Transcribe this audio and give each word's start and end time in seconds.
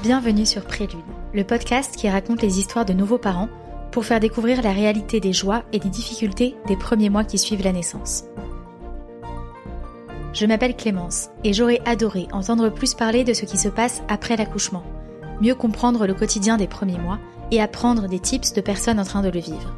Bienvenue 0.00 0.46
sur 0.46 0.64
Prélude, 0.64 1.02
le 1.34 1.42
podcast 1.42 1.96
qui 1.96 2.08
raconte 2.08 2.40
les 2.40 2.60
histoires 2.60 2.84
de 2.84 2.92
nouveaux 2.92 3.18
parents 3.18 3.48
pour 3.90 4.04
faire 4.04 4.20
découvrir 4.20 4.62
la 4.62 4.70
réalité 4.70 5.18
des 5.18 5.32
joies 5.32 5.64
et 5.72 5.80
des 5.80 5.88
difficultés 5.88 6.54
des 6.68 6.76
premiers 6.76 7.10
mois 7.10 7.24
qui 7.24 7.36
suivent 7.36 7.64
la 7.64 7.72
naissance. 7.72 8.22
Je 10.32 10.46
m'appelle 10.46 10.76
Clémence 10.76 11.30
et 11.42 11.52
j'aurais 11.52 11.80
adoré 11.84 12.28
entendre 12.30 12.68
plus 12.68 12.94
parler 12.94 13.24
de 13.24 13.32
ce 13.32 13.44
qui 13.44 13.58
se 13.58 13.68
passe 13.68 14.00
après 14.08 14.36
l'accouchement, 14.36 14.84
mieux 15.40 15.56
comprendre 15.56 16.06
le 16.06 16.14
quotidien 16.14 16.58
des 16.58 16.68
premiers 16.68 16.98
mois 16.98 17.18
et 17.50 17.60
apprendre 17.60 18.06
des 18.06 18.20
tips 18.20 18.52
de 18.52 18.60
personnes 18.60 19.00
en 19.00 19.04
train 19.04 19.22
de 19.22 19.30
le 19.30 19.40
vivre. 19.40 19.74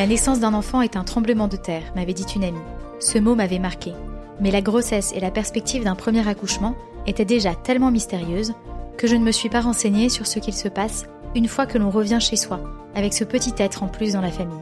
La 0.00 0.06
naissance 0.06 0.40
d'un 0.40 0.54
enfant 0.54 0.80
est 0.80 0.96
un 0.96 1.04
tremblement 1.04 1.46
de 1.46 1.58
terre, 1.58 1.82
m'avait 1.94 2.14
dit 2.14 2.24
une 2.34 2.42
amie. 2.42 2.56
Ce 3.00 3.18
mot 3.18 3.34
m'avait 3.34 3.58
marqué. 3.58 3.92
Mais 4.40 4.50
la 4.50 4.62
grossesse 4.62 5.12
et 5.14 5.20
la 5.20 5.30
perspective 5.30 5.84
d'un 5.84 5.94
premier 5.94 6.26
accouchement 6.26 6.74
étaient 7.06 7.26
déjà 7.26 7.54
tellement 7.54 7.90
mystérieuses 7.90 8.54
que 8.96 9.06
je 9.06 9.14
ne 9.14 9.22
me 9.22 9.30
suis 9.30 9.50
pas 9.50 9.60
renseignée 9.60 10.08
sur 10.08 10.26
ce 10.26 10.38
qu'il 10.38 10.54
se 10.54 10.68
passe 10.68 11.04
une 11.36 11.48
fois 11.48 11.66
que 11.66 11.76
l'on 11.76 11.90
revient 11.90 12.16
chez 12.18 12.36
soi, 12.36 12.60
avec 12.94 13.12
ce 13.12 13.24
petit 13.24 13.52
être 13.58 13.82
en 13.82 13.88
plus 13.88 14.14
dans 14.14 14.22
la 14.22 14.30
famille. 14.30 14.56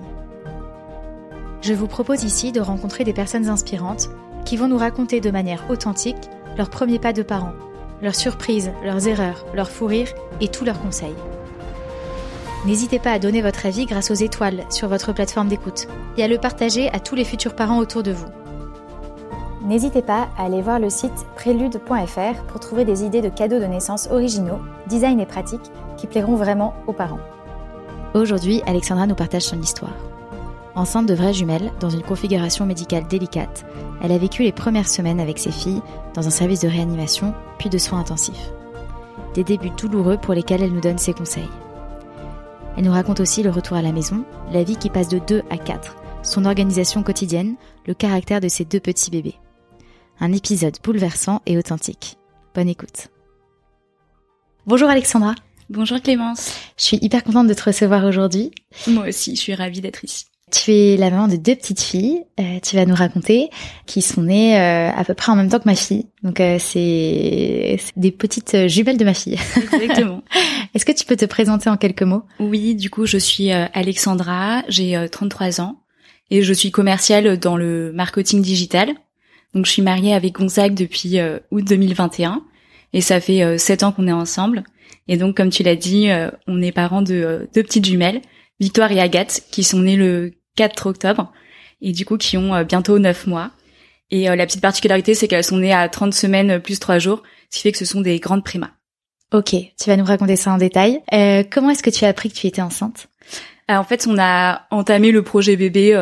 Je 1.62 1.72
vous 1.72 1.86
propose 1.86 2.24
ici 2.24 2.50
de 2.50 2.60
rencontrer 2.60 3.04
des 3.04 3.12
personnes 3.12 3.48
inspirantes 3.48 4.08
qui 4.44 4.56
vont 4.56 4.66
nous 4.66 4.76
raconter 4.76 5.20
de 5.20 5.30
manière 5.30 5.70
authentique 5.70 6.28
leurs 6.56 6.68
premiers 6.68 6.98
pas 6.98 7.12
de 7.12 7.22
parents, 7.22 7.54
leurs 8.02 8.16
surprises, 8.16 8.72
leurs 8.82 9.06
erreurs, 9.06 9.46
leurs 9.54 9.70
fous 9.70 9.86
rires 9.86 10.12
et 10.40 10.48
tous 10.48 10.64
leurs 10.64 10.82
conseils. 10.82 11.14
N'hésitez 12.66 12.98
pas 12.98 13.12
à 13.12 13.18
donner 13.18 13.40
votre 13.40 13.66
avis 13.66 13.86
grâce 13.86 14.10
aux 14.10 14.14
étoiles 14.14 14.64
sur 14.68 14.88
votre 14.88 15.12
plateforme 15.12 15.48
d'écoute 15.48 15.86
et 16.16 16.24
à 16.24 16.28
le 16.28 16.38
partager 16.38 16.90
à 16.90 16.98
tous 16.98 17.14
les 17.14 17.24
futurs 17.24 17.54
parents 17.54 17.78
autour 17.78 18.02
de 18.02 18.12
vous. 18.12 18.26
N'hésitez 19.62 20.02
pas 20.02 20.28
à 20.36 20.44
aller 20.44 20.60
voir 20.60 20.80
le 20.80 20.90
site 20.90 21.26
prélude.fr 21.36 22.42
pour 22.48 22.60
trouver 22.60 22.84
des 22.84 23.04
idées 23.04 23.20
de 23.20 23.28
cadeaux 23.28 23.60
de 23.60 23.64
naissance 23.64 24.08
originaux, 24.10 24.58
design 24.88 25.20
et 25.20 25.26
pratiques 25.26 25.70
qui 25.96 26.06
plairont 26.06 26.36
vraiment 26.36 26.74
aux 26.86 26.92
parents. 26.92 27.20
Aujourd'hui, 28.14 28.62
Alexandra 28.66 29.06
nous 29.06 29.14
partage 29.14 29.42
son 29.42 29.60
histoire. 29.60 29.94
Enceinte 30.74 31.06
de 31.06 31.14
vraies 31.14 31.34
jumelles, 31.34 31.72
dans 31.80 31.90
une 31.90 32.02
configuration 32.02 32.66
médicale 32.66 33.06
délicate, 33.06 33.64
elle 34.02 34.12
a 34.12 34.18
vécu 34.18 34.42
les 34.42 34.52
premières 34.52 34.88
semaines 34.88 35.20
avec 35.20 35.38
ses 35.38 35.52
filles 35.52 35.82
dans 36.14 36.26
un 36.26 36.30
service 36.30 36.60
de 36.60 36.68
réanimation, 36.68 37.34
puis 37.58 37.68
de 37.68 37.78
soins 37.78 38.00
intensifs. 38.00 38.52
Des 39.34 39.44
débuts 39.44 39.70
douloureux 39.76 40.16
pour 40.16 40.34
lesquels 40.34 40.62
elle 40.62 40.72
nous 40.72 40.80
donne 40.80 40.98
ses 40.98 41.14
conseils. 41.14 41.50
Elle 42.78 42.84
nous 42.84 42.92
raconte 42.92 43.18
aussi 43.18 43.42
le 43.42 43.50
retour 43.50 43.76
à 43.76 43.82
la 43.82 43.90
maison, 43.90 44.24
la 44.52 44.62
vie 44.62 44.76
qui 44.76 44.88
passe 44.88 45.08
de 45.08 45.18
2 45.18 45.42
à 45.50 45.58
4, 45.58 45.96
son 46.22 46.44
organisation 46.44 47.02
quotidienne, 47.02 47.56
le 47.88 47.92
caractère 47.92 48.40
de 48.40 48.46
ses 48.46 48.64
deux 48.64 48.78
petits 48.78 49.10
bébés. 49.10 49.34
Un 50.20 50.32
épisode 50.32 50.76
bouleversant 50.84 51.42
et 51.44 51.58
authentique. 51.58 52.18
Bonne 52.54 52.68
écoute. 52.68 53.08
Bonjour 54.64 54.88
Alexandra. 54.88 55.34
Bonjour 55.68 56.00
Clémence. 56.00 56.54
Je 56.76 56.84
suis 56.84 56.98
hyper 57.02 57.24
contente 57.24 57.48
de 57.48 57.54
te 57.54 57.64
recevoir 57.64 58.04
aujourd'hui. 58.04 58.52
Moi 58.86 59.08
aussi, 59.08 59.34
je 59.34 59.40
suis 59.40 59.54
ravie 59.56 59.80
d'être 59.80 60.04
ici. 60.04 60.26
Tu 60.52 60.72
es 60.72 60.96
la 60.96 61.10
maman 61.10 61.26
de 61.26 61.36
deux 61.36 61.56
petites 61.56 61.80
filles, 61.80 62.22
euh, 62.38 62.60
tu 62.62 62.76
vas 62.76 62.86
nous 62.86 62.94
raconter, 62.94 63.50
qui 63.86 64.02
sont 64.02 64.22
nées 64.22 64.56
euh, 64.58 64.90
à 64.90 65.04
peu 65.04 65.14
près 65.14 65.32
en 65.32 65.36
même 65.36 65.48
temps 65.48 65.58
que 65.58 65.66
ma 65.66 65.74
fille. 65.74 66.06
Donc 66.22 66.40
euh, 66.40 66.58
c'est 66.60 67.76
des 67.96 68.12
petites 68.12 68.68
jumelles 68.68 68.96
de 68.96 69.04
ma 69.04 69.14
fille. 69.14 69.36
Exactement. 69.56 70.22
Est-ce 70.74 70.84
que 70.84 70.92
tu 70.92 71.04
peux 71.04 71.16
te 71.16 71.24
présenter 71.24 71.70
en 71.70 71.76
quelques 71.76 72.02
mots? 72.02 72.22
Oui, 72.40 72.74
du 72.74 72.90
coup, 72.90 73.06
je 73.06 73.18
suis 73.18 73.50
Alexandra, 73.50 74.62
j'ai 74.68 75.06
33 75.10 75.60
ans 75.60 75.80
et 76.30 76.42
je 76.42 76.52
suis 76.52 76.70
commerciale 76.70 77.38
dans 77.38 77.56
le 77.56 77.92
marketing 77.92 78.42
digital. 78.42 78.94
Donc 79.54 79.64
je 79.64 79.70
suis 79.70 79.82
mariée 79.82 80.14
avec 80.14 80.34
Gonzague 80.34 80.74
depuis 80.74 81.18
août 81.50 81.64
2021 81.64 82.42
et 82.92 83.00
ça 83.00 83.20
fait 83.20 83.56
7 83.56 83.82
ans 83.82 83.92
qu'on 83.92 84.06
est 84.06 84.12
ensemble. 84.12 84.64
Et 85.08 85.16
donc 85.16 85.36
comme 85.36 85.50
tu 85.50 85.62
l'as 85.62 85.76
dit, 85.76 86.08
on 86.46 86.60
est 86.60 86.72
parents 86.72 87.02
de 87.02 87.48
deux 87.54 87.62
petites 87.62 87.86
jumelles. 87.86 88.20
Victoire 88.60 88.92
et 88.92 89.00
Agathe, 89.00 89.44
qui 89.50 89.62
sont 89.64 89.78
nées 89.78 89.96
le 89.96 90.32
4 90.56 90.86
octobre 90.86 91.32
et 91.80 91.92
du 91.92 92.04
coup 92.04 92.16
qui 92.16 92.36
ont 92.36 92.54
euh, 92.54 92.64
bientôt 92.64 92.98
9 92.98 93.26
mois. 93.26 93.50
Et 94.10 94.28
euh, 94.28 94.36
la 94.36 94.46
petite 94.46 94.62
particularité, 94.62 95.14
c'est 95.14 95.28
qu'elles 95.28 95.44
sont 95.44 95.58
nées 95.58 95.72
à 95.72 95.88
30 95.88 96.14
semaines 96.14 96.60
plus 96.60 96.78
3 96.78 96.98
jours, 96.98 97.22
ce 97.50 97.58
qui 97.58 97.62
fait 97.62 97.72
que 97.72 97.78
ce 97.78 97.84
sont 97.84 98.00
des 98.00 98.18
grandes 98.18 98.44
primas. 98.44 98.70
Ok, 99.32 99.50
tu 99.50 99.90
vas 99.90 99.96
nous 99.96 100.04
raconter 100.04 100.36
ça 100.36 100.52
en 100.52 100.58
détail. 100.58 101.00
Euh, 101.12 101.42
comment 101.50 101.70
est-ce 101.70 101.82
que 101.82 101.90
tu 101.90 102.04
as 102.04 102.08
appris 102.08 102.30
que 102.30 102.34
tu 102.34 102.46
étais 102.46 102.62
enceinte? 102.62 103.08
En 103.68 103.84
fait, 103.84 104.06
on 104.08 104.16
a 104.18 104.62
entamé 104.70 105.10
le 105.12 105.22
projet 105.22 105.54
bébé 105.54 105.94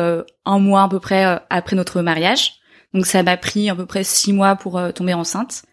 un 0.45 0.59
mois 0.59 0.83
à 0.83 0.87
peu 0.87 1.01
près 1.01 1.41
après 1.49 1.75
notre 1.75 2.01
mariage. 2.01 2.53
Donc 2.93 3.05
ça 3.05 3.23
m'a 3.23 3.35
pris 3.35 3.69
à 3.69 3.75
peu 3.75 3.85
près 3.85 4.05
six 4.05 4.31
mois 4.31 4.55
pour 4.55 4.81
tomber 4.95 5.13
enceinte. 5.13 5.63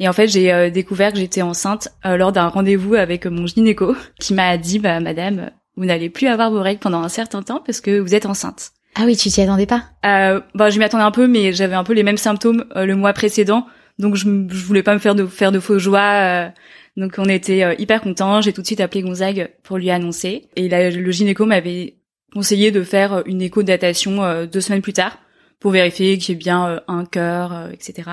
Et 0.00 0.08
en 0.08 0.12
fait, 0.12 0.26
j'ai 0.26 0.72
découvert 0.72 1.12
que 1.12 1.18
j'étais 1.20 1.42
enceinte 1.42 1.90
lors 2.04 2.32
d'un 2.32 2.48
rendez-vous 2.48 2.96
avec 2.96 3.26
mon 3.26 3.46
gynéco 3.46 3.94
qui 4.18 4.34
m'a 4.34 4.58
dit, 4.58 4.80
bah 4.80 4.98
madame, 4.98 5.52
vous 5.76 5.84
n'allez 5.84 6.10
plus 6.10 6.26
avoir 6.26 6.50
vos 6.50 6.60
règles 6.60 6.80
pendant 6.80 7.02
un 7.02 7.08
certain 7.08 7.42
temps 7.42 7.62
parce 7.64 7.80
que 7.80 7.98
vous 7.98 8.16
êtes 8.16 8.26
enceinte. 8.26 8.72
Ah 8.94 9.02
oui, 9.06 9.16
tu 9.16 9.28
t'y 9.28 9.40
attendais 9.40 9.66
pas? 9.66 9.84
Euh, 10.06 10.40
Bah, 10.54 10.70
je 10.70 10.78
m'y 10.78 10.84
attendais 10.84 11.04
un 11.04 11.10
peu, 11.10 11.26
mais 11.26 11.52
j'avais 11.52 11.74
un 11.74 11.84
peu 11.84 11.94
les 11.94 12.04
mêmes 12.04 12.16
symptômes 12.16 12.64
euh, 12.76 12.86
le 12.86 12.94
mois 12.94 13.12
précédent, 13.12 13.66
donc 13.98 14.14
je, 14.14 14.24
je 14.24 14.64
voulais 14.64 14.84
pas 14.84 14.94
me 14.94 15.00
faire 15.00 15.16
de 15.16 15.26
faire 15.26 15.50
de 15.50 15.58
faux 15.58 15.78
joie. 15.78 16.00
Euh, 16.00 16.48
donc 16.96 17.14
on 17.18 17.24
était 17.24 17.64
euh, 17.64 17.74
hyper 17.78 18.00
contents. 18.00 18.40
J'ai 18.40 18.52
tout 18.52 18.62
de 18.62 18.66
suite 18.66 18.80
appelé 18.80 19.02
Gonzague 19.02 19.50
pour 19.62 19.78
lui 19.78 19.90
annoncer, 19.90 20.48
et 20.56 20.68
là, 20.68 20.90
le 20.90 21.10
gynéco 21.10 21.46
m'avait 21.46 21.96
conseillé 22.32 22.70
de 22.70 22.82
faire 22.82 23.22
une 23.26 23.42
écho 23.42 23.62
de 23.62 23.68
datation 23.68 24.44
deux 24.46 24.60
semaines 24.60 24.82
plus 24.82 24.92
tard 24.92 25.18
pour 25.60 25.70
vérifier 25.70 26.18
qu'il 26.18 26.34
y 26.34 26.36
ait 26.36 26.38
bien 26.38 26.82
un 26.88 27.04
cœur, 27.04 27.70
etc. 27.72 28.10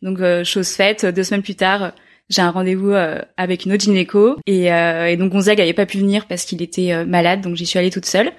Donc 0.00 0.18
chose 0.44 0.68
faite, 0.68 1.04
deux 1.04 1.24
semaines 1.24 1.42
plus 1.42 1.56
tard 1.56 1.92
j'ai 2.30 2.42
un 2.42 2.50
rendez-vous 2.50 2.92
euh, 2.92 3.20
avec 3.36 3.66
une 3.66 3.72
autre 3.72 3.82
gynéco 3.82 4.38
et, 4.46 4.72
euh, 4.72 5.06
et 5.06 5.16
donc 5.16 5.32
Gonzague 5.32 5.58
n'avait 5.58 5.72
pas 5.72 5.84
pu 5.84 5.98
venir 5.98 6.26
parce 6.26 6.44
qu'il 6.44 6.62
était 6.62 6.92
euh, 6.92 7.04
malade, 7.04 7.40
donc 7.40 7.56
j'y 7.56 7.66
suis 7.66 7.78
allée 7.78 7.90
toute 7.90 8.06
seule. 8.06 8.32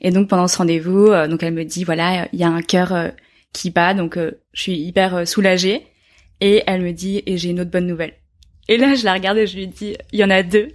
Et 0.00 0.10
donc 0.10 0.28
pendant 0.28 0.48
ce 0.48 0.58
rendez-vous, 0.58 1.06
donc 1.26 1.42
elle 1.42 1.54
me 1.54 1.64
dit 1.64 1.84
voilà, 1.84 2.28
il 2.34 2.38
y 2.38 2.44
a 2.44 2.48
un 2.48 2.60
cœur 2.60 3.12
qui 3.54 3.70
bat, 3.70 3.94
donc 3.94 4.18
je 4.18 4.60
suis 4.60 4.76
hyper 4.76 5.26
soulagée. 5.26 5.86
Et 6.42 6.62
elle 6.66 6.82
me 6.82 6.92
dit 6.92 7.22
et 7.24 7.38
j'ai 7.38 7.48
une 7.48 7.60
autre 7.60 7.70
bonne 7.70 7.86
nouvelle. 7.86 8.12
Et 8.68 8.76
là 8.76 8.94
je 8.94 9.04
la 9.04 9.14
regarde 9.14 9.38
et 9.38 9.46
je 9.46 9.56
lui 9.56 9.66
dis 9.66 9.96
il 10.12 10.18
y 10.18 10.24
en 10.24 10.30
a 10.30 10.42
deux. 10.42 10.68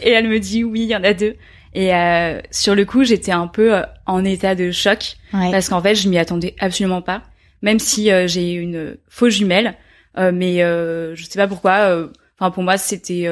Et 0.00 0.10
elle 0.10 0.28
me 0.28 0.38
dit 0.38 0.64
oui, 0.64 0.82
il 0.82 0.88
y 0.88 0.96
en 0.96 1.04
a 1.04 1.14
deux. 1.14 1.36
Et 1.74 1.94
euh, 1.94 2.40
sur 2.50 2.74
le 2.74 2.84
coup, 2.86 3.04
j'étais 3.04 3.32
un 3.32 3.46
peu 3.48 3.82
en 4.06 4.24
état 4.24 4.54
de 4.54 4.70
choc 4.70 5.16
parce 5.32 5.68
qu'en 5.68 5.82
fait, 5.82 5.94
je 5.94 6.08
m'y 6.08 6.18
attendais 6.18 6.54
absolument 6.58 7.02
pas. 7.02 7.22
Même 7.60 7.78
si 7.78 8.10
j'ai 8.26 8.52
une 8.52 8.96
fausse 9.08 9.34
jumelle, 9.34 9.76
euh, 10.18 10.32
mais 10.32 10.62
euh, 10.62 11.14
je 11.14 11.24
sais 11.24 11.38
pas 11.38 11.48
pourquoi. 11.48 11.90
Euh, 11.90 12.08
enfin, 12.38 12.50
pour 12.50 12.62
moi, 12.62 12.78
c'était 12.78 13.28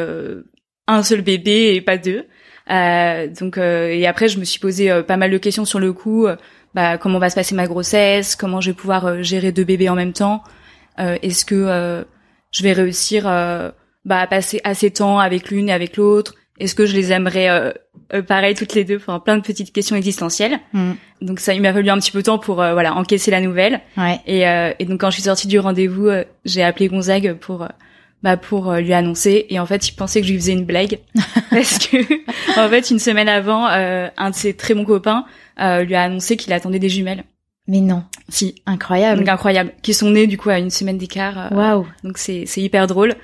un 0.86 1.02
seul 1.02 1.22
bébé 1.22 1.74
et 1.74 1.80
pas 1.80 1.96
deux. 1.98 2.24
donc, 3.40 3.58
et 3.58 4.06
après, 4.06 4.28
je 4.28 4.38
me 4.38 4.44
suis 4.44 4.60
posé 4.60 5.02
pas 5.02 5.16
mal 5.16 5.30
de 5.30 5.38
questions 5.38 5.64
sur 5.64 5.80
le 5.80 5.92
coup. 5.92 6.26
bah, 6.74 6.98
comment 6.98 7.18
va 7.18 7.30
se 7.30 7.34
passer 7.34 7.54
ma 7.54 7.66
grossesse? 7.66 8.36
Comment 8.36 8.60
je 8.60 8.70
vais 8.70 8.76
pouvoir 8.76 9.22
gérer 9.22 9.52
deux 9.52 9.64
bébés 9.64 9.88
en 9.88 9.94
même 9.94 10.12
temps? 10.12 10.42
Est-ce 10.98 11.44
que 11.44 12.04
je 12.50 12.62
vais 12.62 12.72
réussir 12.72 13.24
bah, 14.04 14.26
passer 14.26 14.60
assez 14.64 14.90
de 14.90 14.94
temps 14.94 15.18
avec 15.18 15.50
l'une 15.50 15.68
et 15.68 15.72
avec 15.72 15.96
l'autre 15.96 16.34
Est-ce 16.58 16.74
que 16.74 16.86
je 16.86 16.94
les 16.94 17.12
aimerais 17.12 17.72
euh, 18.12 18.22
pareil 18.22 18.54
toutes 18.54 18.74
les 18.74 18.84
deux, 18.84 18.96
enfin 18.96 19.18
plein 19.18 19.36
de 19.36 19.42
petites 19.42 19.72
questions 19.72 19.96
existentielles. 19.96 20.58
Mm. 20.72 20.92
Donc 21.22 21.40
ça, 21.40 21.54
il 21.54 21.62
m'a 21.62 21.72
fallu 21.72 21.88
un 21.90 21.98
petit 21.98 22.10
peu 22.12 22.18
de 22.18 22.24
temps 22.24 22.38
pour 22.38 22.60
euh, 22.60 22.72
voilà 22.72 22.94
encaisser 22.94 23.30
la 23.30 23.40
nouvelle. 23.40 23.80
Ouais. 23.96 24.20
Et, 24.26 24.46
euh, 24.46 24.72
et 24.78 24.84
donc 24.84 25.00
quand 25.00 25.10
je 25.10 25.14
suis 25.14 25.22
sortie 25.22 25.48
du 25.48 25.58
rendez-vous, 25.58 26.08
j'ai 26.44 26.62
appelé 26.62 26.88
Gonzague 26.88 27.34
pour 27.34 27.66
bah 28.22 28.36
pour 28.36 28.72
lui 28.74 28.92
annoncer. 28.92 29.46
Et 29.50 29.58
en 29.58 29.66
fait, 29.66 29.88
il 29.88 29.92
pensait 29.92 30.20
que 30.20 30.26
je 30.26 30.32
lui 30.32 30.38
faisais 30.38 30.52
une 30.52 30.64
blague 30.64 30.98
parce 31.50 31.78
que 31.78 31.96
en 32.58 32.68
fait 32.68 32.90
une 32.90 32.98
semaine 32.98 33.28
avant, 33.28 33.66
un 33.66 34.30
de 34.30 34.34
ses 34.34 34.54
très 34.54 34.74
bons 34.74 34.84
copains 34.84 35.24
lui 35.58 35.94
a 35.94 36.02
annoncé 36.02 36.36
qu'il 36.36 36.52
attendait 36.52 36.78
des 36.78 36.88
jumelles. 36.88 37.24
Mais 37.66 37.80
non. 37.80 38.04
Si. 38.28 38.56
Incroyable. 38.66 39.20
Donc 39.20 39.28
incroyable. 39.28 39.72
Qui 39.82 39.94
sont 39.94 40.10
nés 40.10 40.26
du 40.26 40.36
coup 40.36 40.50
à 40.50 40.58
une 40.58 40.70
semaine 40.70 40.98
d'écart. 40.98 41.50
Waouh. 41.52 41.86
Donc 42.02 42.18
c'est 42.18 42.44
c'est 42.46 42.60
hyper 42.60 42.86
drôle. 42.86 43.14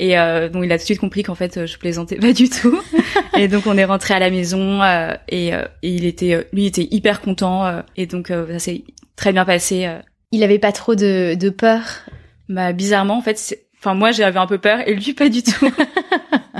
Et 0.00 0.18
euh, 0.18 0.48
donc 0.48 0.64
il 0.64 0.72
a 0.72 0.78
tout 0.78 0.82
de 0.82 0.86
suite 0.86 0.98
compris 0.98 1.22
qu'en 1.22 1.34
fait 1.34 1.66
je 1.66 1.76
plaisantais 1.76 2.16
pas 2.16 2.32
du 2.32 2.48
tout. 2.48 2.80
et 3.36 3.48
donc 3.48 3.66
on 3.66 3.76
est 3.76 3.84
rentré 3.84 4.14
à 4.14 4.18
la 4.18 4.30
maison 4.30 4.82
euh, 4.82 5.14
et, 5.28 5.54
euh, 5.54 5.66
et, 5.82 5.90
il 5.90 6.06
était 6.06 6.48
lui 6.54 6.64
était 6.64 6.88
hyper 6.90 7.20
content 7.20 7.66
euh, 7.66 7.82
et 7.98 8.06
donc 8.06 8.28
ça 8.28 8.58
s'est 8.58 8.82
très 9.14 9.34
bien 9.34 9.44
passé. 9.44 9.86
Il 10.32 10.42
avait 10.42 10.58
pas 10.58 10.72
trop 10.72 10.94
de, 10.94 11.34
de 11.34 11.50
peur? 11.50 11.82
Bah 12.48 12.72
bizarrement 12.72 13.18
en 13.18 13.20
fait, 13.20 13.54
enfin 13.78 13.92
moi 13.92 14.10
j'avais 14.10 14.38
un 14.38 14.46
peu 14.46 14.56
peur 14.56 14.80
et 14.88 14.94
lui 14.94 15.12
pas 15.12 15.28
du 15.28 15.42
tout. 15.42 15.70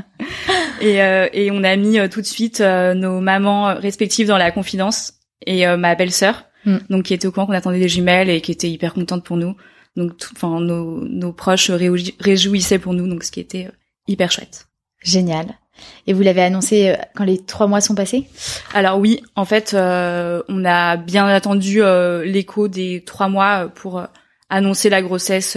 et, 0.82 0.96
et 1.32 1.50
on 1.50 1.64
a 1.64 1.74
mis 1.76 1.98
tout 2.10 2.20
de 2.20 2.26
suite 2.26 2.60
nos 2.60 3.20
mamans 3.20 3.74
respectives 3.74 4.28
dans 4.28 4.36
la 4.36 4.50
confidence 4.50 5.14
et 5.46 5.66
ma 5.78 5.94
belle-sœur, 5.94 6.44
mm. 6.66 6.76
donc 6.90 7.04
qui 7.04 7.14
était 7.14 7.26
au 7.26 7.32
courant 7.32 7.46
qu'on 7.46 7.54
attendait 7.54 7.80
des 7.80 7.88
jumelles 7.88 8.28
et 8.28 8.42
qui 8.42 8.52
était 8.52 8.70
hyper 8.70 8.92
contente 8.92 9.24
pour 9.24 9.38
nous. 9.38 9.56
Donc, 9.96 10.12
enfin, 10.32 10.60
nos, 10.60 11.04
nos 11.04 11.32
proches 11.32 11.66
se 11.66 11.72
réjouissaient 11.72 12.78
pour 12.78 12.94
nous, 12.94 13.08
donc 13.08 13.24
ce 13.24 13.30
qui 13.30 13.40
était 13.40 13.66
euh, 13.66 13.76
hyper 14.06 14.30
chouette. 14.30 14.68
Génial. 15.02 15.58
Et 16.06 16.12
vous 16.12 16.22
l'avez 16.22 16.42
annoncé 16.42 16.94
quand 17.14 17.24
les 17.24 17.38
trois 17.38 17.66
mois 17.66 17.80
sont 17.80 17.94
passés? 17.94 18.28
Alors 18.74 18.98
oui, 18.98 19.22
en 19.34 19.46
fait, 19.46 19.74
on 19.74 20.64
a 20.64 20.96
bien 20.98 21.26
attendu 21.26 21.80
l'écho 22.22 22.68
des 22.68 23.02
trois 23.06 23.30
mois 23.30 23.68
pour 23.74 24.02
annoncer 24.50 24.90
la 24.90 25.00
grossesse 25.00 25.56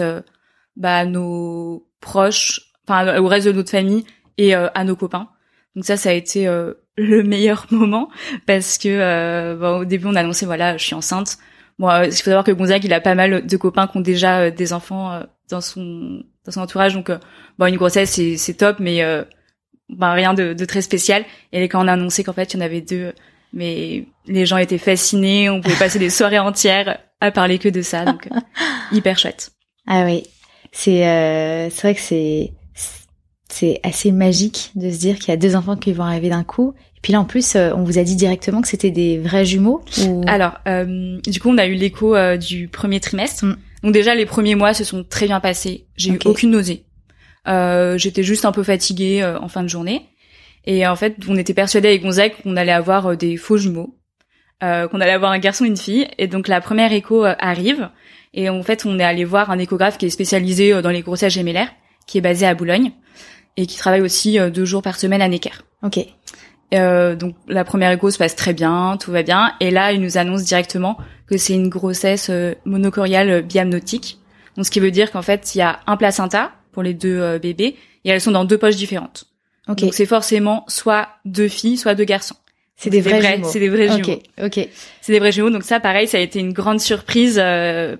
bah, 0.77 0.99
à 0.99 1.05
nos 1.05 1.85
proches, 1.99 2.71
enfin 2.87 3.17
au 3.17 3.27
reste 3.27 3.47
de 3.47 3.51
notre 3.51 3.71
famille 3.71 4.05
et 4.37 4.53
à 4.53 4.83
nos 4.85 4.95
copains. 4.95 5.27
Donc 5.75 5.83
ça, 5.83 5.97
ça 5.97 6.11
a 6.11 6.13
été 6.13 6.45
le 6.95 7.23
meilleur 7.23 7.65
moment 7.71 8.09
parce 8.45 8.77
que 8.77 9.55
bon, 9.59 9.79
au 9.79 9.85
début 9.85 10.07
on 10.07 10.15
a 10.15 10.21
annoncé 10.21 10.45
voilà, 10.45 10.77
je 10.77 10.85
suis 10.85 10.95
enceinte. 10.95 11.37
Bon, 11.79 12.03
il 12.03 12.11
faut 12.11 12.25
savoir 12.25 12.43
que 12.43 12.51
Gonzague, 12.51 12.85
il 12.85 12.93
a 12.93 13.01
pas 13.01 13.15
mal 13.15 13.45
de 13.45 13.57
copains 13.57 13.87
qui 13.87 13.97
ont 13.97 14.01
déjà 14.01 14.51
des 14.51 14.73
enfants 14.73 15.23
dans 15.49 15.61
son 15.61 16.23
dans 16.45 16.51
son 16.51 16.61
entourage. 16.61 16.93
Donc, 16.93 17.09
euh, 17.09 17.17
bon, 17.57 17.67
une 17.67 17.77
grossesse, 17.77 18.11
c'est, 18.11 18.37
c'est 18.37 18.55
top, 18.55 18.77
mais 18.79 19.03
euh, 19.03 19.23
ben, 19.89 20.11
rien 20.11 20.33
de, 20.33 20.53
de, 20.53 20.65
très 20.65 20.81
spécial. 20.81 21.25
Et 21.51 21.67
quand 21.69 21.83
on 21.83 21.87
a 21.87 21.93
annoncé 21.93 22.23
qu'en 22.23 22.33
fait, 22.33 22.53
il 22.53 22.57
y 22.57 22.61
en 22.61 22.65
avait 22.65 22.81
deux, 22.81 23.13
mais 23.53 24.05
les 24.25 24.45
gens 24.45 24.57
étaient 24.57 24.77
fascinés. 24.77 25.49
On 25.49 25.61
pouvait 25.61 25.75
passer 25.75 25.99
des 25.99 26.09
soirées 26.09 26.39
entières 26.39 26.99
à 27.21 27.31
parler 27.31 27.59
que 27.59 27.69
de 27.69 27.81
ça. 27.81 28.05
Donc, 28.05 28.27
euh, 28.27 28.39
hyper 28.91 29.17
chouette. 29.17 29.51
Ah 29.87 30.03
oui, 30.05 30.23
c'est 30.71 31.07
euh, 31.07 31.69
c'est 31.69 31.81
vrai 31.81 31.95
que 31.95 32.01
c'est 32.01 32.53
c'est 33.49 33.79
assez 33.83 34.11
magique 34.11 34.71
de 34.75 34.89
se 34.89 34.97
dire 34.97 35.19
qu'il 35.19 35.29
y 35.29 35.31
a 35.31 35.37
deux 35.37 35.55
enfants 35.55 35.75
qui 35.75 35.93
vont 35.93 36.03
arriver 36.03 36.29
d'un 36.29 36.43
coup. 36.43 36.73
Puis 37.03 37.13
là, 37.13 37.21
en 37.21 37.25
plus, 37.25 37.55
on 37.55 37.83
vous 37.83 37.99
a 37.99 38.03
dit 38.03 38.15
directement 38.15 38.61
que 38.61 38.67
c'était 38.67 38.89
des 38.89 39.19
vrais 39.19 39.45
jumeaux. 39.45 39.83
Ou... 40.07 40.23
Alors, 40.25 40.53
euh, 40.67 41.19
du 41.27 41.39
coup, 41.39 41.49
on 41.49 41.57
a 41.59 41.67
eu 41.67 41.75
l'écho 41.75 42.15
du 42.37 42.67
premier 42.67 42.99
trimestre. 42.99 43.45
Mm. 43.45 43.57
Donc 43.83 43.91
déjà 43.91 44.15
les 44.15 44.25
premiers 44.25 44.55
mois 44.55 44.73
se 44.73 44.83
sont 44.83 45.03
très 45.03 45.27
bien 45.27 45.39
passés. 45.39 45.85
J'ai 45.97 46.11
eu 46.11 46.19
aucune 46.25 46.51
nausée. 46.51 46.85
Euh, 47.47 47.97
J'étais 47.97 48.23
juste 48.23 48.45
un 48.45 48.53
peu 48.53 48.63
fatiguée 48.63 49.21
euh, 49.21 49.37
en 49.39 49.49
fin 49.49 49.61
de 49.61 49.67
journée. 49.67 50.09
Et 50.65 50.87
en 50.87 50.95
fait, 50.95 51.17
on 51.27 51.35
était 51.35 51.53
persuadés 51.53 51.89
avec 51.89 52.01
Gonzague 52.01 52.33
qu'on 52.41 52.55
allait 52.55 52.71
avoir 52.71 53.07
euh, 53.07 53.15
des 53.17 53.35
faux 53.35 53.57
jumeaux, 53.57 53.99
euh, 54.63 54.87
qu'on 54.87 55.01
allait 55.01 55.11
avoir 55.11 55.33
un 55.33 55.39
garçon 55.39 55.65
et 55.65 55.67
une 55.67 55.77
fille. 55.77 56.07
Et 56.17 56.27
donc 56.27 56.47
la 56.47 56.61
première 56.61 56.93
écho 56.93 57.25
arrive. 57.25 57.89
Et 58.33 58.49
en 58.49 58.63
fait, 58.63 58.85
on 58.85 58.97
est 58.97 59.03
allé 59.03 59.25
voir 59.25 59.51
un 59.51 59.59
échographe 59.59 59.97
qui 59.97 60.05
est 60.05 60.09
spécialisé 60.09 60.81
dans 60.81 60.89
les 60.89 61.01
grossesses 61.01 61.33
gémellaires, 61.33 61.71
qui 62.07 62.17
est 62.17 62.21
basé 62.21 62.47
à 62.47 62.55
Boulogne 62.55 62.93
et 63.57 63.67
qui 63.67 63.77
travaille 63.77 64.01
aussi 64.01 64.39
deux 64.49 64.65
jours 64.65 64.81
par 64.81 64.97
semaine 64.97 65.21
à 65.21 65.27
Necker. 65.27 65.51
Ok. 65.83 65.99
Euh, 66.73 67.15
donc 67.15 67.35
la 67.47 67.63
première 67.63 67.91
écho 67.91 68.09
se 68.09 68.17
passe 68.17 68.35
très 68.35 68.53
bien, 68.53 68.97
tout 68.99 69.11
va 69.11 69.23
bien, 69.23 69.53
et 69.59 69.71
là 69.71 69.91
il 69.91 70.01
nous 70.01 70.17
annonce 70.17 70.43
directement 70.43 70.97
que 71.27 71.37
c'est 71.37 71.53
une 71.53 71.69
grossesse 71.69 72.29
euh, 72.29 72.53
monocoriale 72.65 73.43
biamnotique. 73.43 74.19
Donc 74.55 74.65
ce 74.65 74.71
qui 74.71 74.79
veut 74.79 74.91
dire 74.91 75.11
qu'en 75.11 75.21
fait 75.21 75.55
il 75.55 75.59
y 75.59 75.61
a 75.61 75.79
un 75.87 75.97
placenta 75.97 76.51
pour 76.71 76.83
les 76.83 76.93
deux 76.93 77.19
euh, 77.19 77.39
bébés 77.39 77.75
et 78.05 78.09
elles 78.09 78.21
sont 78.21 78.31
dans 78.31 78.45
deux 78.45 78.57
poches 78.57 78.75
différentes. 78.75 79.25
Okay. 79.67 79.85
Donc 79.85 79.93
c'est 79.93 80.05
forcément 80.05 80.65
soit 80.67 81.09
deux 81.25 81.47
filles, 81.47 81.77
soit 81.77 81.95
deux 81.95 82.03
garçons. 82.05 82.35
C'est 82.75 82.89
des, 82.89 83.01
vrais, 83.01 83.39
C'est 83.43 83.59
des 83.59 83.69
vrais 83.69 83.87
jumeaux. 83.87 84.19
Ok. 84.43 84.67
C'est 84.99 85.13
des 85.13 85.19
vrais 85.19 85.31
jumeaux. 85.31 85.51
Donc 85.51 85.63
ça, 85.63 85.79
pareil, 85.79 86.07
ça 86.07 86.17
a 86.17 86.19
été 86.19 86.39
une 86.39 86.51
grande 86.51 86.81
surprise 86.81 87.35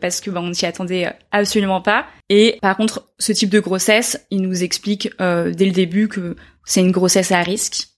parce 0.02 0.20
que 0.20 0.30
bon, 0.32 0.50
on 0.50 0.54
s'y 0.54 0.66
attendait 0.66 1.14
absolument 1.32 1.80
pas. 1.80 2.06
Et 2.28 2.58
par 2.62 2.76
contre, 2.76 3.08
ce 3.18 3.32
type 3.32 3.50
de 3.50 3.62
grossesse, 3.62 4.26
il 4.30 4.42
nous 4.42 4.64
explique 4.64 5.10
dès 5.20 5.66
le 5.66 5.72
début 5.72 6.10
que 6.10 6.36
c'est 6.66 6.82
une 6.82 6.92
grossesse 6.92 7.32
à 7.32 7.44
risque 7.44 7.93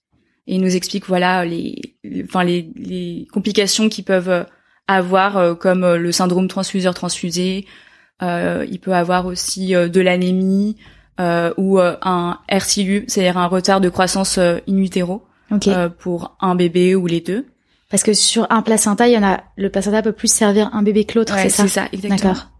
et 0.46 0.54
il 0.54 0.60
nous 0.60 0.76
explique 0.76 1.06
voilà 1.06 1.44
les, 1.44 1.96
enfin 2.24 2.44
les, 2.44 2.70
les 2.76 3.26
complications 3.32 3.88
qu'ils 3.88 4.04
peuvent 4.04 4.30
euh, 4.30 4.44
avoir 4.86 5.36
euh, 5.36 5.54
comme 5.54 5.84
euh, 5.84 5.96
le 5.96 6.12
syndrome 6.12 6.48
transfuseur 6.48 6.94
transfusé. 6.94 7.66
il 8.20 8.78
peut 8.80 8.94
avoir 8.94 9.26
aussi 9.26 9.72
de 9.72 10.00
l'anémie 10.00 10.76
ou 11.18 11.78
un 11.78 12.38
RCU, 12.48 13.04
c'est-à-dire 13.08 13.36
un 13.36 13.46
retard 13.46 13.80
de 13.80 13.90
croissance 13.90 14.38
in 14.38 14.78
utero 14.78 15.22
pour 15.98 16.36
un 16.40 16.54
bébé 16.54 16.94
ou 16.94 17.06
les 17.06 17.20
deux. 17.20 17.46
Parce 17.90 18.02
que 18.02 18.14
sur 18.14 18.46
un 18.50 18.62
placenta, 18.62 19.06
il 19.06 19.12
y 19.12 19.18
en 19.18 19.22
a 19.22 19.44
le 19.56 19.70
placenta 19.70 20.02
peut 20.02 20.12
plus 20.12 20.32
servir 20.32 20.70
un 20.72 20.82
bébé 20.82 21.04
que 21.04 21.18
l'autre, 21.18 21.36
c'est 21.36 21.50
ça? 21.50 21.62
C'est 21.64 21.68
ça, 21.68 21.88
exactement. 21.92 22.32
D'accord. 22.32 22.50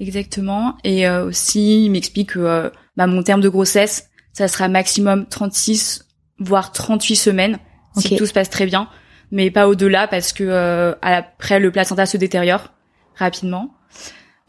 Exactement. 0.00 0.76
Et 0.84 1.06
aussi, 1.08 1.84
il 1.84 1.90
m'explique 1.90 2.32
que 2.32 2.72
bah, 2.96 3.06
mon 3.06 3.22
terme 3.22 3.42
de 3.42 3.48
grossesse, 3.50 4.08
ça 4.32 4.48
sera 4.48 4.68
maximum 4.68 5.26
36 5.26 6.07
voire 6.38 6.72
38 6.72 7.16
semaines 7.16 7.58
si 7.96 8.16
tout 8.16 8.26
se 8.26 8.32
passe 8.32 8.50
très 8.50 8.66
bien, 8.66 8.88
mais 9.32 9.50
pas 9.50 9.66
au-delà 9.68 10.06
parce 10.06 10.32
que 10.32 10.44
euh, 10.44 10.94
après 11.02 11.58
le 11.58 11.72
placenta 11.72 12.06
se 12.06 12.16
détériore 12.16 12.72
rapidement. 13.16 13.74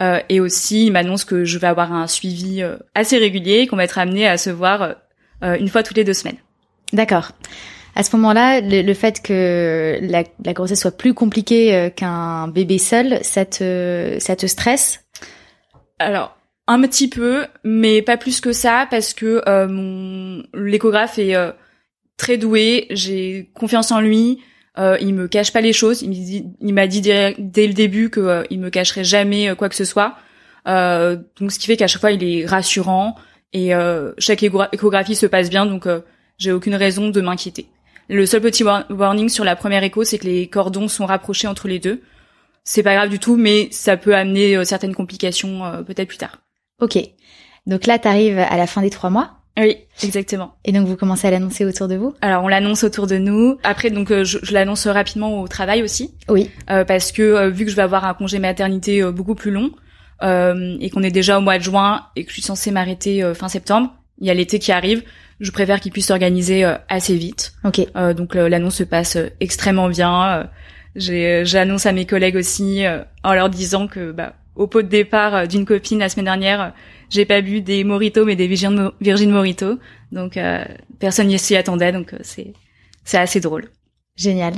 Euh, 0.02 0.20
et 0.30 0.40
aussi, 0.40 0.86
il 0.86 0.92
m'annonce 0.92 1.26
que 1.26 1.44
je 1.44 1.58
vais 1.58 1.68
avoir 1.68 1.92
un 1.92 2.08
suivi 2.08 2.62
euh, 2.62 2.78
assez 2.96 3.18
régulier, 3.18 3.68
qu'on 3.68 3.76
va 3.76 3.84
être 3.84 3.98
amené 3.98 4.28
à 4.28 4.38
se 4.38 4.50
voir 4.50 4.96
euh, 5.44 5.58
une 5.58 5.68
fois 5.68 5.84
toutes 5.84 5.98
les 5.98 6.06
deux 6.06 6.14
semaines. 6.14 6.38
D'accord. 6.94 7.32
À 7.96 8.04
ce 8.04 8.16
moment-là, 8.16 8.62
le, 8.62 8.94
fait 8.94 9.22
que 9.22 10.00
la, 10.02 10.24
la, 10.46 10.54
grossesse 10.54 10.80
soit 10.80 10.96
plus 10.96 11.14
compliquée 11.14 11.92
qu'un 11.96 12.48
bébé 12.48 12.78
seul, 12.78 13.20
ça 13.24 13.46
te, 13.46 14.16
ça 14.20 14.38
te 14.38 14.46
stresse? 14.46 15.04
Alors, 15.98 16.38
un 16.68 16.80
petit 16.82 17.10
peu, 17.10 17.46
mais 17.66 18.02
pas 18.02 18.16
plus 18.16 18.40
que 18.40 18.54
ça, 18.54 18.88
parce 18.90 19.14
que 19.14 19.42
mon 19.66 20.44
l'échographe 20.54 21.20
est 21.20 21.36
très 22.20 22.38
doué, 22.38 22.86
j'ai 22.92 23.50
confiance 23.56 23.92
en 23.92 24.02
lui. 24.02 24.40
Euh, 24.78 24.98
il 25.02 25.16
me 25.16 25.28
cache 25.28 25.52
pas 25.52 25.62
les 25.62 25.74
choses. 25.74 26.04
Il 26.04 26.74
m'a 26.74 26.86
dit, 26.86 27.02
dès, 27.02 27.34
le 27.38 27.74
début 27.74 28.12
que 28.12 28.20
euh, 28.20 28.44
il 28.52 28.60
me 28.60 28.70
cacherait 28.70 29.04
jamais 29.04 29.50
euh, 29.50 29.56
quoi 29.56 29.70
que 29.70 29.76
ce 29.76 29.86
soit. 29.86 30.16
Euh, 30.68 31.18
donc 31.40 31.52
ce 31.52 31.58
qui 31.58 31.66
fait 31.66 31.78
qu'à 31.78 31.88
chaque 31.88 32.02
fois 32.02 32.12
il 32.12 32.24
est 32.24 32.46
rassurant 32.46 33.16
et 33.54 33.74
euh, 33.74 34.12
chaque 34.20 34.44
échographie 34.44 35.16
se 35.16 35.26
passe 35.26 35.50
bien. 35.50 35.66
Donc 35.66 35.88
j'ai 36.38 36.52
aucune 36.52 36.76
raison 36.76 37.10
de 37.10 37.22
m'inquiéter. 37.22 37.68
Le 38.10 38.26
seul 38.26 38.42
petit 38.42 38.64
warning 38.64 39.30
sur 39.30 39.44
la 39.44 39.56
première 39.56 39.84
écho, 39.84 40.04
c'est 40.04 40.18
que 40.18 40.26
les 40.26 40.48
cordons 40.48 40.88
sont 40.88 41.06
rapprochés 41.06 41.48
entre 41.48 41.68
les 41.68 41.80
deux. 41.80 42.02
C'est 42.64 42.84
pas 42.84 42.96
grave 42.96 43.10
du 43.10 43.20
tout, 43.20 43.38
mais 43.38 43.70
ça 43.72 43.98
peut 43.98 44.16
amener 44.16 44.66
certaines 44.66 44.96
complications 44.96 45.84
peut-être 45.86 46.08
plus 46.08 46.18
tard. 46.18 46.42
Ok. 46.82 46.98
Donc 47.66 47.86
là, 47.86 48.00
t'arrives 48.00 48.40
à 48.40 48.58
la 48.58 48.68
fin 48.68 48.82
des 48.82 48.90
trois 48.90 49.10
mois. 49.10 49.39
Oui, 49.58 49.78
exactement. 50.04 50.56
Et 50.64 50.72
donc 50.72 50.88
vous 50.88 50.96
commencez 50.96 51.28
à 51.28 51.32
l'annoncer 51.32 51.66
autour 51.66 51.88
de 51.88 51.96
vous? 51.96 52.14
Alors 52.22 52.44
on 52.44 52.48
l'annonce 52.48 52.84
autour 52.84 53.08
de 53.08 53.18
nous. 53.18 53.58
Après 53.64 53.90
donc 53.90 54.10
euh, 54.12 54.24
je, 54.24 54.40
je 54.42 54.54
l'annonce 54.54 54.88
rapidement 54.88 55.42
au 55.42 55.48
travail 55.48 55.84
aussi. 55.84 56.14
Oui. 56.30 56.50
Euh, 56.70 56.86
parce 56.86 57.12
que 57.12 57.22
euh, 57.22 57.50
vu 57.50 57.66
que 57.66 57.72
je 57.72 57.76
vais 57.76 57.82
avoir 57.82 58.06
un 58.06 58.14
congé 58.14 58.40
maternité 58.40 59.02
euh, 59.02 59.12
beaucoup 59.12 59.36
plus 59.36 59.52
long 59.52 59.72
et 60.22 60.90
qu'on 60.90 61.04
est 61.04 61.12
déjà 61.12 61.38
au 61.38 61.42
mois 61.42 61.58
de 61.58 61.64
juin 61.64 62.06
et 62.18 62.24
que 62.24 62.30
je 62.30 62.34
suis 62.34 62.42
censée 62.42 62.72
m'arrêter 62.72 63.24
fin 63.34 63.48
septembre, 63.48 63.94
il 64.20 64.28
y 64.28 64.30
a 64.30 64.34
l'été 64.34 64.60
qui 64.60 64.74
arrive. 64.74 65.02
Je 65.40 65.50
préfère 65.52 65.80
qu'ils 65.80 65.94
puissent 65.94 66.08
s'organiser 66.08 66.70
assez 66.90 67.16
vite. 67.16 67.54
Ok. 67.64 67.80
donc 68.18 68.36
l'annonce 68.36 68.76
se 68.76 68.84
passe 68.84 69.18
extrêmement 69.40 69.88
bien. 69.88 70.50
J'annonce 70.98 71.86
à 71.86 71.94
mes 71.94 72.06
collègues 72.06 72.36
aussi 72.36 72.84
en 73.24 73.34
leur 73.34 73.50
disant 73.50 73.88
que 73.88 74.12
bah, 74.12 74.34
au 74.58 74.68
pot 74.68 74.82
de 74.82 74.90
départ 74.90 75.48
d'une 75.48 75.64
copine 75.64 76.00
la 76.00 76.10
semaine 76.10 76.26
dernière 76.26 76.74
j'ai 77.10 77.26
pas 77.26 77.42
bu 77.42 77.62
des 77.62 77.84
moritos 77.84 78.26
mais 78.26 78.36
des 78.36 78.48
Virgin, 78.48 78.92
Virgin 79.02 79.32
Morito. 79.32 79.80
Donc 80.12 80.38
euh, 80.38 80.64
personne 81.00 81.28
n'y 81.28 81.40
s'y 81.40 81.56
attendait, 81.56 81.92
donc 81.92 82.14
euh, 82.14 82.20
c'est 82.22 82.54
c'est 83.04 83.18
assez 83.18 83.40
drôle. 83.40 83.70
Génial. 84.16 84.54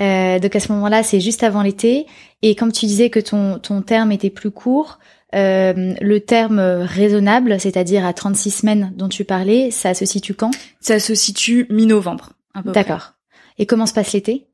Euh, 0.00 0.38
donc 0.38 0.56
à 0.56 0.60
ce 0.60 0.72
moment-là, 0.72 1.02
c'est 1.02 1.20
juste 1.20 1.42
avant 1.42 1.62
l'été. 1.62 2.06
Et 2.42 2.54
comme 2.54 2.72
tu 2.72 2.86
disais 2.86 3.10
que 3.10 3.20
ton 3.20 3.58
ton 3.58 3.82
terme 3.82 4.12
était 4.12 4.30
plus 4.30 4.50
court, 4.50 4.98
euh, 5.34 5.94
le 6.00 6.20
terme 6.20 6.60
raisonnable, 6.60 7.58
c'est-à-dire 7.58 8.06
à 8.06 8.12
36 8.12 8.50
semaines 8.50 8.92
dont 8.96 9.08
tu 9.08 9.24
parlais, 9.24 9.70
ça 9.70 9.92
se 9.92 10.04
situe 10.04 10.34
quand? 10.34 10.52
Ça 10.80 10.98
se 10.98 11.14
situe 11.14 11.66
mi-novembre. 11.70 12.30
D'accord. 12.64 13.12
Et 13.58 13.66
comment 13.66 13.86
se 13.86 13.94
passe 13.94 14.12
l'été? 14.12 14.46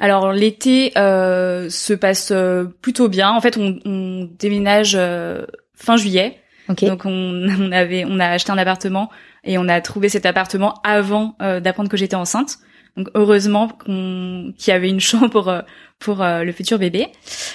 Alors 0.00 0.32
l'été 0.32 0.92
euh, 0.98 1.70
se 1.70 1.94
passe 1.94 2.30
euh, 2.32 2.64
plutôt 2.64 3.08
bien. 3.08 3.30
En 3.30 3.40
fait, 3.40 3.56
on, 3.56 3.78
on 3.84 4.28
déménage 4.38 4.98
fin 5.74 5.96
juillet. 5.96 6.40
Donc 6.68 7.04
on, 7.04 7.10
on, 7.58 7.72
avait, 7.72 8.04
on 8.06 8.18
a 8.20 8.26
acheté 8.26 8.52
un 8.52 8.58
appartement 8.58 9.10
et 9.44 9.58
on 9.58 9.68
a 9.68 9.80
trouvé 9.80 10.08
cet 10.08 10.26
appartement 10.26 10.74
avant 10.84 11.36
euh, 11.42 11.60
d'apprendre 11.60 11.88
que 11.88 11.96
j'étais 11.96 12.16
enceinte. 12.16 12.58
Donc 12.96 13.08
heureusement 13.14 13.68
qu'on 13.68 14.52
qu'il 14.56 14.72
y 14.72 14.74
avait 14.74 14.88
une 14.88 15.00
chambre 15.00 15.28
pour 15.28 15.48
euh, 15.48 15.62
pour 15.98 16.22
euh, 16.22 16.44
le 16.44 16.52
futur 16.52 16.78
bébé, 16.78 17.08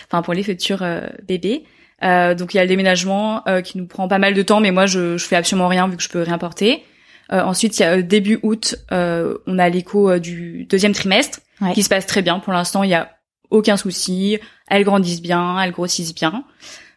enfin 0.07 0.21
pour 0.21 0.33
les 0.33 0.43
futurs 0.43 0.85
bébés. 1.27 1.63
donc 2.01 2.53
il 2.53 2.57
y 2.57 2.59
a 2.59 2.63
le 2.63 2.67
déménagement 2.67 3.43
qui 3.63 3.77
nous 3.77 3.85
prend 3.85 4.07
pas 4.07 4.19
mal 4.19 4.33
de 4.33 4.41
temps, 4.41 4.59
mais 4.59 4.71
moi 4.71 4.85
je, 4.85 5.17
je 5.17 5.25
fais 5.25 5.35
absolument 5.35 5.67
rien 5.67 5.87
vu 5.87 5.97
que 5.97 6.03
je 6.03 6.09
peux 6.09 6.21
rien 6.21 6.37
porter. 6.37 6.83
ensuite, 7.29 7.77
il 7.77 7.81
y 7.81 7.85
a 7.85 8.01
début 8.01 8.39
août, 8.41 8.75
on 8.91 9.59
a 9.59 9.69
l'écho 9.69 10.17
du 10.19 10.65
deuxième 10.65 10.93
trimestre 10.93 11.41
qui 11.73 11.83
se 11.83 11.89
passe 11.89 12.05
très 12.05 12.21
bien. 12.21 12.39
Pour 12.39 12.53
l'instant, 12.53 12.83
il 12.83 12.89
y 12.89 12.95
a 12.95 13.11
aucun 13.49 13.75
souci. 13.77 14.39
Elles 14.67 14.85
grandissent 14.85 15.21
bien, 15.21 15.61
elles 15.61 15.71
grossissent 15.71 16.15
bien. 16.15 16.45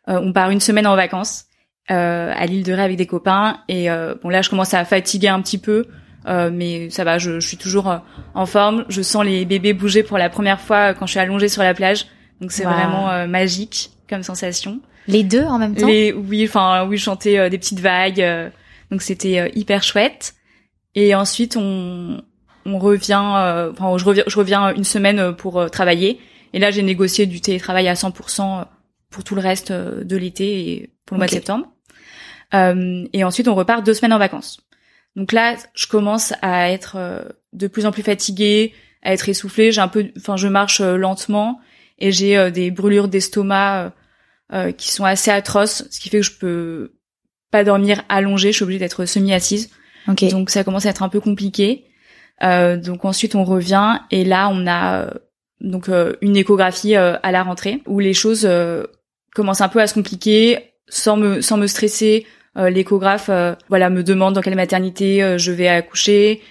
on 0.07 0.33
part 0.33 0.51
une 0.51 0.61
semaine 0.61 0.87
en 0.87 0.97
vacances 0.97 1.47
euh, 1.91 2.33
à 2.35 2.47
l'île 2.47 2.63
de 2.63 2.73
Ré 2.73 2.83
avec 2.83 2.97
des 2.97 3.07
copains. 3.07 3.59
Et 3.69 3.91
euh, 3.91 4.15
bon 4.23 4.29
là, 4.29 4.41
je 4.41 4.49
commence 4.49 4.73
à 4.73 4.85
fatiguer 4.85 5.29
un 5.29 5.43
petit 5.43 5.59
peu, 5.59 5.87
euh, 6.27 6.51
mais 6.53 6.91
ça 6.91 7.03
va. 7.03 7.19
Je, 7.19 7.41
je 7.41 7.47
suis 7.47 7.57
toujours 7.57 8.01
en 8.35 8.47
forme. 8.47 8.85
Je 8.89 9.03
sens 9.03 9.25
les 9.25 9.45
bébés 9.45 9.73
bouger 9.73 10.03
pour 10.03 10.19
la 10.19 10.31
première 10.31 10.61
fois 10.61 10.95
quand 10.95 11.07
je 11.07 11.13
suis 11.13 11.21
allongée 11.21 11.49
sur 11.49 11.63
la 11.63 11.75
plage. 11.75 12.07
Donc 12.41 12.53
c'est 12.53 12.65
vraiment 12.65 13.27
magique 13.29 13.91
comme 14.09 14.23
sensation. 14.23 14.81
Les 15.09 15.25
deux 15.25 15.45
en 15.45 15.59
même 15.59 15.75
temps? 15.75 15.87
Les 15.87 16.13
oui, 16.13 16.45
enfin 16.49 16.87
oui, 16.87 16.99
chanter 16.99 17.51
des 17.51 17.59
petites 17.59 17.81
vagues. 17.81 18.25
donc 18.91 19.03
c'était 19.03 19.51
hyper 19.55 19.83
chouette. 19.83 20.35
Et 20.95 21.15
ensuite, 21.15 21.57
on, 21.57 22.21
on 22.67 22.79
revient, 22.79 23.15
enfin, 23.73 23.97
je 23.97 24.05
reviens, 24.05 24.25
je 24.27 24.37
reviens 24.37 24.75
une 24.75 24.85
semaine 24.85 25.35
pour 25.35 25.71
travailler. 25.71 26.21
Et 26.53 26.59
là, 26.59 26.71
j'ai 26.71 26.83
négocié 26.83 27.27
du 27.27 27.41
télétravail 27.41 27.89
à 27.89 27.95
100% 27.95 28.67
pour 29.11 29.25
tout 29.25 29.35
le 29.35 29.41
reste 29.41 29.73
de 29.73 30.17
l'été 30.17 30.71
et 30.71 30.91
pour 31.07 31.17
le 31.17 31.19
mois 31.19 31.27
de 31.27 31.33
septembre. 31.33 31.72
Et 32.53 33.25
ensuite, 33.25 33.49
on 33.49 33.55
repart 33.55 33.85
deux 33.85 33.95
semaines 33.95 34.13
en 34.13 34.19
vacances. 34.19 34.61
Donc 35.17 35.33
là, 35.33 35.57
je 35.75 35.87
commence 35.87 36.35
à 36.43 36.71
être 36.71 37.25
de 37.53 37.67
plus 37.67 37.87
en 37.87 37.93
plus 37.93 38.03
fatiguée, 38.03 38.75
à 39.03 39.13
être 39.13 39.29
essoufflée. 39.29 39.73
J'ai 39.73 39.81
un 39.81 39.89
peu, 39.89 40.09
enfin, 40.19 40.37
je 40.37 40.49
marche 40.49 40.81
lentement 40.81 41.61
et 41.99 42.13
j'ai 42.13 42.51
des 42.51 42.71
brûlures 42.71 43.09
d'estomac 43.09 43.93
euh, 44.53 44.71
qui 44.71 44.93
sont 44.93 45.07
assez 45.07 45.31
atroces, 45.31 45.85
ce 45.91 45.99
qui 45.99 46.11
fait 46.11 46.19
que 46.19 46.27
je 46.27 46.33
peux 46.39 46.93
pas 47.51 47.65
dormir 47.65 48.03
allongée, 48.11 48.53
je 48.53 48.57
suis 48.57 48.65
obligée 48.65 48.79
d'être 48.79 49.07
semi-assise. 49.07 49.71
Donc 50.07 50.51
ça 50.51 50.63
commence 50.63 50.85
à 50.85 50.91
être 50.91 51.03
un 51.03 51.09
peu 51.09 51.21
compliqué. 51.21 51.87
Euh, 52.43 52.77
donc 52.77 53.07
ensuite 53.07 53.35
on 53.35 53.45
revient 53.45 54.01
et 54.11 54.25
là 54.25 54.51
on 54.51 54.67
a 54.67 55.05
euh, 55.05 55.11
donc 55.61 55.89
euh, 55.89 56.15
une 56.21 56.37
échographie 56.37 56.97
à 56.97 57.31
la 57.31 57.43
rentrée 57.45 57.83
où 57.87 57.99
les 57.99 58.15
choses 58.15 58.49
commencent 59.35 59.61
un 59.63 59.69
peu 59.69 59.81
à 59.81 59.87
se 59.87 59.95
compliquer 59.95 60.75
sans 60.89 61.17
me 61.17 61.41
sans 61.41 61.57
me 61.57 61.67
stresser. 61.67 62.27
L'échographe 62.55 63.31
voilà 63.69 63.89
me 63.89 64.03
demande 64.03 64.35
dans 64.35 64.43
quelle 64.43 64.57
maternité 64.57 65.39
je 65.39 65.53
vais 65.53 65.69
accoucher 65.69 66.43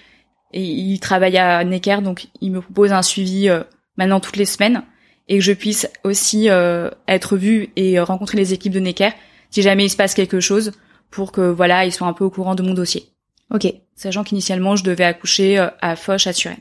et 0.52 0.60
il 0.62 0.98
travaille 0.98 1.38
à 1.38 1.62
Necker 1.62 1.98
donc 2.02 2.26
il 2.40 2.50
me 2.50 2.60
propose 2.60 2.92
un 2.92 3.02
suivi 3.02 3.48
maintenant 3.96 4.18
toutes 4.18 4.36
les 4.36 4.44
semaines 4.44 4.82
et 5.28 5.38
que 5.38 5.44
je 5.44 5.52
puisse 5.52 5.88
aussi 6.04 6.50
euh, 6.50 6.90
être 7.08 7.36
vue 7.36 7.70
et 7.76 7.98
rencontrer 8.00 8.36
les 8.36 8.52
équipes 8.52 8.72
de 8.72 8.80
Necker 8.80 9.10
si 9.50 9.62
jamais 9.62 9.86
il 9.86 9.90
se 9.90 9.96
passe 9.96 10.14
quelque 10.14 10.40
chose 10.40 10.72
pour 11.10 11.32
que 11.32 11.40
voilà 11.40 11.84
ils 11.84 11.92
soient 11.92 12.06
un 12.06 12.12
peu 12.12 12.24
au 12.24 12.30
courant 12.30 12.54
de 12.54 12.62
mon 12.62 12.74
dossier. 12.74 13.04
Ok. 13.50 13.72
Sachant 13.94 14.24
qu'initialement 14.24 14.76
je 14.76 14.84
devais 14.84 15.04
accoucher 15.04 15.58
euh, 15.58 15.68
à 15.80 15.96
Foch 15.96 16.26
à 16.26 16.32
Suresnes. 16.32 16.58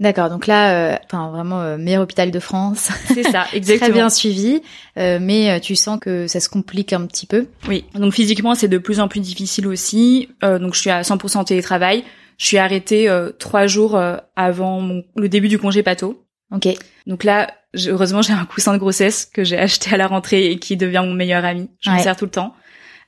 D'accord, 0.00 0.30
donc 0.30 0.46
là, 0.46 0.72
euh, 0.72 0.96
enfin 1.04 1.30
vraiment 1.30 1.76
meilleur 1.76 2.02
hôpital 2.02 2.30
de 2.30 2.40
France. 2.40 2.88
C'est 3.06 3.22
ça, 3.22 3.44
exactement. 3.52 3.90
Très 3.90 3.92
bien 3.92 4.10
suivi, 4.10 4.62
mais 4.96 5.60
tu 5.60 5.76
sens 5.76 6.00
que 6.00 6.26
ça 6.26 6.40
se 6.40 6.48
complique 6.48 6.92
un 6.92 7.06
petit 7.06 7.26
peu. 7.26 7.46
Oui, 7.68 7.84
donc 7.94 8.14
physiquement 8.14 8.54
c'est 8.54 8.68
de 8.68 8.78
plus 8.78 8.98
en 8.98 9.08
plus 9.08 9.20
difficile 9.20 9.66
aussi. 9.66 10.30
donc 10.42 10.74
je 10.74 10.80
suis 10.80 10.90
à 10.90 11.02
100% 11.02 11.44
télétravail. 11.44 12.04
Je 12.38 12.46
suis 12.46 12.58
arrêtée 12.58 13.14
trois 13.38 13.66
jours 13.66 14.00
avant 14.36 14.80
mon, 14.80 15.04
le 15.16 15.28
début 15.28 15.48
du 15.48 15.58
congé 15.58 15.82
pato. 15.82 16.24
Ok. 16.52 16.68
Donc 17.06 17.24
là, 17.24 17.52
heureusement, 17.86 18.22
j'ai 18.22 18.32
un 18.32 18.44
coussin 18.44 18.72
de 18.72 18.78
grossesse 18.78 19.26
que 19.26 19.44
j'ai 19.44 19.58
acheté 19.58 19.94
à 19.94 19.96
la 19.96 20.06
rentrée 20.06 20.50
et 20.50 20.58
qui 20.58 20.76
devient 20.76 21.02
mon 21.04 21.14
meilleur 21.14 21.44
ami. 21.44 21.70
Je 21.80 21.90
m'en 21.90 21.98
sers 21.98 22.16
tout 22.16 22.24
le 22.24 22.30
temps. 22.30 22.54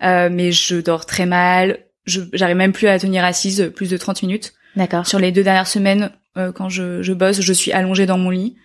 Euh, 0.02 0.28
mais 0.30 0.52
je 0.52 0.76
dors 0.76 1.06
très 1.06 1.26
mal. 1.26 1.78
Je 2.04 2.20
j'arrive 2.32 2.56
même 2.56 2.72
plus 2.72 2.88
à 2.88 2.98
tenir 2.98 3.24
assise 3.24 3.70
plus 3.74 3.90
de 3.90 3.96
30 3.96 4.22
minutes. 4.22 4.52
D'accord. 4.74 5.06
Sur 5.06 5.18
les 5.18 5.32
deux 5.32 5.44
dernières 5.44 5.66
semaines, 5.66 6.04
euh, 6.04 6.08
quand 6.34 6.68
je, 6.68 7.02
je 7.02 7.12
bosse, 7.12 7.40
je 7.40 7.52
suis 7.52 7.72
allongée 7.72 8.06
dans 8.06 8.18
mon 8.18 8.30
lit. 8.30 8.56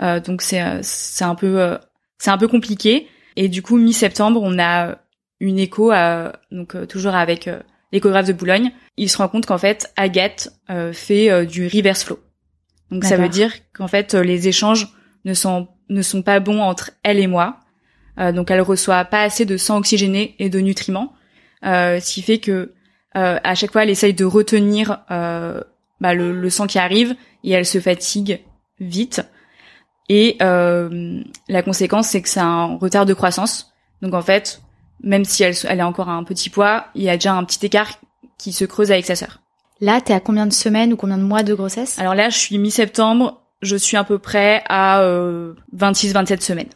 Euh, 0.00 0.20
donc 0.20 0.42
c'est 0.42 0.62
euh, 0.62 0.80
c'est 0.82 1.24
un 1.24 1.34
peu 1.34 1.60
euh, 1.60 1.78
c'est 2.18 2.30
un 2.30 2.38
peu 2.38 2.48
compliqué. 2.48 3.08
Et 3.36 3.48
du 3.48 3.62
coup, 3.62 3.76
mi-septembre, 3.76 4.40
on 4.42 4.58
a 4.58 4.98
une 5.40 5.58
écho 5.58 5.90
à, 5.90 6.32
donc 6.50 6.88
toujours 6.88 7.14
avec 7.14 7.50
l'échographe 7.92 8.26
de 8.26 8.32
Boulogne. 8.32 8.72
Il 8.96 9.10
se 9.10 9.18
rend 9.18 9.28
compte 9.28 9.44
qu'en 9.44 9.58
fait, 9.58 9.92
Agathe 9.96 10.48
fait 10.94 11.44
du 11.44 11.66
reverse 11.66 12.04
flow. 12.04 12.18
Donc 12.90 13.04
ça 13.04 13.18
veut 13.18 13.28
dire 13.28 13.52
qu'en 13.74 13.88
fait 13.88 14.14
les 14.14 14.48
échanges 14.48 14.88
ne 15.26 15.34
sont 15.34 15.68
ne 15.90 16.00
sont 16.00 16.22
pas 16.22 16.40
bons 16.40 16.62
entre 16.62 16.92
elle 17.02 17.18
et 17.18 17.26
moi. 17.26 17.60
Euh, 18.18 18.32
donc 18.32 18.50
elle 18.50 18.60
reçoit 18.60 19.04
pas 19.04 19.22
assez 19.22 19.44
de 19.44 19.56
sang 19.56 19.76
oxygéné 19.76 20.34
et 20.38 20.48
de 20.48 20.58
nutriments, 20.60 21.12
euh, 21.64 22.00
ce 22.00 22.14
qui 22.14 22.22
fait 22.22 22.38
que 22.38 22.72
euh, 23.16 23.38
à 23.42 23.54
chaque 23.54 23.72
fois 23.72 23.82
elle 23.82 23.90
essaye 23.90 24.14
de 24.14 24.24
retenir 24.24 25.04
euh, 25.10 25.60
bah, 26.00 26.14
le, 26.14 26.32
le, 26.32 26.50
sang 26.50 26.66
qui 26.66 26.78
arrive 26.78 27.14
et 27.44 27.52
elle 27.52 27.66
se 27.66 27.80
fatigue 27.80 28.40
vite. 28.80 29.22
Et 30.08 30.36
euh, 30.42 31.22
la 31.48 31.62
conséquence 31.62 32.08
c'est 32.08 32.22
que 32.22 32.28
c'est 32.28 32.40
un 32.40 32.76
retard 32.76 33.06
de 33.06 33.14
croissance. 33.14 33.72
Donc 34.02 34.14
en 34.14 34.22
fait, 34.22 34.62
même 35.02 35.24
si 35.24 35.42
elle, 35.42 35.54
elle 35.68 35.80
a 35.80 35.86
encore 35.86 36.08
un 36.08 36.24
petit 36.24 36.50
poids, 36.50 36.86
il 36.94 37.02
y 37.02 37.10
a 37.10 37.16
déjà 37.16 37.34
un 37.34 37.44
petit 37.44 37.64
écart 37.66 37.98
qui 38.38 38.52
se 38.52 38.64
creuse 38.64 38.92
avec 38.92 39.06
sa 39.06 39.16
sœur. 39.16 39.40
Là, 39.80 40.00
t'es 40.00 40.14
à 40.14 40.20
combien 40.20 40.46
de 40.46 40.52
semaines 40.52 40.92
ou 40.92 40.96
combien 40.96 41.18
de 41.18 41.22
mois 41.22 41.42
de 41.42 41.54
grossesse? 41.54 41.98
Alors 41.98 42.14
là, 42.14 42.30
je 42.30 42.38
suis 42.38 42.56
mi-septembre, 42.56 43.42
je 43.60 43.76
suis 43.76 43.96
à 43.96 44.04
peu 44.04 44.18
près 44.18 44.62
à 44.68 45.00
euh, 45.00 45.54
26-27 45.76 46.40
semaines. 46.40 46.68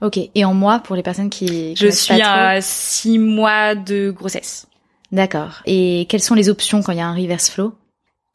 Ok. 0.00 0.18
Et 0.34 0.44
en 0.44 0.54
mois 0.54 0.78
pour 0.78 0.96
les 0.96 1.02
personnes 1.02 1.30
qui, 1.30 1.74
Je 1.76 1.88
suis 1.88 2.22
à 2.22 2.60
6 2.60 3.18
mois 3.18 3.74
de 3.74 4.10
grossesse. 4.10 4.66
D'accord. 5.12 5.62
Et 5.66 6.06
quelles 6.08 6.22
sont 6.22 6.34
les 6.34 6.48
options 6.48 6.82
quand 6.82 6.92
il 6.92 6.98
y 6.98 7.00
a 7.00 7.06
un 7.06 7.14
reverse 7.14 7.50
flow? 7.50 7.74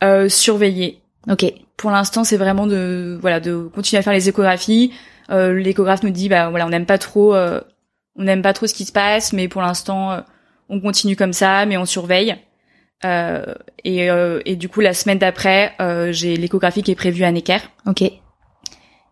Euh, 0.04 0.30
Surveiller. 0.30 1.02
Ok. 1.30 1.46
Pour 1.78 1.92
l'instant, 1.92 2.24
c'est 2.24 2.38
vraiment 2.38 2.68
de 2.68 3.18
voilà 3.22 3.40
de 3.40 3.70
continuer 3.74 4.00
à 4.00 4.04
faire 4.04 4.14
les 4.14 4.30
échographies. 4.30 4.94
Euh, 5.32 5.54
L'échographe 5.54 6.04
nous 6.04 6.12
dit 6.12 6.30
bah 6.30 6.50
voilà 6.50 6.66
on 6.66 6.70
n'aime 6.70 6.86
pas 6.86 6.98
trop 6.98 7.34
euh, 7.34 7.62
on 8.16 8.24
n'aime 8.24 8.42
pas 8.42 8.54
trop 8.54 8.68
ce 8.68 8.74
qui 8.74 8.86
se 8.86 8.92
passe, 8.92 9.34
mais 9.34 9.48
pour 9.48 9.62
l'instant 9.62 10.12
euh, 10.12 10.22
on 10.70 10.80
continue 10.80 11.16
comme 11.16 11.34
ça, 11.34 11.66
mais 11.66 11.78
on 11.78 11.86
surveille. 11.86 12.36
Euh, 13.06 13.54
et, 13.84 14.10
euh, 14.10 14.42
et, 14.46 14.56
du 14.56 14.70
coup, 14.70 14.80
la 14.80 14.94
semaine 14.94 15.18
d'après, 15.18 15.74
euh, 15.82 16.12
j'ai 16.12 16.38
l'échographie 16.38 16.84
qui 16.84 16.92
est 16.92 16.96
prévue 16.96 17.24
à 17.24 17.32
Necker. 17.32 17.60
Ok. 17.86 18.04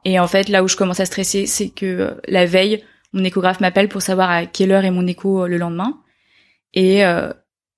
Et 0.06 0.20
en 0.20 0.28
fait, 0.28 0.50
là 0.50 0.64
où 0.64 0.68
je 0.68 0.76
commence 0.76 1.00
à 1.00 1.06
stresser, 1.06 1.46
c'est 1.46 1.70
que 1.70 2.18
la 2.28 2.46
veille, 2.46 2.84
mon 3.14 3.24
échographe 3.24 3.60
m'appelle 3.60 3.90
pour 3.90 4.02
savoir 4.02 4.32
à 4.32 4.46
quelle 4.46 4.72
heure 4.72 4.86
est 4.86 4.92
mon 4.92 5.06
écho 5.08 5.46
le 5.46 5.58
lendemain. 5.58 6.00
Et 6.74 7.02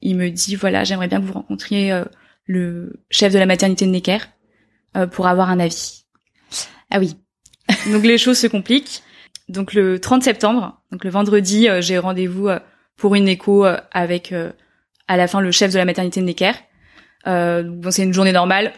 il 0.01 0.15
me 0.15 0.29
dit, 0.29 0.55
voilà, 0.55 0.83
j'aimerais 0.83 1.07
bien 1.07 1.19
que 1.19 1.25
vous 1.25 1.33
rencontriez 1.33 1.91
le 2.45 3.01
chef 3.09 3.33
de 3.33 3.39
la 3.39 3.45
maternité 3.45 3.85
de 3.85 3.91
Necker 3.91 4.19
pour 5.11 5.27
avoir 5.27 5.49
un 5.49 5.59
avis. 5.59 6.05
Ah 6.91 6.99
oui. 6.99 7.15
donc 7.91 8.03
les 8.03 8.17
choses 8.17 8.37
se 8.37 8.47
compliquent. 8.47 9.01
Donc 9.49 9.73
le 9.73 9.99
30 9.99 10.23
septembre, 10.23 10.81
donc 10.91 11.03
le 11.03 11.09
vendredi, 11.09 11.67
j'ai 11.79 11.97
rendez-vous 11.97 12.49
pour 12.97 13.15
une 13.15 13.27
écho 13.27 13.65
avec 13.91 14.33
à 15.07 15.17
la 15.17 15.27
fin 15.27 15.41
le 15.41 15.51
chef 15.51 15.71
de 15.71 15.77
la 15.77 15.85
maternité 15.85 16.21
de 16.21 16.25
Necker. 16.25 16.53
Euh, 17.27 17.63
bon, 17.63 17.91
c'est 17.91 18.03
une 18.03 18.13
journée 18.13 18.31
normale. 18.31 18.73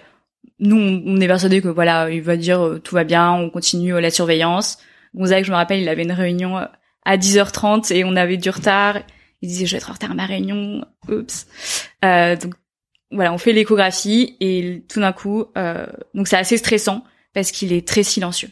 Nous, 0.60 0.78
on, 0.78 1.20
est 1.20 1.28
persuadés 1.28 1.62
que 1.62 1.68
voilà, 1.68 2.10
il 2.10 2.22
va 2.22 2.38
dire 2.38 2.66
euh, 2.66 2.80
tout 2.80 2.96
va 2.96 3.04
bien, 3.04 3.32
on 3.32 3.50
continue 3.50 3.94
euh, 3.94 4.02
la 4.02 4.12
surveillance. 4.12 4.78
Gonzague, 5.14 5.44
je 5.44 5.52
me 5.52 5.56
rappelle, 5.56 5.82
il 5.82 5.90
avait 5.90 6.04
une 6.04 6.12
réunion 6.12 6.58
euh, 6.58 6.66
à 7.04 7.18
10h30 7.18 7.94
et 7.94 8.04
on 8.06 8.16
avait 8.16 8.38
du 8.38 8.50
retard. 8.50 9.00
Il 9.42 9.50
disait 9.50 9.66
je 9.66 9.72
vais 9.72 9.78
être 9.78 9.90
en 9.90 9.94
retard 9.94 10.12
à 10.12 10.14
ma 10.14 10.26
réunion. 10.26 10.86
Oups. 11.10 11.48
donc 12.02 12.54
voilà, 13.12 13.34
on 13.34 13.38
fait 13.38 13.54
l'échographie 13.54 14.36
et 14.40 14.84
tout 14.90 15.00
d'un 15.00 15.14
coup, 15.14 15.46
donc 16.14 16.28
c'est 16.28 16.38
assez 16.38 16.58
stressant 16.58 17.04
parce 17.34 17.52
qu'il 17.52 17.72
est 17.72 17.88
très 17.88 18.04
silencieux. 18.04 18.50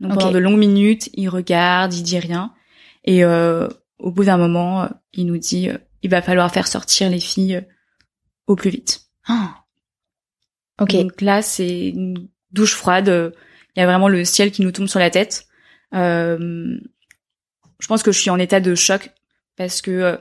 Donc 0.00 0.14
pendant 0.14 0.30
de 0.30 0.38
longues 0.38 0.58
minutes, 0.58 1.10
il 1.14 1.28
regarde, 1.28 1.92
il 1.94 2.02
dit 2.02 2.18
rien 2.18 2.52
et 3.04 3.24
au 3.24 4.10
bout 4.10 4.24
d'un 4.24 4.36
moment, 4.36 4.88
il 5.12 5.26
nous 5.26 5.38
dit 5.38 5.70
il 6.04 6.10
va 6.10 6.22
falloir 6.22 6.52
faire 6.52 6.68
sortir 6.68 7.10
les 7.10 7.18
filles 7.18 7.56
euh, 7.56 7.62
au 8.46 8.54
plus 8.54 8.70
vite. 8.70 9.08
Ah. 9.26 9.56
Ok. 10.80 10.90
Donc 10.90 11.20
là, 11.20 11.40
c'est 11.40 11.90
une 11.90 12.28
douche 12.50 12.74
froide. 12.74 13.06
Il 13.76 13.80
y 13.80 13.82
a 13.84 13.86
vraiment 13.86 14.08
le 14.08 14.24
ciel 14.24 14.50
qui 14.50 14.60
nous 14.62 14.72
tombe 14.72 14.88
sur 14.88 14.98
la 14.98 15.08
tête. 15.08 15.46
Euh, 15.94 16.76
je 17.78 17.86
pense 17.86 18.02
que 18.02 18.10
je 18.10 18.18
suis 18.18 18.30
en 18.30 18.40
état 18.40 18.58
de 18.58 18.74
choc 18.74 19.12
parce 19.56 19.80
que 19.80 19.92
euh, 19.92 20.16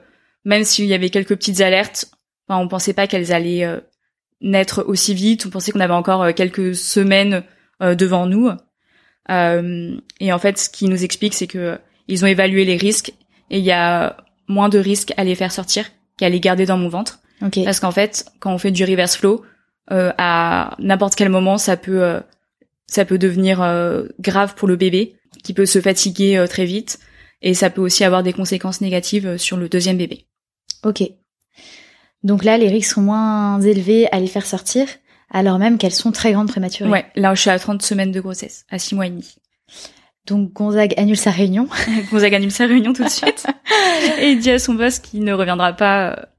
même 0.46 0.64
s'il 0.64 0.86
y 0.86 0.94
avait 0.94 1.10
quelques 1.10 1.36
petites 1.36 1.62
alertes, 1.62 2.13
enfin, 2.48 2.60
on 2.60 2.68
pensait 2.68 2.94
pas 2.94 3.08
qu'elles 3.08 3.32
allaient 3.32 3.82
naître 4.42 4.84
aussi 4.88 5.14
vite. 5.14 5.46
On 5.46 5.50
pensait 5.50 5.72
qu'on 5.72 5.80
avait 5.80 5.94
encore 5.94 6.34
quelques 6.34 6.76
semaines 6.76 7.44
devant 7.82 8.26
nous. 8.26 8.50
et 9.30 10.34
en 10.34 10.40
fait, 10.40 10.58
ce 10.58 10.70
qui 10.70 10.88
nous 10.88 11.04
explique, 11.04 11.34
c'est 11.34 11.48
que 11.48 11.78
ils 12.08 12.24
ont 12.24 12.28
évalué 12.28 12.66
les 12.66 12.78
risques 12.78 13.14
et 13.50 13.60
il 13.60 13.64
y 13.64 13.72
a 13.72 14.18
moins 14.48 14.70
de 14.70 14.80
risques 14.80 15.14
à 15.18 15.24
les 15.24 15.36
faire 15.36 15.52
sortir 15.52 15.86
qu'à 16.18 16.30
les 16.30 16.40
garder 16.40 16.66
dans 16.66 16.78
mon 16.78 16.90
ventre. 16.90 17.20
Parce 17.66 17.80
qu'en 17.80 17.92
fait, 17.92 18.26
quand 18.40 18.54
on 18.54 18.58
fait 18.58 18.72
du 18.72 18.86
reverse 18.86 19.18
flow, 19.18 19.44
euh, 19.92 20.14
à 20.18 20.76
n'importe 20.80 21.16
quel 21.16 21.30
moment, 21.30 21.58
ça 21.58 21.76
peut 21.76 22.04
euh, 22.04 22.22
ça 22.88 23.06
peut 23.06 23.18
devenir 23.18 23.62
euh, 23.62 24.06
grave 24.20 24.56
pour 24.56 24.68
le 24.68 24.76
bébé, 24.76 25.16
qui 25.44 25.54
peut 25.54 25.66
se 25.66 25.82
fatiguer 25.82 26.38
euh, 26.38 26.48
très 26.48 26.66
vite, 26.66 27.00
et 27.42 27.54
ça 27.54 27.70
peut 27.70 27.82
aussi 27.82 28.04
avoir 28.04 28.24
des 28.24 28.34
conséquences 28.34 28.82
négatives 28.82 29.38
sur 29.38 29.58
le 29.58 29.68
deuxième 29.68 29.98
bébé. 29.98 30.26
Ok. 30.84 31.04
Donc 32.24 32.44
là, 32.44 32.58
les 32.58 32.70
risques 32.70 32.94
sont 32.94 33.02
moins 33.02 33.60
élevés 33.62 34.08
à 34.12 34.20
les 34.20 34.28
faire 34.28 34.46
sortir, 34.46 34.88
alors 35.30 35.60
même 35.60 35.78
qu'elles 35.78 35.92
sont 35.92 36.12
très 36.12 36.32
grandes 36.32 36.48
prématurées. 36.48 36.90
Ouais, 36.90 37.06
là 37.16 37.34
je 37.36 37.42
suis 37.42 37.50
à 37.50 37.60
30 37.60 37.82
semaines 37.82 38.12
de 38.12 38.22
grossesse, 38.22 38.66
à 38.70 38.80
6 38.80 38.96
mois 38.96 39.08
et 39.08 39.10
demi. 39.10 39.36
Donc 40.26 40.54
Gonzague 40.54 40.94
annule 40.98 41.18
sa 41.18 41.32
réunion. 41.32 41.68
Gonzague 42.12 42.36
annule 42.36 42.52
sa 42.52 42.66
réunion 42.66 42.94
tout 42.94 43.04
de 43.04 43.10
suite. 43.10 43.46
et 44.20 44.32
il 44.32 44.40
dit 44.40 44.52
à 44.52 44.60
son 44.60 44.74
boss 44.74 45.00
qu'il 45.00 45.24
ne 45.24 45.34
reviendra 45.34 45.74
pas 45.74 46.30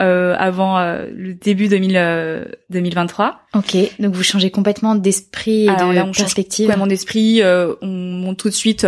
euh, 0.00 0.34
avant 0.38 0.78
euh, 0.78 1.06
le 1.14 1.34
début 1.34 1.68
2000, 1.68 2.56
2023. 2.70 3.40
Euh, 3.54 3.58
ok, 3.58 3.76
donc 4.00 4.14
vous 4.14 4.22
changez 4.22 4.50
complètement 4.50 4.94
d'esprit 4.94 5.64
et 5.64 5.66
de 5.66 5.92
là, 5.92 6.04
on 6.04 6.12
perspective. 6.12 6.66
complètement 6.66 6.86
d'esprit. 6.86 7.42
Euh, 7.42 7.74
on 7.80 7.86
monte 7.86 8.38
tout 8.38 8.48
de 8.48 8.54
suite 8.54 8.86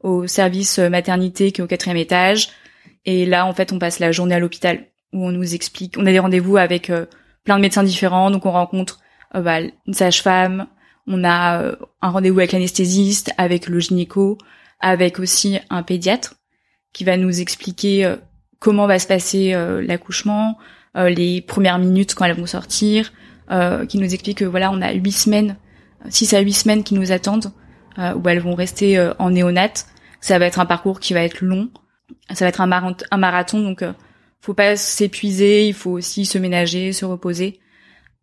au 0.00 0.26
service 0.26 0.78
maternité 0.78 1.52
qui 1.52 1.60
est 1.60 1.64
au 1.64 1.68
quatrième 1.68 1.96
étage. 1.96 2.48
Et 3.04 3.26
là, 3.26 3.46
en 3.46 3.52
fait, 3.52 3.72
on 3.72 3.78
passe 3.78 3.98
la 3.98 4.12
journée 4.12 4.34
à 4.34 4.38
l'hôpital 4.38 4.84
où 5.12 5.26
on 5.26 5.32
nous 5.32 5.54
explique. 5.54 5.96
On 5.98 6.06
a 6.06 6.12
des 6.12 6.18
rendez-vous 6.18 6.56
avec 6.56 6.90
plein 7.44 7.56
de 7.56 7.62
médecins 7.62 7.82
différents. 7.82 8.30
Donc 8.30 8.46
on 8.46 8.50
rencontre 8.50 9.00
bah, 9.34 9.60
une 9.60 9.94
sage-femme, 9.94 10.66
on 11.06 11.24
a 11.24 11.74
un 12.00 12.08
rendez-vous 12.10 12.38
avec 12.38 12.52
l'anesthésiste, 12.52 13.32
avec 13.38 13.68
le 13.68 13.80
gynéco, 13.80 14.38
avec 14.80 15.18
aussi 15.18 15.58
un 15.70 15.82
pédiatre 15.82 16.34
qui 16.92 17.04
va 17.04 17.16
nous 17.16 17.40
expliquer 17.40 18.14
comment 18.58 18.86
va 18.86 18.98
se 18.98 19.06
passer 19.06 19.54
l'accouchement, 19.82 20.58
les 20.94 21.40
premières 21.40 21.78
minutes 21.78 22.14
quand 22.14 22.26
elles 22.26 22.36
vont 22.36 22.46
sortir, 22.46 23.12
qui 23.88 23.98
nous 23.98 24.14
explique 24.14 24.38
que 24.38 24.44
voilà, 24.44 24.70
on 24.70 24.82
a 24.82 24.92
huit 24.92 25.12
semaines, 25.12 25.56
six 26.08 26.34
à 26.34 26.40
huit 26.40 26.52
semaines 26.52 26.84
qui 26.84 26.94
nous 26.94 27.10
attendent, 27.12 27.52
où 27.98 28.28
elles 28.28 28.40
vont 28.40 28.54
rester 28.54 29.12
en 29.18 29.30
néonate. 29.30 29.86
Ça 30.20 30.38
va 30.38 30.46
être 30.46 30.60
un 30.60 30.66
parcours 30.66 31.00
qui 31.00 31.14
va 31.14 31.24
être 31.24 31.40
long, 31.40 31.70
ça 32.30 32.44
va 32.44 32.50
être 32.50 32.60
un, 32.60 32.66
marathon, 32.66 33.04
un 33.10 33.16
marathon 33.16 33.60
donc 33.60 33.84
faut 34.42 34.54
pas 34.54 34.76
s'épuiser, 34.76 35.68
il 35.68 35.72
faut 35.72 35.92
aussi 35.92 36.26
se 36.26 36.36
ménager, 36.36 36.92
se 36.92 37.04
reposer. 37.04 37.60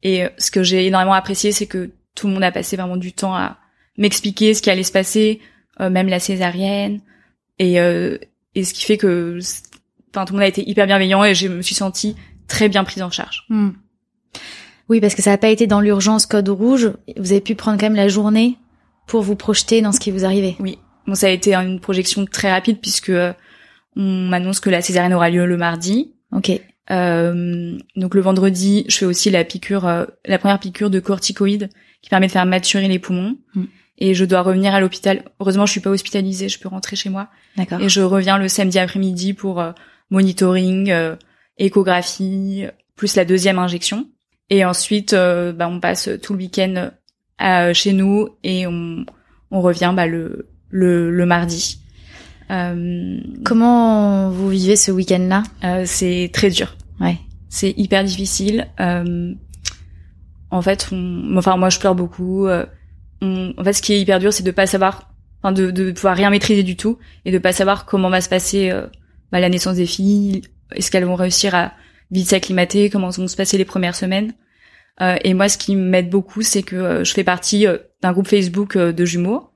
Et 0.04 0.26
euh, 0.26 0.30
ce 0.38 0.52
que 0.52 0.64
j'ai 0.64 0.86
énormément 0.86 1.14
apprécié, 1.14 1.52
c'est 1.54 1.66
que 1.66 1.92
tout 2.14 2.28
le 2.28 2.34
monde 2.34 2.44
a 2.44 2.52
passé 2.52 2.76
vraiment 2.76 2.98
du 2.98 3.14
temps 3.14 3.34
à 3.34 3.58
m'expliquer 3.98 4.54
ce 4.54 4.62
qui 4.62 4.70
allait 4.70 4.84
se 4.84 4.92
passer, 4.92 5.40
euh, 5.80 5.90
même 5.90 6.10
la 6.10 6.20
césarienne, 6.20 7.00
et, 7.58 7.80
euh, 7.80 8.18
et 8.54 8.66
ce 8.66 8.74
qui 8.74 8.84
fait 8.84 8.98
que, 8.98 9.40
enfin, 10.12 10.26
tout 10.26 10.34
le 10.34 10.40
monde 10.40 10.46
a 10.46 10.50
été 10.50 10.70
hyper 10.70 10.88
bienveillant 10.88 11.24
et 11.24 11.34
je 11.34 11.48
me 11.48 11.62
suis 11.62 11.76
sentie 11.76 12.16
très 12.48 12.68
bien 12.68 12.84
prise 12.84 13.02
en 13.02 13.12
charge. 13.12 13.46
Hmm. 13.48 13.70
Oui, 14.90 15.00
parce 15.00 15.16
que 15.16 15.22
ça 15.22 15.30
n'a 15.30 15.38
pas 15.38 15.50
été 15.50 15.68
dans 15.68 15.82
l'urgence 15.82 16.26
code 16.26 16.50
rouge. 16.50 16.92
Vous 17.16 17.32
avez 17.32 17.42
pu 17.42 17.56
prendre 17.56 17.80
quand 17.80 17.86
même 17.86 17.96
la 17.96 18.10
journée 18.10 18.58
pour 19.08 19.22
vous 19.22 19.36
projeter 19.36 19.82
dans 19.82 19.92
ce 19.92 20.00
qui 20.00 20.12
vous 20.12 20.26
arrivait. 20.26 20.56
Oui, 20.60 20.80
bon, 21.08 21.16
ça 21.16 21.28
a 21.28 21.30
été 21.30 21.54
une 21.54 21.80
projection 21.80 22.26
très 22.26 22.52
rapide 22.52 22.80
puisque 22.82 23.12
on 23.96 24.28
m'annonce 24.28 24.60
que 24.60 24.70
la 24.70 24.82
césarienne 24.82 25.14
aura 25.14 25.30
lieu 25.30 25.46
le 25.46 25.58
mardi. 25.58 26.14
Ok. 26.32 26.52
Euh, 26.92 27.78
donc 27.96 28.16
le 28.16 28.22
vendredi, 28.22 28.86
je 28.88 28.98
fais 28.98 29.06
aussi 29.06 29.30
la 29.30 29.44
piqûre, 29.44 29.86
euh, 29.86 30.06
la 30.26 30.40
première 30.40 30.60
piqûre 30.60 30.90
de 30.90 31.00
corticoïdes 31.00 31.70
qui 32.02 32.10
permet 32.10 32.28
de 32.28 32.32
faire 32.32 32.46
maturer 32.46 32.88
les 32.88 33.00
poumons. 33.00 33.38
Mm. 33.54 33.64
Et 34.00 34.14
je 34.14 34.26
dois 34.26 34.42
revenir 34.42 34.74
à 34.74 34.80
l'hôpital. 34.80 35.24
Heureusement, 35.40 35.66
je 35.66 35.72
suis 35.72 35.82
pas 35.82 35.90
hospitalisée, 35.90 36.48
je 36.48 36.58
peux 36.60 36.70
rentrer 36.70 36.96
chez 36.96 37.10
moi. 37.10 37.28
D'accord. 37.58 37.82
Et 37.82 37.90
je 37.90 38.02
reviens 38.02 38.38
le 38.38 38.48
samedi 38.48 38.80
après-midi 38.80 39.34
pour 39.34 39.60
euh, 39.60 39.72
monitoring, 40.10 40.90
euh, 40.90 41.16
échographie, 41.58 42.66
plus 42.96 43.16
la 43.16 43.26
deuxième 43.26 43.60
injection. 43.60 44.08
Et 44.50 44.66
ensuite, 44.66 45.14
bah, 45.14 45.68
on 45.70 45.80
passe 45.80 46.10
tout 46.24 46.34
le 46.34 46.40
week-end 46.40 46.90
chez 47.74 47.94
nous 47.94 48.30
et 48.44 48.66
on, 48.66 49.06
on 49.52 49.62
revient 49.62 49.94
bah, 49.96 50.08
le, 50.08 50.50
le, 50.70 51.12
le 51.12 51.26
mardi. 51.28 51.79
Euh, 52.52 53.20
Comment 53.46 54.30
vous 54.32 54.50
vivez 54.50 54.76
ce 54.76 54.92
week-end-là? 54.92 55.44
euh, 55.64 55.84
C'est 55.86 56.30
très 56.34 56.50
dur. 56.50 56.76
Ouais. 57.00 57.18
C'est 57.50 57.74
hyper 57.78 58.04
difficile. 58.04 58.68
Euh, 58.80 59.34
en 60.52 60.62
fait, 60.62 60.90
on, 60.92 61.38
enfin 61.38 61.58
moi 61.58 61.70
je 61.70 61.80
pleure 61.80 61.96
beaucoup. 61.96 62.48
Euh, 62.48 62.66
on, 63.22 63.54
en 63.58 63.64
fait, 63.64 63.74
ce 63.74 63.82
qui 63.82 63.94
est 63.94 64.02
hyper 64.02 64.20
dur, 64.20 64.34
c'est 64.34 64.44
de 64.44 64.52
pas 64.52 64.68
savoir, 64.68 65.14
enfin 65.42 65.52
de, 65.52 65.72
de 65.72 65.92
pouvoir 65.92 66.16
rien 66.16 66.30
maîtriser 66.30 66.64
du 66.64 66.76
tout 66.76 66.98
et 67.26 67.32
de 67.32 67.38
pas 67.38 67.52
savoir 67.52 67.86
comment 67.86 68.10
va 68.10 68.22
se 68.22 68.30
passer 68.30 68.72
bah, 69.32 69.40
la 69.40 69.50
naissance 69.50 69.76
des 69.76 69.86
filles. 69.86 70.42
Est-ce 70.76 70.90
qu'elles 70.92 71.06
vont 71.06 71.16
réussir 71.16 71.54
à 71.56 71.74
vite 72.12 72.28
s'acclimater? 72.28 72.90
Comment 72.90 73.10
vont 73.10 73.28
se 73.28 73.36
passer 73.36 73.58
les 73.58 73.66
premières 73.66 73.96
semaines? 73.96 74.34
Euh, 75.02 75.18
Et 75.24 75.34
moi, 75.34 75.50
ce 75.50 75.58
qui 75.58 75.76
m'aide 75.76 76.10
beaucoup, 76.10 76.42
c'est 76.42 76.64
que 76.64 77.04
je 77.04 77.14
fais 77.14 77.24
partie 77.24 77.66
d'un 78.02 78.12
groupe 78.12 78.28
Facebook 78.28 78.78
de 78.78 79.06
jumeaux. 79.06 79.50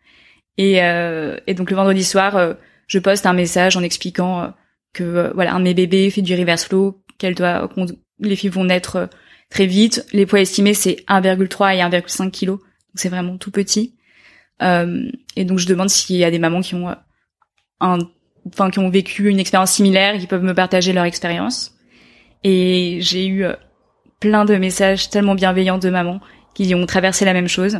Et, 0.57 0.75
et 0.75 1.53
donc 1.55 1.71
le 1.71 1.75
vendredi 1.75 2.03
soir, 2.03 2.55
je 2.87 2.99
poste 2.99 3.25
un 3.25 3.33
message 3.33 3.77
en 3.77 3.83
expliquant 3.83 4.41
euh, 4.41 4.47
que 4.93 5.03
euh, 5.03 5.31
voilà 5.33 5.53
un 5.53 5.59
mes 5.59 5.73
bébés 5.73 6.09
fait 6.09 6.21
du 6.21 6.35
reverse 6.35 6.65
flow, 6.65 7.01
qu'elle 7.17 7.35
doit 7.35 7.69
les 8.19 8.35
filles 8.35 8.49
vont 8.49 8.63
naître 8.63 8.95
euh, 8.95 9.07
très 9.49 9.65
vite. 9.65 10.05
Les 10.13 10.25
poids 10.25 10.39
estimés 10.39 10.73
c'est 10.73 11.03
1,3 11.09 11.75
et 11.75 11.79
1,5 11.79 12.31
kg, 12.31 12.47
donc 12.47 12.61
c'est 12.95 13.09
vraiment 13.09 13.37
tout 13.37 13.51
petit. 13.51 13.95
Euh, 14.61 15.09
et 15.35 15.45
donc 15.45 15.59
je 15.59 15.67
demande 15.67 15.89
s'il 15.89 16.15
y 16.15 16.23
a 16.23 16.31
des 16.31 16.39
mamans 16.39 16.61
qui 16.61 16.75
ont 16.75 16.95
un, 17.81 17.99
enfin 18.47 18.69
qui 18.69 18.79
ont 18.79 18.89
vécu 18.89 19.29
une 19.29 19.39
expérience 19.39 19.71
similaire, 19.71 20.17
qui 20.19 20.27
peuvent 20.27 20.43
me 20.43 20.53
partager 20.53 20.93
leur 20.93 21.05
expérience. 21.05 21.71
Et 22.43 22.99
j'ai 23.01 23.27
eu 23.27 23.45
plein 24.19 24.45
de 24.45 24.55
messages 24.55 25.09
tellement 25.09 25.33
bienveillants 25.33 25.77
de 25.77 25.89
mamans 25.89 26.19
qui 26.53 26.73
ont 26.75 26.85
traversé 26.85 27.25
la 27.25 27.33
même 27.33 27.47
chose, 27.47 27.79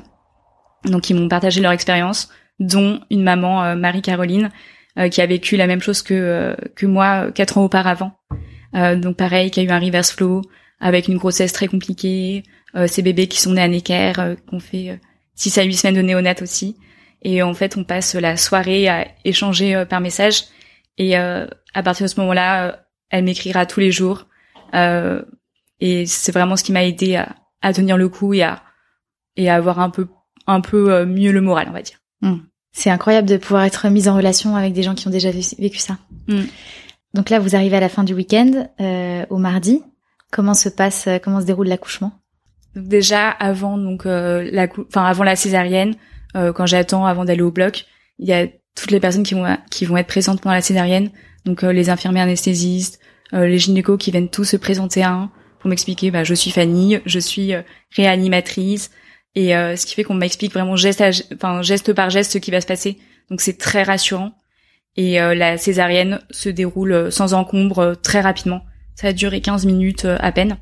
donc 0.86 1.02
qui 1.02 1.14
m'ont 1.14 1.28
partagé 1.28 1.62
leur 1.62 1.74
expérience, 1.74 2.30
dont 2.60 3.02
une 3.12 3.24
maman 3.24 3.76
Marie-Caroline 3.76 4.46
euh, 4.46 4.50
qui 5.10 5.22
a 5.22 5.26
vécu 5.26 5.58
la 5.58 5.68
même 5.68 5.82
chose 5.82 6.02
que 6.02 6.14
euh, 6.14 6.56
que 6.76 6.86
moi 6.86 7.26
euh, 7.26 7.32
quatre 7.32 7.58
ans 7.58 7.66
auparavant. 7.66 8.14
donc 8.74 9.18
pareil, 9.18 9.52
qui 9.52 9.60
a 9.60 9.64
eu 9.64 9.70
un 9.70 9.80
reverse 9.80 10.12
flow 10.12 10.42
avec 10.80 11.08
une 11.08 11.18
grossesse 11.18 11.54
très 11.54 11.68
compliquée, 11.68 12.44
ces 12.88 13.02
bébés 13.04 13.28
qui 13.28 13.40
sont 13.40 13.54
nés 13.54 13.62
à 13.62 13.68
Necker, 13.68 14.14
qu'on 14.50 14.60
fait 14.60 15.00
6 15.36 15.60
à 15.60 15.64
8 15.64 15.74
semaines 15.76 15.96
de 15.96 16.02
néonat 16.02 16.42
aussi. 16.42 16.76
Et 17.22 17.42
en 17.42 17.54
fait, 17.54 17.78
on 17.78 17.86
passe 17.86 18.16
la 18.16 18.36
soirée 18.36 18.90
à 18.90 19.08
échanger 19.24 19.86
par 19.88 20.02
message. 20.02 20.46
Et 20.98 21.16
à 21.16 21.84
partir 21.84 22.06
de 22.06 22.10
ce 22.10 22.20
moment-là, 22.20 22.84
elle 23.12 23.24
m'écrira 23.24 23.66
tous 23.66 23.80
les 23.80 23.92
jours. 23.92 24.26
et 24.74 26.06
c'est 26.06 26.32
vraiment 26.32 26.58
ce 26.58 26.64
qui 26.64 26.74
m'a 26.74 26.84
aidé 26.84 27.16
à, 27.16 27.36
à, 27.62 27.72
tenir 27.72 27.96
le 27.96 28.10
coup 28.10 28.34
et 28.34 28.42
à, 28.42 28.64
et 29.38 29.50
à 29.50 29.56
avoir 29.56 29.80
un 29.80 29.92
peu, 29.92 30.08
un 30.48 30.60
peu 30.60 31.06
mieux 31.06 31.32
le 31.32 31.42
moral, 31.42 31.68
on 31.70 31.74
va 31.74 31.84
dire. 31.84 32.00
Mmh. 32.22 32.40
C'est 32.74 32.90
incroyable 32.90 33.30
de 33.30 33.38
pouvoir 33.38 33.64
être 33.64 33.88
mise 33.88 34.10
en 34.10 34.16
relation 34.16 34.56
avec 34.56 34.74
des 34.74 34.84
gens 34.84 34.96
qui 34.96 35.08
ont 35.08 35.12
déjà 35.12 35.30
vécu 35.32 35.78
ça. 35.78 35.98
Mm. 36.28 36.42
Donc 37.14 37.30
là, 37.30 37.40
vous 37.40 37.56
arrivez 37.56 37.78
à 37.78 37.80
la 37.80 37.90
fin 37.90 38.04
du 38.04 38.14
week-end, 38.14 38.68
euh, 38.82 39.26
au 39.30 39.38
mardi. 39.38 39.84
Comment 40.32 40.56
se 40.56 40.68
passe, 40.68 41.06
euh, 41.06 41.20
comment 41.24 41.40
se 41.40 41.46
déroule 41.46 41.68
l'accouchement? 41.68 42.12
Donc 42.76 42.88
déjà 42.88 43.30
avant 43.30 43.78
donc 43.78 44.08
euh, 44.08 44.50
la, 44.52 44.68
enfin 44.88 45.06
avant 45.06 45.24
la 45.24 45.36
césarienne, 45.36 45.94
euh, 46.36 46.52
quand 46.52 46.66
j'attends 46.66 47.06
avant 47.06 47.24
d'aller 47.24 47.44
au 47.44 47.52
bloc, 47.52 47.86
il 48.18 48.28
y 48.28 48.34
a 48.34 48.48
toutes 48.76 48.90
les 48.90 49.00
personnes 49.00 49.22
qui 49.22 49.36
vont 49.36 49.46
qui 49.70 49.86
vont 49.86 49.96
être 49.98 50.08
présentes 50.08 50.42
pendant 50.42 50.56
la 50.56 50.62
césarienne. 50.62 51.12
Donc 51.46 51.62
les 51.62 51.92
infirmières 51.92 52.24
anesthésistes, 52.24 53.00
les 53.32 53.60
gynécos 53.60 54.00
qui 54.00 54.10
viennent 54.12 54.30
tous 54.30 54.46
se 54.46 54.58
présenter 54.58 55.04
à 55.04 55.12
un 55.12 55.32
pour 55.60 55.70
m'expliquer, 55.70 56.10
bah 56.10 56.24
je 56.24 56.34
suis 56.34 56.50
Fanny, 56.50 56.98
je 57.06 57.20
suis 57.20 57.52
réanimatrice, 57.96 58.90
et 59.36 59.56
euh, 59.56 59.76
ce 59.76 59.86
qui 59.86 59.96
fait 59.96 60.04
qu'on 60.04 60.14
m'explique 60.14 60.54
vraiment 60.54 60.76
geste, 60.76 61.02
à, 61.02 61.10
enfin 61.34 61.62
geste 61.62 61.94
par 61.94 62.10
geste 62.10 62.34
ce 62.34 62.38
qui 62.38 62.52
va 62.52 62.62
se 62.62 62.68
passer. 62.68 62.98
Donc 63.30 63.42
c'est 63.42 63.58
très 63.58 63.84
rassurant. 63.84 64.34
Et 64.96 65.20
euh, 65.20 65.34
la 65.34 65.58
césarienne 65.58 66.20
se 66.30 66.50
déroule 66.50 66.92
euh, 66.92 67.12
sans 67.12 67.34
encombre 67.34 67.96
très 68.02 68.22
rapidement. 68.22 68.64
Ça 68.96 69.08
a 69.08 69.14
duré 69.14 69.42
15 69.42 69.66
minutes 69.66 70.06
à 70.06 70.32
peine. 70.32 70.58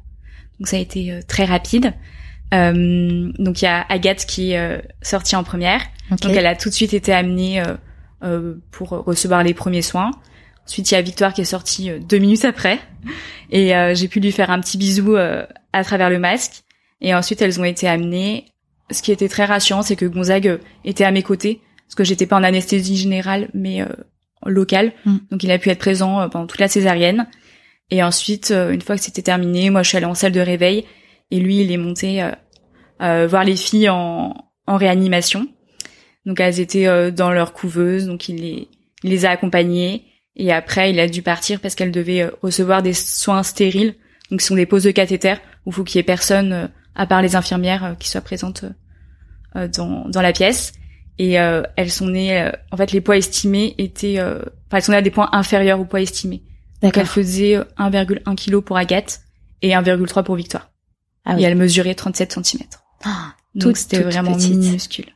Donc 0.59 0.67
ça 0.67 0.77
a 0.77 0.79
été 0.79 1.19
très 1.27 1.43
rapide. 1.43 1.93
donc 2.51 3.61
il 3.61 3.63
y 3.63 3.67
a 3.67 3.85
Agathe 3.89 4.25
qui 4.25 4.51
est 4.53 4.81
sortie 5.01 5.35
en 5.35 5.43
première. 5.43 5.81
Donc 6.11 6.31
elle 6.33 6.45
a 6.45 6.55
tout 6.55 6.69
de 6.69 6.73
suite 6.73 6.93
été 6.93 7.11
amenée 7.11 7.61
pour 8.69 8.89
recevoir 8.89 9.43
les 9.43 9.53
premiers 9.53 9.81
soins. 9.81 10.11
Ensuite 10.65 10.91
il 10.91 10.93
y 10.93 10.97
a 10.97 11.01
Victoire 11.01 11.33
qui 11.33 11.41
est 11.41 11.45
sortie 11.45 11.91
deux 12.07 12.19
minutes 12.19 12.45
après. 12.45 12.79
Et 13.49 13.73
j'ai 13.95 14.07
pu 14.07 14.21
lui 14.21 14.31
faire 14.31 14.49
un 14.49 14.61
petit 14.61 14.77
bisou 14.77 15.17
à 15.17 15.83
travers 15.83 16.09
le 16.09 16.19
masque. 16.19 16.63
Et 17.01 17.13
ensuite, 17.15 17.41
elles 17.41 17.59
ont 17.59 17.65
été 17.65 17.87
amenées 17.87 18.45
ce 18.91 19.01
qui 19.01 19.11
était 19.11 19.29
très 19.29 19.45
rassurant, 19.45 19.81
c'est 19.81 19.95
que 19.95 20.05
Gonzague 20.05 20.59
était 20.85 21.03
à 21.03 21.11
mes 21.11 21.23
côtés, 21.23 21.61
parce 21.87 21.95
que 21.95 22.03
j'étais 22.03 22.25
pas 22.25 22.37
en 22.37 22.43
anesthésie 22.43 22.95
générale, 22.95 23.49
mais 23.53 23.81
euh, 23.81 23.87
locale. 24.45 24.93
Mm. 25.05 25.17
Donc 25.31 25.43
il 25.43 25.51
a 25.51 25.57
pu 25.57 25.69
être 25.69 25.79
présent 25.79 26.21
euh, 26.21 26.27
pendant 26.27 26.47
toute 26.47 26.59
la 26.59 26.67
césarienne. 26.67 27.27
Et 27.89 28.03
ensuite, 28.03 28.51
euh, 28.51 28.71
une 28.71 28.81
fois 28.81 28.95
que 28.95 29.01
c'était 29.01 29.21
terminé, 29.21 29.69
moi 29.69 29.83
je 29.83 29.89
suis 29.89 29.97
allée 29.97 30.05
en 30.05 30.15
salle 30.15 30.31
de 30.31 30.39
réveil, 30.39 30.85
et 31.31 31.39
lui 31.39 31.61
il 31.61 31.71
est 31.71 31.77
monté 31.77 32.23
voir 32.99 33.43
les 33.43 33.55
filles 33.55 33.89
en, 33.89 34.35
en 34.67 34.77
réanimation. 34.77 35.47
Donc 36.25 36.39
elles 36.39 36.59
étaient 36.59 37.11
dans 37.11 37.31
leur 37.31 37.53
couveuse, 37.53 38.05
donc 38.05 38.29
il 38.29 38.35
les, 38.35 38.67
il 39.03 39.09
les 39.09 39.25
a 39.25 39.31
accompagnées. 39.31 40.05
Et 40.35 40.51
après, 40.51 40.91
il 40.91 40.99
a 40.99 41.07
dû 41.07 41.21
partir 41.21 41.59
parce 41.59 41.73
qu'elles 41.73 41.91
devaient 41.91 42.29
recevoir 42.41 42.83
des 42.83 42.93
soins 42.93 43.43
stériles, 43.43 43.95
donc 44.29 44.41
ce 44.41 44.47
sont 44.47 44.55
des 44.55 44.65
poses 44.65 44.83
de 44.83 44.91
cathéter 44.91 45.35
où 45.65 45.69
il 45.69 45.73
faut 45.73 45.83
qu'il 45.83 45.97
y 45.97 45.99
ait 45.99 46.03
personne 46.03 46.69
à 46.95 47.05
part 47.05 47.21
les 47.21 47.35
infirmières 47.35 47.95
qui 47.99 48.09
soient 48.09 48.21
présentes 48.21 48.65
euh, 49.57 49.67
dans, 49.67 50.07
dans 50.07 50.21
la 50.21 50.31
pièce. 50.31 50.71
Et 51.17 51.37
euh, 51.37 51.61
elles 51.75 51.91
sont 51.91 52.07
nées 52.07 52.41
euh, 52.41 52.51
en 52.71 52.77
fait 52.77 52.93
les 52.93 53.01
poids 53.01 53.17
estimés 53.17 53.75
étaient 53.77 54.17
enfin 54.21 54.77
elles 54.77 54.81
sont 54.81 54.93
nées 54.93 54.97
à 54.97 55.01
des 55.01 55.11
points 55.11 55.27
inférieurs 55.33 55.79
au 55.81 55.85
poids 55.85 55.99
estimé 55.99 56.41
donc 56.81 56.97
elles 56.97 57.05
faisaient 57.05 57.59
1,1 57.77 58.35
kg 58.35 58.61
pour 58.61 58.77
Agathe 58.77 59.19
et 59.61 59.71
1,3 59.71 60.23
pour 60.23 60.35
Victoire. 60.35 60.71
Ah 61.25 61.33
oui. 61.35 61.41
et 61.41 61.45
elles 61.45 61.57
mesuraient 61.57 61.93
37 61.95 62.39
cm 62.41 62.61
ah, 63.03 63.33
donc 63.53 63.75
c'était 63.75 63.99
vraiment 63.99 64.37
minuscule 64.37 65.13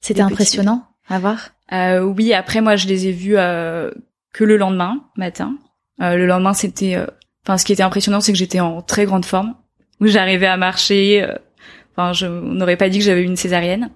c'était 0.00 0.22
impressionnant 0.22 0.88
à 1.08 1.18
voir. 1.18 1.50
Euh, 1.72 2.00
oui 2.00 2.32
après 2.32 2.62
moi 2.62 2.76
je 2.76 2.88
les 2.88 3.08
ai 3.08 3.12
vus 3.12 3.36
euh, 3.36 3.90
que 4.32 4.44
le 4.44 4.56
lendemain 4.56 5.04
matin. 5.16 5.58
Euh, 6.00 6.16
le 6.16 6.26
lendemain 6.26 6.54
c'était 6.54 6.96
enfin 7.44 7.58
ce 7.58 7.66
qui 7.66 7.74
était 7.74 7.82
impressionnant 7.82 8.22
c'est 8.22 8.32
que 8.32 8.38
j'étais 8.38 8.60
en 8.60 8.80
très 8.80 9.04
grande 9.04 9.26
forme 9.26 9.54
où 10.00 10.06
j'arrivais 10.06 10.46
à 10.46 10.56
marcher 10.56 11.26
Enfin, 11.96 12.12
je 12.12 12.26
n'aurais 12.26 12.76
pas 12.76 12.88
dit 12.88 12.98
que 12.98 13.04
j'avais 13.04 13.22
eu 13.22 13.26
une 13.26 13.36
césarienne. 13.36 13.90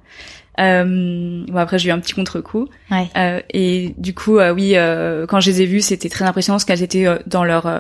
Euh, 0.61 1.44
bon 1.46 1.56
après 1.56 1.78
j'ai 1.78 1.88
eu 1.88 1.92
un 1.92 2.00
petit 2.00 2.14
contre-coup. 2.14 2.68
Ouais. 2.90 3.08
Euh, 3.16 3.40
et 3.50 3.94
du 3.98 4.14
coup, 4.14 4.38
euh, 4.38 4.52
oui, 4.52 4.72
euh, 4.74 5.26
quand 5.26 5.40
je 5.40 5.50
les 5.50 5.62
ai 5.62 5.66
vues, 5.66 5.80
c'était 5.80 6.08
très 6.08 6.24
impressionnant 6.24 6.56
parce 6.56 6.64
qu'elles 6.64 6.82
étaient 6.82 7.06
euh, 7.06 7.18
dans 7.26 7.44
leur, 7.44 7.66
euh, 7.66 7.78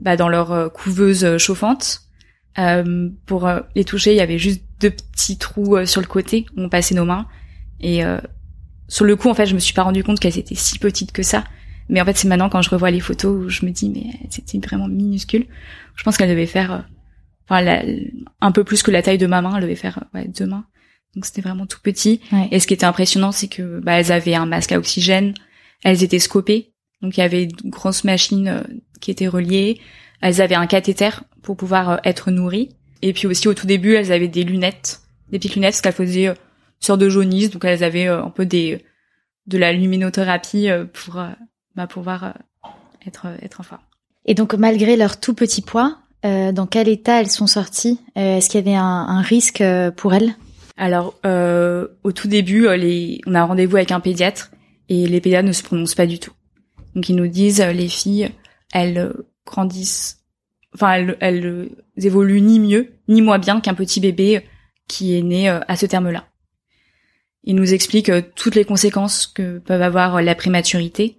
bah, 0.00 0.16
dans 0.16 0.28
leur 0.28 0.72
couveuse 0.72 1.36
chauffante. 1.38 2.02
pour 3.26 3.48
les 3.74 3.84
toucher, 3.84 4.12
il 4.12 4.16
y 4.16 4.20
avait 4.20 4.38
juste 4.38 4.62
deux 4.80 4.90
petits 4.90 5.38
trous 5.38 5.84
sur 5.86 6.00
le 6.00 6.06
côté 6.06 6.46
où 6.56 6.62
on 6.62 6.68
passait 6.68 6.94
nos 6.94 7.04
mains. 7.04 7.26
Et 7.80 8.02
sur 8.88 9.04
le 9.04 9.16
coup, 9.16 9.28
en 9.28 9.34
fait, 9.34 9.46
je 9.46 9.54
me 9.54 9.58
suis 9.58 9.74
pas 9.74 9.82
rendu 9.82 10.02
compte 10.04 10.20
qu'elles 10.20 10.38
étaient 10.38 10.54
si 10.54 10.78
petites 10.78 11.12
que 11.12 11.22
ça. 11.22 11.44
Mais 11.88 12.00
en 12.00 12.04
fait, 12.04 12.16
c'est 12.16 12.28
maintenant 12.28 12.48
quand 12.48 12.62
je 12.62 12.70
revois 12.70 12.90
les 12.90 13.00
photos 13.00 13.44
où 13.44 13.48
je 13.48 13.66
me 13.66 13.70
dis 13.70 13.90
mais 13.90 14.06
c'était 14.30 14.58
vraiment 14.58 14.88
minuscule. 14.88 15.46
Je 15.96 16.02
pense 16.04 16.16
qu'elle 16.16 16.30
devait 16.30 16.46
faire, 16.46 16.84
enfin, 17.52 17.82
un 18.40 18.52
peu 18.52 18.64
plus 18.64 18.82
que 18.82 18.90
la 18.90 19.02
taille 19.02 19.18
de 19.18 19.26
ma 19.26 19.42
main. 19.42 19.56
Elle 19.56 19.62
devait 19.62 19.74
faire 19.74 20.04
ouais, 20.14 20.26
deux 20.26 20.46
mains. 20.46 20.64
Donc 21.14 21.26
c'était 21.26 21.42
vraiment 21.42 21.66
tout 21.66 21.80
petit. 21.82 22.20
Et 22.50 22.58
ce 22.58 22.66
qui 22.66 22.74
était 22.74 22.86
impressionnant, 22.86 23.32
c'est 23.32 23.48
que 23.48 23.80
bah, 23.80 24.00
elles 24.00 24.12
avaient 24.12 24.34
un 24.34 24.46
masque 24.46 24.72
à 24.72 24.78
oxygène, 24.78 25.34
elles 25.84 26.02
étaient 26.02 26.18
scopées, 26.18 26.72
donc 27.02 27.16
il 27.16 27.20
y 27.20 27.24
avait 27.24 27.44
une 27.44 27.70
grosse 27.70 28.04
machine 28.04 28.48
euh, 28.48 28.62
qui 29.00 29.10
était 29.10 29.26
reliée. 29.26 29.80
Elles 30.20 30.40
avaient 30.40 30.54
un 30.54 30.66
cathéter 30.66 31.10
pour 31.42 31.56
pouvoir 31.56 31.90
euh, 31.90 31.96
être 32.04 32.30
nourries. 32.30 32.70
Et 33.02 33.12
puis 33.12 33.26
aussi 33.26 33.48
au 33.48 33.54
tout 33.54 33.66
début, 33.66 33.94
elles 33.94 34.12
avaient 34.12 34.28
des 34.28 34.44
lunettes, 34.44 35.02
des 35.30 35.38
petites 35.38 35.56
lunettes, 35.56 35.72
parce 35.72 35.80
qu'elles 35.82 36.06
faisaient 36.06 36.28
euh, 36.28 36.34
sorte 36.78 37.00
de 37.00 37.08
jaunisse, 37.08 37.50
donc 37.50 37.64
elles 37.64 37.84
avaient 37.84 38.06
un 38.06 38.30
peu 38.30 38.46
des 38.46 38.84
de 39.46 39.58
la 39.58 39.72
luminothérapie 39.72 40.68
pour 40.92 41.20
bah, 41.74 41.86
pouvoir 41.88 42.34
être 43.06 43.26
être 43.42 43.60
en 43.60 43.64
forme. 43.64 43.82
Et 44.24 44.34
donc 44.34 44.54
malgré 44.54 44.96
leur 44.96 45.18
tout 45.18 45.34
petit 45.34 45.62
poids, 45.62 46.01
dans 46.24 46.66
quel 46.66 46.88
état 46.88 47.20
elles 47.20 47.30
sont 47.30 47.46
sorties? 47.46 48.00
Est-ce 48.14 48.48
qu'il 48.48 48.60
y 48.60 48.62
avait 48.62 48.76
un, 48.76 49.20
risque 49.20 49.62
pour 49.96 50.14
elles? 50.14 50.34
Alors, 50.76 51.14
euh, 51.26 51.88
au 52.02 52.12
tout 52.12 52.28
début, 52.28 52.66
euh, 52.66 53.18
on 53.26 53.34
a 53.34 53.44
rendez-vous 53.44 53.76
avec 53.76 53.92
un 53.92 54.00
pédiatre 54.00 54.50
et 54.88 55.06
les 55.06 55.20
pédiatres 55.20 55.46
ne 55.46 55.52
se 55.52 55.62
prononcent 55.62 55.94
pas 55.94 56.06
du 56.06 56.18
tout. 56.18 56.32
Donc 56.94 57.08
ils 57.08 57.16
nous 57.16 57.28
disent 57.28 57.60
euh, 57.60 57.72
les 57.72 57.88
filles, 57.88 58.30
elles 58.72 59.12
grandissent, 59.46 60.24
enfin 60.74 61.14
elles 61.20 61.68
évoluent 61.96 62.40
ni 62.40 62.58
mieux 62.58 62.94
ni 63.08 63.22
moins 63.22 63.38
bien 63.38 63.60
qu'un 63.60 63.74
petit 63.74 64.00
bébé 64.00 64.42
qui 64.88 65.16
est 65.16 65.22
né 65.22 65.48
à 65.48 65.76
ce 65.76 65.86
terme-là. 65.86 66.24
Ils 67.44 67.54
nous 67.54 67.74
expliquent 67.74 68.12
toutes 68.34 68.54
les 68.54 68.64
conséquences 68.64 69.26
que 69.26 69.58
peuvent 69.58 69.82
avoir 69.82 70.22
la 70.22 70.34
prématurité. 70.34 71.18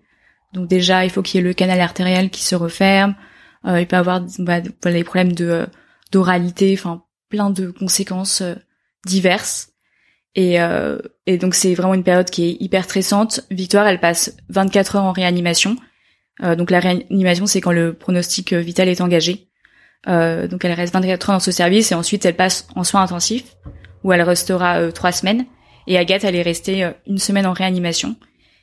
Donc 0.54 0.68
déjà, 0.68 1.06
il 1.06 1.10
faut 1.10 1.22
qu'il 1.22 1.39
y 1.39 1.44
ait 1.44 1.48
le 1.48 1.54
canal 1.54 1.80
artériel 1.82 2.30
qui 2.30 2.44
se 2.44 2.56
referme. 2.56 3.16
Il 3.65 3.88
peut 3.88 3.95
avoir 3.95 4.21
bah, 4.39 4.60
les 4.86 5.04
problèmes 5.04 5.34
de 5.34 5.65
d'oralité, 6.12 6.76
enfin 6.78 7.04
plein 7.30 7.49
de 7.49 7.71
conséquences 7.71 8.43
diverses. 9.06 9.69
Et, 10.36 10.62
euh, 10.62 10.99
et 11.26 11.38
donc 11.38 11.56
c'est 11.56 11.73
vraiment 11.73 11.93
une 11.93 12.04
période 12.04 12.30
qui 12.30 12.43
est 12.45 12.58
hyper 12.60 12.84
stressante. 12.84 13.41
Victoire, 13.52 13.88
elle 13.88 13.99
passe 13.99 14.36
24 14.49 14.95
heures 14.97 15.04
en 15.04 15.12
réanimation. 15.12 15.76
Euh, 16.43 16.56
donc 16.56 16.71
la 16.71 16.80
réanimation, 16.80 17.45
c'est 17.45 17.62
quand 17.62 17.71
le 17.71 17.93
pronostic 17.93 18.54
vital 18.54 18.89
est 18.89 19.02
engagé. 19.02 19.49
Euh, 20.08 20.47
donc 20.47 20.65
elle 20.65 20.73
reste 20.73 20.93
24 20.93 21.30
heures 21.30 21.36
dans 21.38 21.39
ce 21.39 21.52
service 21.52 21.91
et 21.91 21.95
ensuite 21.95 22.26
elle 22.26 22.36
passe 22.36 22.67
en 22.76 22.84
soins 22.84 23.04
intensifs 23.04 23.56
où 24.04 24.12
elle 24.12 24.21
restera 24.21 24.80
euh, 24.80 24.91
trois 24.91 25.12
semaines. 25.12 25.45
Et 25.88 25.97
Agathe, 25.97 26.23
elle 26.23 26.36
est 26.36 26.41
restée 26.41 26.84
euh, 26.84 26.91
une 27.08 27.19
semaine 27.19 27.45
en 27.45 27.54
réanimation. 27.54 28.15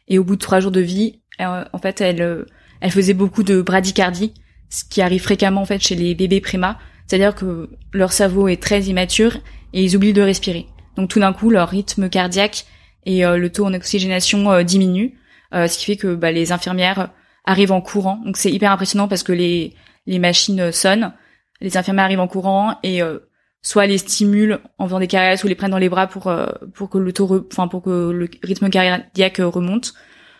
Et 0.08 0.18
au 0.18 0.24
bout 0.24 0.36
de 0.36 0.40
trois 0.40 0.60
jours 0.60 0.72
de 0.72 0.80
vie, 0.80 1.20
en 1.38 1.78
fait, 1.78 2.00
elle, 2.02 2.44
elle 2.80 2.90
faisait 2.90 3.14
beaucoup 3.14 3.44
de 3.44 3.62
bradycardie, 3.62 4.34
ce 4.70 4.84
qui 4.84 5.02
arrive 5.02 5.22
fréquemment 5.22 5.60
en 5.60 5.66
fait 5.66 5.80
chez 5.80 5.96
les 5.96 6.14
bébés 6.14 6.40
préma. 6.40 6.78
C'est-à-dire 7.06 7.34
que 7.34 7.68
leur 7.92 8.12
cerveau 8.12 8.48
est 8.48 8.62
très 8.62 8.82
immature 8.82 9.36
et 9.72 9.82
ils 9.82 9.96
oublient 9.96 10.12
de 10.12 10.22
respirer. 10.22 10.66
Donc 10.96 11.10
tout 11.10 11.20
d'un 11.20 11.32
coup, 11.32 11.50
leur 11.50 11.68
rythme 11.68 12.08
cardiaque 12.08 12.64
et 13.04 13.24
euh, 13.24 13.36
le 13.36 13.50
taux 13.50 13.66
en 13.66 13.74
oxygénation 13.74 14.50
euh, 14.52 14.62
diminue, 14.62 15.18
euh, 15.54 15.66
ce 15.66 15.78
qui 15.78 15.86
fait 15.86 15.96
que 15.96 16.14
bah, 16.14 16.30
les 16.30 16.52
infirmières 16.52 17.10
arrivent 17.44 17.72
en 17.72 17.80
courant. 17.80 18.20
Donc 18.24 18.36
c'est 18.36 18.50
hyper 18.50 18.70
impressionnant 18.70 19.08
parce 19.08 19.22
que 19.22 19.32
les, 19.32 19.74
les 20.06 20.18
machines 20.18 20.70
sonnent, 20.72 21.12
les 21.60 21.76
infirmières 21.76 22.04
arrivent 22.04 22.20
en 22.20 22.28
courant 22.28 22.78
et 22.82 23.00
soit 23.62 23.86
les 23.86 23.98
stimulent 23.98 24.60
en 24.78 24.86
faisant 24.86 24.98
des 24.98 25.06
caresses 25.06 25.44
ou 25.44 25.48
les 25.48 25.54
prennent 25.54 25.70
dans 25.70 25.78
les 25.78 25.88
bras 25.88 26.06
pour 26.06 26.32
pour 26.74 26.88
que 26.88 26.96
le 26.96 27.12
taux, 27.12 27.46
enfin 27.52 27.68
pour 27.68 27.82
que 27.82 28.10
le 28.10 28.28
rythme 28.42 28.70
cardiaque 28.70 29.38
remonte, 29.38 29.92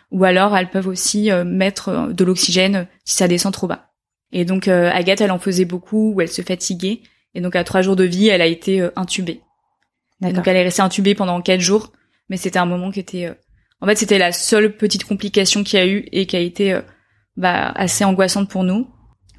ou 0.09 0.23
alors 0.23 0.55
elles 0.57 0.69
peuvent 0.69 0.87
aussi 0.87 1.29
mettre 1.45 2.11
de 2.11 2.23
l'oxygène 2.23 2.87
si 3.05 3.15
ça 3.15 3.27
descend 3.27 3.53
trop 3.53 3.67
bas. 3.67 3.90
Et 4.33 4.45
donc 4.45 4.67
Agathe, 4.67 5.21
elle 5.21 5.31
en 5.31 5.39
faisait 5.39 5.65
beaucoup, 5.65 6.13
où 6.13 6.21
elle 6.21 6.29
se 6.29 6.41
fatiguait, 6.41 7.01
et 7.33 7.41
donc 7.41 7.55
à 7.55 7.63
trois 7.63 7.81
jours 7.81 7.95
de 7.95 8.03
vie, 8.03 8.27
elle 8.27 8.41
a 8.41 8.45
été 8.45 8.81
euh, 8.81 8.91
intubée. 8.95 9.41
Donc 10.21 10.47
elle 10.47 10.57
est 10.57 10.63
restée 10.63 10.83
intubée 10.83 11.15
pendant 11.15 11.41
quatre 11.41 11.61
jours, 11.61 11.91
mais 12.29 12.37
c'était 12.37 12.59
un 12.59 12.65
moment 12.65 12.91
qui 12.91 12.99
était, 12.99 13.25
euh, 13.25 13.33
en 13.79 13.87
fait, 13.87 13.95
c'était 13.95 14.19
la 14.19 14.31
seule 14.31 14.75
petite 14.77 15.03
complication 15.03 15.63
qu'il 15.63 15.79
y 15.79 15.81
a 15.81 15.87
eu 15.87 16.05
et 16.11 16.27
qui 16.27 16.35
a 16.35 16.39
été 16.39 16.73
euh, 16.73 16.81
bah, 17.37 17.71
assez 17.75 18.03
angoissante 18.03 18.49
pour 18.49 18.63
nous. 18.63 18.87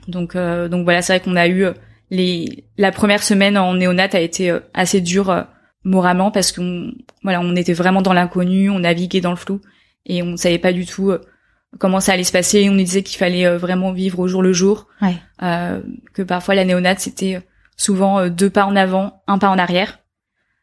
Donc 0.09 0.37
donc 0.37 0.83
voilà, 0.83 1.01
c'est 1.01 1.13
vrai 1.13 1.21
qu'on 1.21 1.37
a 1.37 1.47
eu 1.47 1.65
les 2.11 2.65
la 2.77 2.91
première 2.91 3.23
semaine 3.23 3.57
en 3.57 3.75
néonat 3.75 4.09
a 4.15 4.19
été 4.19 4.53
assez 4.75 5.01
dure 5.01 5.47
moralement 5.85 6.33
parce 6.33 6.51
qu'on 6.51 6.91
voilà, 7.23 7.41
on 7.41 7.55
était 7.55 7.73
vraiment 7.73 8.03
dans 8.03 8.13
l'inconnu, 8.13 8.69
on 8.69 8.81
naviguait 8.81 9.21
dans 9.21 9.31
le 9.31 9.37
flou 9.37 9.61
et 10.05 10.25
on 10.25 10.37
savait 10.37 10.59
pas 10.59 10.73
du 10.73 10.87
tout 10.87 11.13
comment 11.79 12.01
ça 12.01 12.13
allait 12.13 12.25
se 12.25 12.33
passer. 12.33 12.69
On 12.69 12.73
nous 12.73 12.85
disait 12.85 13.03
qu'il 13.03 13.19
fallait 13.19 13.57
vraiment 13.57 13.93
vivre 13.93 14.19
au 14.19 14.29
jour 14.29 14.43
le 14.43 14.53
jour, 14.53 14.87
ouais. 15.01 15.17
que 16.13 16.23
parfois 16.23 16.55
la 16.55 16.65
néonate 16.65 17.01
c'était 17.01 17.41
souvent 17.77 18.21
euh, 18.21 18.29
deux 18.29 18.51
pas 18.51 18.67
en 18.67 18.77
avant, 18.77 19.23
un 19.27 19.39
pas 19.39 19.49
en 19.49 19.59
arrière. 19.59 20.01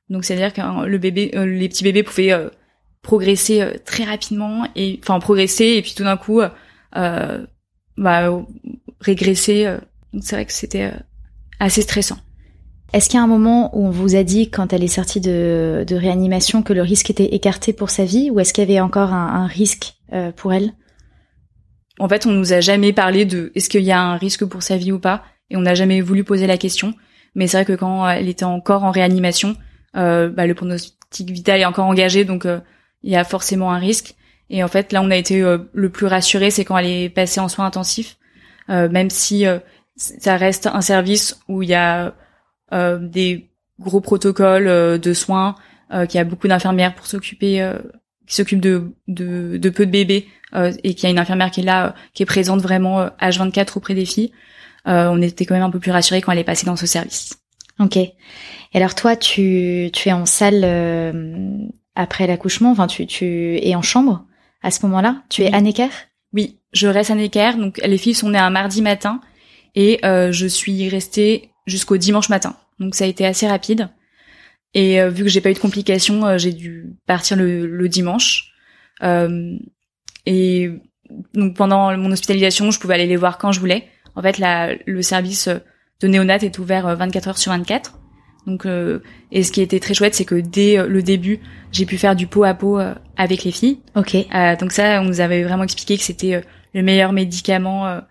Donc 0.10 0.24
c'est-à-dire 0.24 0.54
que 0.54 0.86
le 0.86 0.98
bébé, 0.98 1.32
euh, 1.36 1.46
les 1.46 1.70
petits 1.70 1.84
bébés 1.84 2.04
pouvaient 2.04 2.34
euh, 2.34 2.50
progresser 3.02 3.64
très 3.86 4.04
rapidement 4.04 4.66
et 4.76 5.00
enfin 5.04 5.20
progresser 5.20 5.66
et 5.66 5.82
puis 5.82 5.94
tout 5.96 6.04
d'un 6.04 6.18
coup 6.18 6.42
euh, 6.96 7.46
bah, 7.98 8.30
régresser. 9.00 9.78
Donc 10.14 10.24
c'est 10.24 10.36
vrai 10.36 10.46
que 10.46 10.54
c'était 10.54 10.92
assez 11.60 11.82
stressant. 11.82 12.18
Est-ce 12.92 13.08
qu'il 13.08 13.18
y 13.18 13.22
a 13.22 13.24
un 13.24 13.28
moment 13.28 13.78
où 13.78 13.86
on 13.86 13.92
vous 13.92 14.16
a 14.16 14.24
dit, 14.24 14.50
quand 14.50 14.74
elle 14.74 14.84
est 14.84 14.88
sortie 14.88 15.22
de, 15.22 15.86
de 15.88 15.96
réanimation, 15.96 16.64
que 16.64 16.74
le 16.74 16.82
risque 16.82 17.12
était 17.12 17.36
écarté 17.36 17.72
pour 17.72 17.92
sa 17.92 18.04
vie, 18.04 18.32
ou 18.32 18.40
est-ce 18.40 18.52
qu'il 18.52 18.64
y 18.64 18.72
avait 18.72 18.80
encore 18.80 19.14
un, 19.14 19.28
un 19.28 19.46
risque 19.46 19.94
euh, 20.12 20.32
pour 20.32 20.54
elle? 20.54 20.74
En 22.00 22.10
fait, 22.10 22.26
on 22.26 22.32
nous 22.32 22.54
a 22.54 22.62
jamais 22.62 22.94
parlé 22.94 23.26
de 23.26 23.52
est-ce 23.56 23.70
qu'il 23.70 23.84
y 23.84 23.92
a 23.92 24.02
un 24.02 24.18
risque 24.18 24.46
pour 24.46 24.64
sa 24.64 24.78
vie 24.78 24.92
ou 24.92 25.00
pas, 25.00 25.24
et 25.50 25.58
on 25.58 25.62
n'a 25.62 25.76
jamais 25.76 26.02
voulu 26.02 26.24
poser 26.24 26.48
la 26.48 26.58
question. 26.58 26.94
Mais 27.36 27.48
c'est 27.48 27.58
vrai 27.58 27.66
que 27.66 27.74
quand 27.74 28.08
elle 28.10 28.30
était 28.30 28.46
encore 28.46 28.84
en 28.84 28.92
réanimation, 28.92 29.56
euh, 29.96 30.30
bah, 30.30 30.48
le 30.48 30.56
pronostic 30.56 31.00
vital 31.18 31.60
est 31.60 31.66
encore 31.66 31.86
engagé, 31.86 32.26
donc 32.26 32.46
euh, 32.46 32.60
il 33.04 33.12
y 33.12 33.16
a 33.16 33.24
forcément 33.24 33.72
un 33.72 33.80
risque. 33.80 34.16
Et 34.50 34.64
en 34.64 34.68
fait, 34.68 34.92
là, 34.92 35.02
on 35.02 35.12
a 35.12 35.16
été 35.16 35.42
euh, 35.42 35.60
le 35.74 35.90
plus 35.90 36.08
rassuré, 36.08 36.52
c'est 36.52 36.66
quand 36.66 36.78
elle 36.78 36.88
est 36.88 37.10
passée 37.10 37.40
en 37.40 37.48
soins 37.48 37.66
intensifs, 37.66 38.18
euh, 38.70 38.90
même 38.90 39.10
si 39.10 39.46
ça 39.96 40.38
reste 40.38 40.68
un 40.68 40.82
service 40.82 41.40
où 41.48 41.62
il 41.62 41.70
y 41.70 41.76
a 41.76 42.14
des 42.72 43.50
gros 43.80 44.00
protocoles 44.00 45.00
de 45.00 45.14
soins, 45.14 45.56
qu'il 45.92 46.16
y 46.16 46.20
a 46.20 46.24
beaucoup 46.24 46.48
d'infirmières 46.48 46.96
pour 46.96 47.08
s'occuper, 47.08 47.68
qui 48.28 48.36
s'occupent 48.36 48.62
de, 48.62 48.94
peu 49.08 49.86
de 49.86 49.92
bébés, 49.92 50.28
et 50.54 50.94
qu'il 50.94 51.04
y 51.04 51.08
a 51.08 51.10
une 51.10 51.20
infirmière 51.20 51.52
qui 51.52 51.62
est 51.62 51.64
là, 51.64 51.94
qui 52.14 52.24
est 52.24 52.26
présente 52.26 52.62
vraiment 52.62 53.06
H24 53.22 53.78
auprès 53.78 53.94
des 53.94 54.06
filles. 54.06 54.32
Euh, 54.88 55.10
on 55.12 55.22
était 55.22 55.46
quand 55.46 55.56
même 55.56 55.64
un 55.64 55.70
peu 55.70 55.80
plus 55.80 55.92
rassurés 55.92 56.22
quand 56.22 56.32
elle 56.32 56.40
est 56.40 56.44
passée 56.44 56.66
dans 56.66 56.76
ce 56.76 56.86
service. 56.86 57.40
Ok. 57.80 57.98
Et 57.98 58.14
alors 58.74 58.96
toi, 58.96 59.16
tu, 59.16 59.90
tu 59.94 60.10
es 60.10 60.12
en 60.12 60.26
salle 60.26 60.62
euh, 60.64 61.58
après 61.96 62.28
l'accouchement, 62.28 62.72
enfin 62.72 62.88
tu, 62.88 63.06
tu 63.06 63.58
es 63.58 63.76
en 63.76 63.82
chambre 63.82 64.26
à 64.62 64.72
ce 64.72 64.86
moment-là? 64.86 65.24
Tu 65.30 65.44
es 65.44 65.54
à 65.54 65.62
Necker 65.62 65.90
Oui, 66.34 66.58
je 66.74 66.88
reste 66.88 67.12
à 67.12 67.16
Necker. 67.16 67.52
Donc 67.58 67.80
les 67.84 67.98
filles 67.98 68.16
sont 68.16 68.30
nées 68.30 68.40
un 68.40 68.50
mardi 68.50 68.82
matin 68.82 69.22
et 69.76 70.00
euh, 70.06 70.32
je 70.32 70.48
suis 70.48 70.90
restée 70.90 71.52
jusqu'au 71.66 71.98
dimanche 71.98 72.30
matin. 72.30 72.56
Donc 72.80 72.96
ça 72.96 73.06
a 73.06 73.08
été 73.08 73.26
assez 73.26 73.48
rapide. 73.48 73.90
Et 74.76 75.04
vu 75.10 75.24
que 75.24 75.30
j'ai 75.30 75.42
pas 75.42 75.50
eu 75.50 75.56
de 75.56 75.60
complications, 75.60 76.38
j'ai 76.38 76.54
dû 76.54 76.94
partir 77.08 77.36
le, 77.36 77.66
le 77.66 77.90
dimanche. 77.90 78.54
Et 80.30 80.70
donc 81.34 81.56
pendant 81.56 81.98
mon 81.98 82.12
hospitalisation, 82.12 82.70
je 82.70 82.80
pouvais 82.80 82.94
aller 82.94 83.08
les 83.08 83.16
voir 83.16 83.40
quand 83.40 83.52
je 83.52 83.60
voulais. 83.60 83.88
En 84.16 84.22
fait, 84.22 84.38
la, 84.38 84.76
le 84.86 85.02
service 85.02 85.50
de 86.02 86.08
néonat 86.08 86.38
est 86.38 86.60
ouvert 86.60 86.96
24 86.96 87.28
euh, 87.28 87.30
heures 87.30 87.38
sur 87.40 87.52
24. 87.52 88.00
Donc, 88.46 88.68
euh, 88.68 89.00
et 89.32 89.42
ce 89.42 89.52
qui 89.52 89.62
était 89.62 89.80
très 89.80 89.96
chouette, 89.96 90.14
c'est 90.14 90.26
que 90.26 90.36
dès 90.36 90.78
euh, 90.78 90.88
le 90.88 91.02
début, 91.02 91.40
j'ai 91.72 91.88
pu 91.88 91.98
faire 91.98 92.16
du 92.16 92.28
pot 92.28 92.44
à 92.44 92.54
pot 92.54 92.80
avec 93.18 93.44
les 93.44 93.52
filles. 93.52 93.80
Ok. 93.96 94.16
donc 94.60 94.72
ça, 94.72 95.02
on 95.02 95.06
nous 95.06 95.20
avait 95.20 95.44
vraiment 95.44 95.64
expliqué 95.64 95.98
que 95.98 96.04
c'était 96.04 96.44
le 96.74 96.84
meilleur 96.84 97.12
médicament 97.12 98.02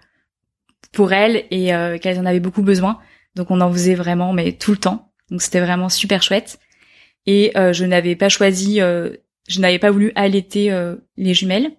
pour 0.93 1.13
elles 1.13 1.45
et 1.51 1.73
qu'elles 2.01 2.21
en 2.21 2.27
avaient 2.27 2.39
beaucoup 2.39 2.63
besoin. 2.63 2.99
Donc 3.35 3.51
on 3.51 3.61
en 3.61 3.73
faisait 3.73 3.97
vraiment, 3.97 4.33
mais 4.33 4.53
tout 4.53 4.71
le 4.71 4.77
temps. 4.77 5.11
Donc 5.31 5.43
c'était 5.43 5.61
vraiment 5.61 5.89
super 5.89 6.23
chouette. 6.23 6.61
Et 7.27 7.53
je 7.57 7.85
n'avais 7.85 8.15
pas 8.15 8.29
choisi, 8.29 8.77
je 8.77 9.61
n'avais 9.61 9.81
pas 9.81 9.91
voulu 9.91 10.13
allaiter 10.15 10.73
les 11.17 11.35
jumelles 11.35 11.73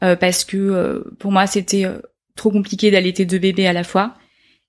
parce 0.00 0.44
que 0.44 1.02
pour 1.18 1.32
moi 1.32 1.46
c'était 1.46 1.86
trop 2.38 2.50
compliqué 2.50 2.90
d'allaiter 2.90 3.26
deux 3.26 3.38
bébés 3.38 3.66
à 3.66 3.74
la 3.74 3.84
fois. 3.84 4.14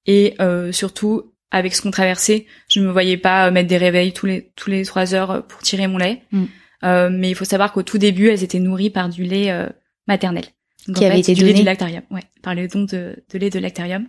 Et 0.06 0.36
euh, 0.42 0.72
surtout, 0.74 1.32
avec 1.52 1.74
ce 1.74 1.82
qu'on 1.82 1.92
traversait, 1.92 2.46
je 2.68 2.82
me 2.82 2.92
voyais 2.92 3.18
pas 3.18 3.48
euh, 3.48 3.52
mettre 3.52 3.70
des 3.70 3.78
réveils 3.78 4.12
tous 4.12 4.26
les 4.26 4.52
tous 4.56 4.70
les 4.70 4.84
trois 4.84 5.13
heures 5.13 5.32
euh, 5.32 5.42
pour 5.42 5.62
tirer 5.62 5.88
mon 5.88 5.98
lait. 5.98 6.24
Mm. 6.32 6.44
Euh, 6.84 7.10
mais 7.12 7.30
il 7.30 7.36
faut 7.36 7.46
savoir 7.46 7.72
qu'au 7.72 7.84
tout 7.84 7.98
début, 7.98 8.30
elles 8.30 8.44
étaient 8.44 8.60
nourries 8.60 8.89
par 8.89 9.10
du 9.10 9.24
lait 9.24 9.52
euh, 9.52 9.68
maternel. 10.08 10.46
Donc, 10.88 10.98
Qui 10.98 11.06
avait 11.06 11.20
été 11.20 11.34
du 11.34 11.42
donné 11.42 11.54
lait 11.54 11.60
du 11.60 11.65
lactarium, 11.65 12.04
ouais, 12.10 12.24
par 12.42 12.56
le 12.56 12.68
don 12.68 12.84
de, 12.84 13.24
de 13.32 13.38
lait 13.38 13.50
de 13.50 13.60
lactarium. 13.60 14.08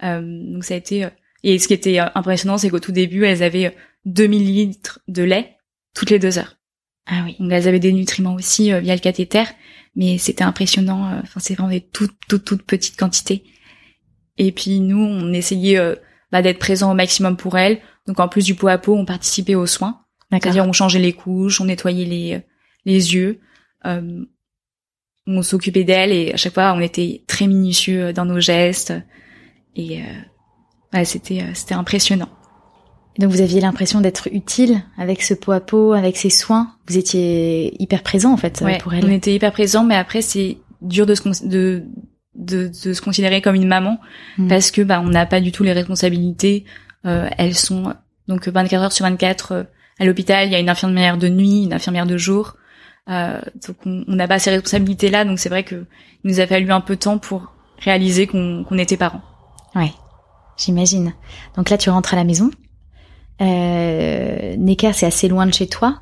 donc 0.00 0.64
ça 0.64 0.74
a 0.74 0.76
été 0.76 1.06
Et 1.42 1.58
ce 1.58 1.66
qui 1.66 1.74
était 1.74 1.98
impressionnant, 1.98 2.56
c'est 2.56 2.70
qu'au 2.70 2.78
tout 2.78 2.92
début, 2.92 3.24
elles 3.24 3.42
avaient 3.42 3.74
2000 4.06 4.46
litres 4.46 5.00
de 5.08 5.24
lait 5.24 5.56
toutes 5.92 6.10
les 6.10 6.20
deux 6.20 6.38
heures. 6.38 6.56
Ah 7.06 7.22
oui. 7.24 7.36
Donc 7.40 7.50
elles 7.50 7.66
avaient 7.66 7.80
des 7.80 7.92
nutriments 7.92 8.34
aussi 8.34 8.72
via 8.80 8.94
le 8.94 9.00
cathéter, 9.00 9.42
mais 9.96 10.18
c'était 10.18 10.44
impressionnant. 10.44 11.20
Enfin, 11.22 11.40
c'est 11.40 11.54
vraiment 11.54 11.70
des 11.70 11.80
toutes, 11.80 12.16
toutes, 12.28 12.44
toutes 12.44 12.62
petites 12.62 12.98
quantités. 12.98 13.44
Et 14.38 14.52
puis 14.52 14.80
nous, 14.80 14.98
on 14.98 15.32
essayait 15.32 15.78
bah, 16.32 16.42
d'être 16.42 16.58
présent 16.58 16.90
au 16.90 16.94
maximum 16.94 17.36
pour 17.36 17.56
elles. 17.56 17.80
Donc 18.06 18.20
en 18.20 18.28
plus 18.28 18.44
du 18.44 18.54
pot 18.54 18.68
à 18.68 18.78
pot, 18.78 18.96
on 18.96 19.04
participait 19.04 19.54
aux 19.54 19.66
soins. 19.66 20.00
C'est-à-dire 20.32 20.66
on 20.66 20.72
changeait 20.72 20.98
les 20.98 21.12
couches, 21.12 21.60
on 21.60 21.66
nettoyait 21.66 22.04
les 22.04 22.42
les 22.84 23.14
yeux, 23.14 23.40
euh, 23.86 24.24
on 25.26 25.42
s'occupait 25.42 25.84
d'elle 25.84 26.12
et 26.12 26.32
à 26.32 26.36
chaque 26.36 26.54
fois 26.54 26.72
on 26.74 26.80
était 26.80 27.22
très 27.26 27.46
minutieux 27.46 28.12
dans 28.12 28.24
nos 28.24 28.40
gestes 28.40 28.92
et 29.74 30.02
euh, 30.02 31.04
c'était 31.04 31.42
euh, 31.42 31.54
c'était 31.54 31.74
impressionnant. 31.74 32.28
Donc 33.18 33.30
vous 33.30 33.40
aviez 33.40 33.60
l'impression 33.60 34.00
d'être 34.00 34.28
utile 34.32 34.82
avec 34.98 35.22
ce 35.22 35.34
pot 35.34 35.52
à 35.52 35.60
pot, 35.60 35.92
avec 35.92 36.16
ces 36.16 36.30
soins. 36.30 36.74
Vous 36.88 36.98
étiez 36.98 37.80
hyper 37.80 38.02
présent 38.02 38.32
en 38.32 38.36
fait 38.36 38.64
pour 38.80 38.92
elle. 38.92 39.04
On 39.04 39.10
était 39.10 39.34
hyper 39.34 39.52
présent, 39.52 39.84
mais 39.84 39.94
après 39.94 40.20
c'est 40.20 40.58
dur 40.82 41.06
de 41.06 41.14
se 41.14 41.46
de, 41.46 41.84
de, 42.34 42.70
de 42.84 42.92
se 42.92 43.00
considérer 43.00 43.40
comme 43.40 43.54
une 43.54 43.68
maman 43.68 44.00
mm. 44.38 44.48
parce 44.48 44.70
que 44.70 44.82
bah 44.82 45.00
on 45.00 45.08
n'a 45.08 45.26
pas 45.26 45.40
du 45.40 45.52
tout 45.52 45.62
les 45.62 45.72
responsabilités. 45.72 46.64
Euh, 47.06 47.28
elles 47.38 47.54
sont 47.54 47.94
donc 48.26 48.48
24 48.48 48.82
heures 48.82 48.92
sur 48.92 49.04
24 49.04 49.52
euh, 49.52 49.62
à 50.00 50.04
l'hôpital. 50.04 50.48
Il 50.48 50.52
y 50.52 50.56
a 50.56 50.58
une 50.58 50.70
infirmière 50.70 51.16
de 51.16 51.28
nuit, 51.28 51.64
une 51.64 51.72
infirmière 51.72 52.06
de 52.06 52.16
jour. 52.16 52.56
Euh, 53.08 53.40
donc 53.66 53.76
on 53.84 54.14
n'a 54.14 54.26
pas 54.26 54.38
ces 54.40 54.50
responsabilités 54.50 55.10
là, 55.10 55.24
donc 55.24 55.38
c'est 55.38 55.50
vrai 55.50 55.62
que 55.62 55.86
il 56.24 56.30
nous 56.30 56.40
a 56.40 56.46
fallu 56.46 56.72
un 56.72 56.80
peu 56.80 56.96
de 56.96 57.00
temps 57.00 57.18
pour 57.18 57.52
réaliser 57.78 58.26
qu'on 58.26 58.78
était 58.78 58.96
parents. 58.96 59.22
Ouais, 59.76 59.92
j'imagine. 60.56 61.12
Donc 61.56 61.70
là 61.70 61.78
tu 61.78 61.90
rentres 61.90 62.14
à 62.14 62.16
la 62.16 62.24
maison. 62.24 62.50
Euh, 63.40 64.56
Necker 64.56 64.92
c'est 64.92 65.06
assez 65.06 65.28
loin 65.28 65.46
de 65.46 65.54
chez 65.54 65.66
toi. 65.66 66.00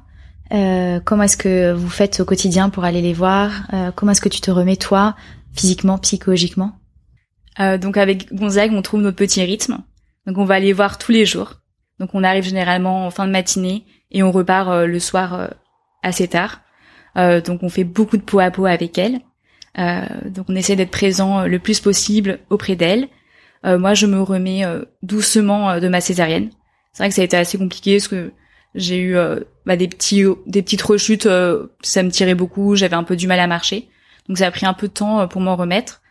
Euh, 0.52 1.00
comment 1.04 1.22
est-ce 1.22 1.36
que 1.36 1.72
vous 1.72 1.88
faites 1.88 2.20
au 2.20 2.24
quotidien 2.24 2.68
pour 2.68 2.84
aller 2.84 3.00
les 3.00 3.14
voir? 3.14 3.50
Euh, 3.72 3.90
Comment 3.94 4.12
est-ce 4.12 4.20
que 4.20 4.28
tu 4.28 4.40
te 4.40 4.50
remets 4.50 4.76
toi, 4.76 5.16
physiquement, 5.54 5.98
psychologiquement? 5.98 6.72
Euh, 7.60 7.78
Donc 7.78 7.96
avec 7.96 8.32
Gonzague, 8.34 8.72
on 8.74 8.82
trouve 8.82 9.00
notre 9.00 9.16
petit 9.16 9.42
rythme. 9.42 9.78
Donc 10.26 10.38
on 10.38 10.44
va 10.44 10.54
aller 10.54 10.72
voir 10.72 10.98
tous 10.98 11.12
les 11.12 11.24
jours. 11.24 11.54
Donc 11.98 12.10
on 12.14 12.22
arrive 12.22 12.44
généralement 12.44 13.06
en 13.06 13.10
fin 13.10 13.26
de 13.26 13.32
matinée 13.32 13.84
et 14.10 14.22
on 14.22 14.30
repart 14.30 14.68
euh, 14.68 14.86
le 14.86 15.00
soir 15.00 15.50
assez 16.02 16.28
tard. 16.28 16.60
Euh, 17.16 17.40
donc 17.40 17.62
on 17.62 17.68
fait 17.68 17.84
beaucoup 17.84 18.16
de 18.16 18.22
peau 18.22 18.40
à 18.40 18.50
peau 18.50 18.66
avec 18.66 18.98
elle. 18.98 19.20
Euh, 19.78 20.02
donc 20.26 20.46
on 20.48 20.54
essaie 20.56 20.76
d'être 20.76 20.90
présent 20.90 21.46
le 21.46 21.58
plus 21.58 21.80
possible 21.80 22.40
auprès 22.50 22.76
d'elle. 22.76 23.08
Euh, 23.64 23.78
moi, 23.78 23.94
je 23.94 24.06
me 24.06 24.20
remets 24.20 24.64
doucement 25.02 25.78
de 25.78 25.88
ma 25.88 26.00
césarienne. 26.00 26.50
C'est 26.92 27.02
vrai 27.02 27.08
que 27.08 27.14
ça 27.14 27.22
a 27.22 27.24
été 27.24 27.36
assez 27.36 27.58
compliqué 27.58 27.96
parce 27.96 28.08
que 28.08 28.32
j'ai 28.74 29.00
eu 29.00 29.16
bah, 29.66 29.76
des 29.76 29.88
petits 29.88 30.24
des 30.46 30.62
petites 30.62 30.82
rechutes, 30.82 31.28
ça 31.82 32.02
me 32.02 32.10
tirait 32.10 32.34
beaucoup, 32.34 32.74
j'avais 32.74 32.96
un 32.96 33.04
peu 33.04 33.16
du 33.16 33.26
mal 33.26 33.40
à 33.40 33.46
marcher. 33.46 33.88
Donc 34.28 34.38
ça 34.38 34.46
a 34.46 34.50
pris 34.50 34.66
un 34.66 34.74
peu 34.74 34.88
de 34.88 34.92
temps 34.92 35.26
pour 35.28 35.40
m'en 35.40 35.56
remettre. 35.56 36.02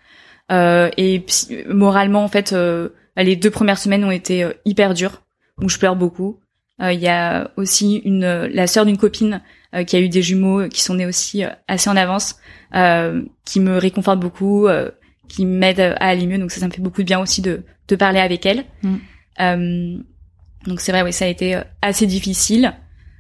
et 0.50 1.26
moralement, 1.68 2.24
en 2.24 2.28
fait, 2.28 2.56
les 3.16 3.36
deux 3.36 3.50
premières 3.52 3.78
semaines 3.78 4.04
ont 4.04 4.12
été 4.12 4.48
hyper 4.66 4.94
dures, 4.94 5.22
où 5.62 5.70
je 5.70 5.78
pleure 5.78 5.96
beaucoup. 5.96 6.40
Il 6.80 7.00
y 7.00 7.08
a 7.08 7.52
aussi 7.58 7.98
une 7.98 8.46
la 8.46 8.68
sœur 8.68 8.86
d'une 8.86 8.98
copine 8.98 9.42
euh, 9.74 9.86
qui 9.86 9.96
a 9.96 10.02
eu 10.02 10.10
des 10.10 10.22
jumeaux 10.22 10.68
qui 10.68 10.82
sont 10.82 10.96
nés 10.96 11.06
aussi 11.06 11.46
euh, 11.46 11.50
assez 11.70 11.90
en 11.90 11.96
avance, 11.96 12.36
euh, 12.76 13.24
qui 13.46 13.62
me 13.62 13.78
réconforte 13.78 14.20
beaucoup, 14.20 14.68
qui 15.30 15.46
m'aide 15.46 15.80
à 15.80 16.08
aller 16.08 16.28
mieux. 16.28 16.38
Donc 16.38 16.52
ça, 16.52 16.60
ça 16.60 16.68
me 16.68 16.74
fait 16.74 16.82
beaucoup 16.82 17.02
de 17.02 17.08
bien 17.08 17.22
aussi 17.22 17.42
de, 17.42 17.64
de 17.88 17.96
parler 17.96 18.20
avec 18.20 18.46
elle. 18.46 18.66
Mm. 18.84 20.04
Donc 20.66 20.82
c'est 20.82 20.92
vrai, 20.92 21.02
oui, 21.02 21.14
ça 21.14 21.26
a 21.26 21.28
été 21.28 21.60
assez 21.82 22.06
difficile. 22.06 22.74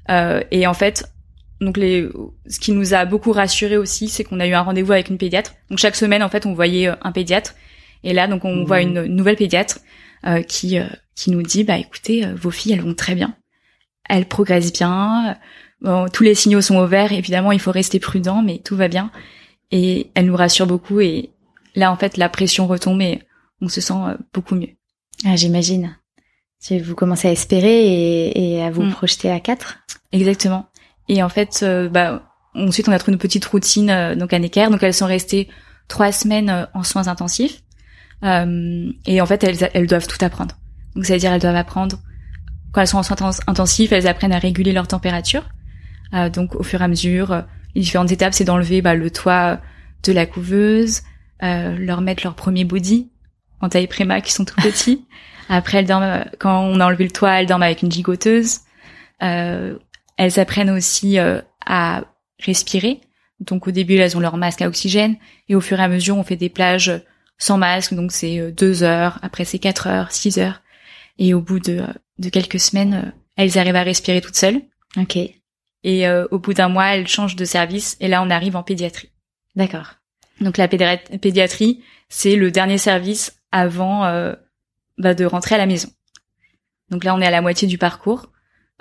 et 0.10 0.68
en 0.68 0.74
fait, 0.74 1.12
donc 1.60 1.78
les, 1.78 2.08
ce 2.48 2.60
qui 2.60 2.72
nous 2.72 2.94
a 2.94 3.06
beaucoup 3.06 3.32
rassuré 3.32 3.78
aussi, 3.78 4.08
c'est 4.08 4.24
qu'on 4.24 4.40
a 4.40 4.48
eu 4.48 4.54
un 4.54 4.62
rendez-vous 4.62 4.92
avec 4.92 5.10
une 5.10 5.18
pédiatre. 5.18 5.54
Donc 5.70 5.80
chaque 5.80 5.96
semaine, 5.96 6.24
en 6.24 6.30
fait, 6.30 6.46
on 6.46 6.54
voyait 6.54 6.88
un 6.88 7.12
pédiatre. 7.12 7.56
Et 8.04 8.14
là, 8.14 8.28
donc 8.28 8.46
on 8.46 8.64
voit 8.64 8.82
une, 8.82 9.06
nouvelle 9.06 9.36
pédiatre 9.36 9.80
qui 10.48 10.78
qui 11.16 11.32
nous 11.32 11.44
dit, 11.44 11.64
bah 11.64 11.78
écoutez, 11.78 12.26
vos 12.34 12.52
filles, 12.52 12.74
elles 12.74 12.82
vont 12.82 12.96
très 12.96 13.16
bien, 13.16 13.36
elles 14.10 14.26
progressent 14.26 14.74
bien, 14.74 15.38
Bon, 15.82 16.08
tous 16.08 16.24
les 16.24 16.36
signaux 16.36 16.62
sont 16.62 16.78
au 16.78 16.86
vert. 16.86 17.12
Évidemment, 17.12 17.52
il 17.52 17.60
faut 17.60 17.72
rester 17.72 18.00
prudent, 18.00 18.42
mais 18.42 18.60
tout 18.60 18.76
va 18.76 18.88
bien. 18.88 19.12
Et 19.72 20.12
elle 20.14 20.28
nous 20.28 20.36
rassure 20.36 20.68
beaucoup. 20.68 21.00
Et 21.00 21.32
là, 21.76 21.92
en 21.92 21.98
fait, 21.98 22.18
la 22.18 22.30
pression 22.30 22.68
retombe 22.68 23.02
et 23.02 23.22
on 23.62 23.68
se 23.68 23.82
sent 23.82 23.94
euh, 23.94 24.18
beaucoup 24.34 24.56
mieux. 24.56 24.76
Ah, 25.26 25.36
j'imagine. 25.36 25.98
Vous 26.70 26.96
commencez 26.96 27.28
à 27.28 27.32
espérer 27.32 27.86
et, 27.86 28.56
et 28.56 28.64
à 28.64 28.70
vous 28.70 28.84
mm. 28.84 28.92
projeter 28.92 29.32
à 29.32 29.40
quatre. 29.40 29.80
Exactement. 30.12 30.68
Et 31.08 31.24
en 31.24 31.30
fait, 31.30 31.62
euh, 31.64 31.90
bah, 31.90 32.24
ensuite, 32.54 32.88
on 32.88 32.92
a 32.92 33.00
trouvé 33.00 33.14
une 33.14 33.20
petite 33.20 33.46
routine 33.46 33.90
euh, 33.90 34.16
donc 34.16 34.34
à 34.34 34.40
Necker. 34.40 34.68
Donc, 34.70 34.84
elles 34.84 34.94
sont 34.94 35.08
restées 35.08 35.50
trois 35.88 36.12
semaines 36.12 36.68
en 36.74 36.84
soins 36.84 37.08
intensifs. 37.08 37.64
et 38.24 39.22
en 39.22 39.26
fait, 39.26 39.44
elles, 39.44 39.70
elles 39.74 39.88
doivent 39.88 40.08
tout 40.08 40.24
apprendre. 40.24 40.56
Donc, 40.96 41.06
c'est-à-dire, 41.06 41.34
elles 41.34 41.42
doivent 41.42 41.56
apprendre 41.56 41.98
quand 42.72 42.82
elles 42.82 42.88
sont 42.88 42.98
en 42.98 43.04
soins 43.04 43.32
intensifs, 43.48 43.92
elles 43.92 44.08
apprennent 44.08 44.34
à 44.34 44.40
réguler 44.40 44.72
leur 44.72 44.88
température. 44.88 45.44
Euh, 46.14 46.30
donc 46.30 46.56
au 46.56 46.64
fur 46.64 46.82
et 46.82 46.84
à 46.84 46.88
mesure, 46.88 47.32
euh, 47.32 47.42
les 47.76 47.82
différentes 47.82 48.12
étapes, 48.12 48.34
c'est 48.34 48.44
d'enlever 48.44 48.82
bah, 48.82 48.96
le 48.96 49.12
toit 49.12 49.60
de 50.04 50.12
la 50.12 50.26
couveuse, 50.26 51.02
euh, 51.44 51.76
leur 51.78 52.02
mettre 52.02 52.24
leur 52.24 52.36
premier 52.36 52.66
body 52.66 53.11
en 53.62 53.70
taille 53.70 53.88
préma 53.88 54.22
qui 54.22 54.32
sont 54.32 54.46
tout 54.46 54.60
petits. 54.62 55.06
Après, 55.50 55.80
elles 55.80 55.86
dorment, 55.86 56.26
quand 56.40 56.62
on 56.62 56.80
a 56.80 56.86
enlevé 56.86 57.04
le 57.04 57.12
toit, 57.12 57.40
elles 57.40 57.46
dorment 57.46 57.64
avec 57.64 57.82
une 57.82 57.92
gigoteuse. 57.92 58.60
elles 59.20 59.80
apprennent 60.40 60.70
aussi 60.70 61.18
à 61.66 62.04
respirer. 62.40 63.02
Donc 63.40 63.68
au 63.68 63.72
début, 63.72 63.96
elles 63.96 64.16
ont 64.16 64.22
leur 64.22 64.38
masque 64.38 64.62
à 64.62 64.68
oxygène 64.68 65.18
et 65.50 65.56
au 65.56 65.62
fur 65.62 65.80
et 65.80 65.84
à 65.84 65.88
mesure, 65.90 66.18
on 66.18 66.24
fait 66.24 66.38
des 66.38 66.48
plages 66.48 66.94
sans 67.38 67.58
masque. 67.58 67.94
Donc 67.94 68.14
c'est 68.14 68.52
deux 68.54 68.84
heures, 68.84 69.20
après 69.24 69.44
c'est 69.44 69.60
quatre 69.60 69.88
heures, 69.88 70.12
six 70.12 70.38
heures. 70.38 70.62
Et 71.18 71.34
au 71.34 71.42
bout 71.42 71.60
de, 71.60 71.84
de 72.20 72.30
quelques 72.30 72.60
semaines, 72.60 73.14
elles 73.36 73.58
arrivent 73.58 73.76
à 73.76 73.84
respirer 73.84 74.22
toutes 74.22 74.38
seules. 74.38 74.62
Ok. 74.98 75.18
Et 75.84 76.08
euh, 76.08 76.28
au 76.32 76.40
bout 76.40 76.54
d'un 76.54 76.70
mois, 76.70 76.96
elle 76.96 77.08
change 77.08 77.36
de 77.36 77.46
service 77.46 77.98
et 78.00 78.08
là, 78.08 78.22
on 78.22 78.30
arrive 78.30 78.56
en 78.56 78.64
pédiatrie. 78.64 79.10
D'accord. 79.56 79.96
Donc 80.40 80.58
la 80.58 80.68
pédiatrie, 80.68 81.84
c'est 82.10 82.36
le 82.36 82.52
dernier 82.52 82.78
service 82.78 83.41
avant 83.52 84.06
euh, 84.06 84.34
bah, 84.98 85.14
de 85.14 85.26
rentrer 85.26 85.56
à 85.56 85.58
la 85.58 85.66
maison. 85.66 85.90
Donc 86.90 87.04
là, 87.04 87.16
on 87.16 87.22
est 87.22 87.26
à 87.26 87.32
la 87.32 87.42
moitié 87.42 87.68
du 87.68 87.78
parcours, 87.78 88.30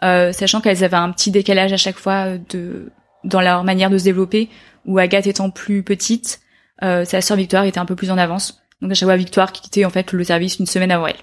euh, 0.02 0.32
sachant 0.32 0.60
qu'elles 0.60 0.84
avaient 0.84 0.96
un 0.96 1.10
petit 1.12 1.30
décalage 1.30 1.72
à 1.72 1.76
chaque 1.76 1.98
fois 1.98 2.38
de 2.38 2.90
dans 3.22 3.40
leur 3.40 3.64
manière 3.64 3.90
de 3.90 3.98
se 3.98 4.04
développer. 4.04 4.48
Où 4.86 4.98
Agathe 4.98 5.26
étant 5.26 5.50
plus 5.50 5.82
petite, 5.82 6.40
sa 6.80 7.20
sœur 7.20 7.36
Victoire 7.36 7.64
était 7.64 7.78
un 7.78 7.84
peu 7.84 7.94
plus 7.94 8.10
en 8.10 8.16
avance. 8.16 8.62
Donc 8.80 8.90
à 8.92 8.94
chaque 8.94 9.06
fois, 9.06 9.16
Victoire 9.16 9.52
quittait 9.52 9.84
en 9.84 9.90
fait 9.90 10.12
le 10.12 10.24
service 10.24 10.58
une 10.58 10.64
semaine 10.64 10.90
avant 10.90 11.06
elle. 11.06 11.16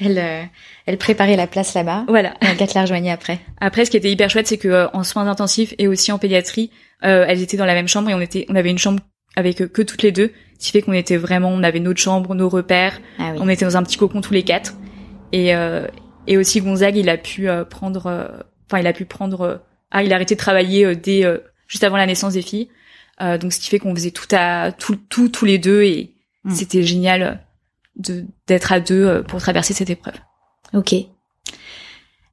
elle, 0.00 0.48
elle 0.86 0.98
préparait 0.98 1.36
la 1.36 1.46
place 1.46 1.74
là-bas. 1.74 2.04
Voilà. 2.08 2.34
Et 2.40 2.46
Agathe 2.46 2.74
la 2.74 2.82
rejoignait 2.82 3.10
après. 3.10 3.40
Après, 3.60 3.84
ce 3.84 3.90
qui 3.90 3.96
était 3.96 4.10
hyper 4.10 4.30
chouette, 4.30 4.46
c'est 4.46 4.58
que 4.58 4.68
euh, 4.68 4.88
en 4.92 5.04
soins 5.04 5.28
intensifs 5.28 5.74
et 5.78 5.88
aussi 5.88 6.10
en 6.12 6.18
pédiatrie, 6.18 6.70
euh, 7.04 7.24
elles 7.28 7.42
étaient 7.42 7.56
dans 7.56 7.66
la 7.66 7.74
même 7.74 7.88
chambre 7.88 8.10
et 8.10 8.14
on 8.14 8.20
était, 8.20 8.46
on 8.48 8.56
avait 8.56 8.70
une 8.70 8.78
chambre 8.78 9.00
avec 9.36 9.60
euh, 9.60 9.68
que 9.68 9.82
toutes 9.82 10.02
les 10.02 10.12
deux, 10.12 10.32
ce 10.62 10.68
qui 10.68 10.72
fait 10.72 10.82
qu'on 10.82 10.92
était 10.92 11.16
vraiment, 11.16 11.48
on 11.48 11.64
avait 11.64 11.80
notre 11.80 12.00
chambre, 12.00 12.36
nos 12.36 12.48
repères, 12.48 13.00
ah 13.18 13.32
on 13.38 13.48
était 13.48 13.64
dans 13.64 13.76
un 13.76 13.82
petit 13.82 13.96
cocon 13.96 14.20
tous 14.20 14.32
les 14.32 14.44
quatre. 14.44 14.74
Et 15.32 15.56
euh, 15.56 15.88
et 16.28 16.36
aussi 16.36 16.60
Gonzague, 16.60 16.96
il 16.96 17.08
a 17.08 17.16
pu 17.16 17.48
prendre, 17.68 18.30
enfin 18.68 18.78
il 18.78 18.86
a 18.86 18.92
pu 18.92 19.04
prendre, 19.04 19.60
ah 19.90 20.04
il 20.04 20.12
a 20.12 20.14
arrêté 20.14 20.36
de 20.36 20.38
travailler 20.38 20.94
dès 20.94 21.24
juste 21.66 21.82
avant 21.82 21.96
la 21.96 22.06
naissance 22.06 22.34
des 22.34 22.42
filles. 22.42 22.68
donc 23.18 23.52
ce 23.52 23.58
qui 23.58 23.70
fait 23.70 23.80
qu'on 23.80 23.92
faisait 23.92 24.12
tout 24.12 24.28
à 24.30 24.70
tout 24.70 24.96
tout 25.08 25.28
tous 25.28 25.46
les 25.46 25.58
deux 25.58 25.82
et 25.82 26.14
mm. 26.44 26.50
c'était 26.52 26.84
génial 26.84 27.44
de 27.96 28.24
d'être 28.46 28.70
à 28.70 28.78
deux 28.78 29.24
pour 29.24 29.40
traverser 29.40 29.74
cette 29.74 29.90
épreuve. 29.90 30.14
Ok. 30.74 30.94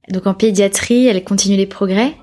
Donc 0.10 0.28
en 0.28 0.36
pédiatrie, 0.36 1.08
elle 1.08 1.24
continue 1.24 1.58
les 1.58 1.66
progrès. 1.66 2.16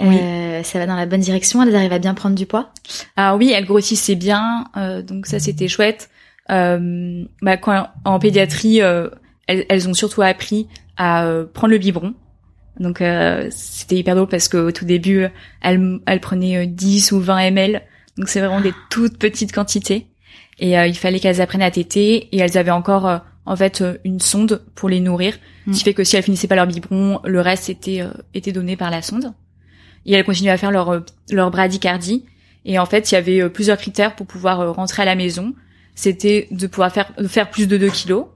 Oui. 0.00 0.18
Euh, 0.20 0.62
ça 0.62 0.78
va 0.78 0.86
dans 0.86 0.96
la 0.96 1.06
bonne 1.06 1.20
direction. 1.20 1.62
Elles 1.62 1.74
arrivent 1.74 1.92
à 1.92 1.98
bien 1.98 2.14
prendre 2.14 2.34
du 2.34 2.46
poids. 2.46 2.70
Ah 3.16 3.36
oui, 3.36 3.52
elles 3.54 3.64
grossissaient 3.64 4.14
bien. 4.14 4.66
Euh, 4.76 5.02
donc 5.02 5.26
ça, 5.26 5.38
c'était 5.38 5.68
chouette. 5.68 6.10
Euh, 6.50 7.24
bah, 7.42 7.56
quand, 7.56 7.88
en 8.04 8.18
pédiatrie, 8.18 8.82
euh, 8.82 9.08
elles, 9.46 9.64
elles, 9.68 9.88
ont 9.88 9.94
surtout 9.94 10.22
appris 10.22 10.68
à 10.96 11.24
euh, 11.24 11.44
prendre 11.44 11.72
le 11.72 11.78
biberon. 11.78 12.14
Donc 12.78 13.02
c'était 13.50 13.96
hyper 13.96 14.14
drôle 14.14 14.28
parce 14.28 14.48
qu'au 14.48 14.70
tout 14.70 14.84
début, 14.84 15.26
elles, 15.62 15.98
elles 16.04 16.20
prenaient 16.20 16.66
10 16.66 17.12
ou 17.12 17.20
20 17.20 17.38
ml. 17.38 17.80
Donc 18.18 18.28
c'est 18.28 18.40
vraiment 18.40 18.60
des 18.60 18.74
toutes 18.90 19.16
petites 19.16 19.52
quantités. 19.52 20.08
Et 20.58 20.72
il 20.72 20.94
fallait 20.94 21.18
qu'elles 21.18 21.40
apprennent 21.40 21.62
à 21.62 21.70
téter. 21.70 22.28
Et 22.32 22.38
elles 22.38 22.58
avaient 22.58 22.70
encore 22.70 23.22
en 23.46 23.56
fait 23.56 23.80
euh, 23.80 23.96
une 24.04 24.20
sonde 24.20 24.62
pour 24.74 24.88
les 24.88 25.00
nourrir, 25.00 25.38
ce 25.66 25.78
qui 25.78 25.84
fait 25.84 25.94
que 25.94 26.04
si 26.04 26.16
elles 26.16 26.22
finissaient 26.22 26.48
pas 26.48 26.56
leur 26.56 26.66
biberon, 26.66 27.20
le 27.24 27.40
reste 27.40 27.70
était 27.70 28.02
euh, 28.02 28.10
était 28.34 28.52
donné 28.52 28.76
par 28.76 28.90
la 28.90 29.02
sonde. 29.02 29.32
Et 30.06 30.14
elles 30.14 30.24
continuaient 30.24 30.52
à 30.52 30.56
faire 30.56 30.70
leur 30.70 30.88
euh, 30.90 31.00
leur 31.30 31.50
bradycardie. 31.50 32.24
Et 32.64 32.78
en 32.78 32.86
fait, 32.86 33.12
il 33.12 33.14
y 33.14 33.18
avait 33.18 33.48
plusieurs 33.50 33.76
critères 33.76 34.16
pour 34.16 34.26
pouvoir 34.26 34.74
rentrer 34.74 35.02
à 35.02 35.04
la 35.04 35.14
maison. 35.14 35.54
C'était 35.94 36.48
de 36.50 36.66
pouvoir 36.66 36.90
faire 36.90 37.12
faire 37.28 37.50
plus 37.50 37.68
de 37.68 37.76
2 37.76 37.88
kilos, 37.90 38.26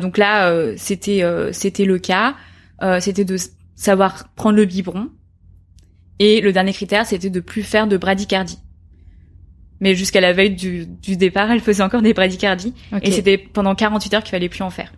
donc 0.00 0.16
là, 0.16 0.74
c'était 0.76 1.24
c'était 1.50 1.84
le 1.84 1.98
cas. 1.98 2.36
c'était 3.00 3.24
de 3.24 3.36
savoir 3.74 4.28
prendre 4.36 4.56
le 4.56 4.64
biberon. 4.64 5.10
Et 6.20 6.40
le 6.40 6.52
dernier 6.52 6.72
critère, 6.72 7.04
c'était 7.04 7.30
de 7.30 7.40
plus 7.40 7.64
faire 7.64 7.88
de 7.88 7.96
bradycardie. 7.96 8.60
Mais 9.82 9.96
jusqu'à 9.96 10.20
la 10.20 10.32
veille 10.32 10.54
du, 10.54 10.86
du, 10.86 11.16
départ, 11.16 11.50
elle 11.50 11.58
faisait 11.58 11.82
encore 11.82 12.02
des 12.02 12.14
bradycardies. 12.14 12.72
Et 13.02 13.10
c'était 13.10 13.36
pendant 13.36 13.74
48 13.74 14.14
heures 14.14 14.22
qu'il 14.22 14.30
fallait 14.30 14.48
plus 14.48 14.62
en 14.62 14.70
faire. 14.70 14.92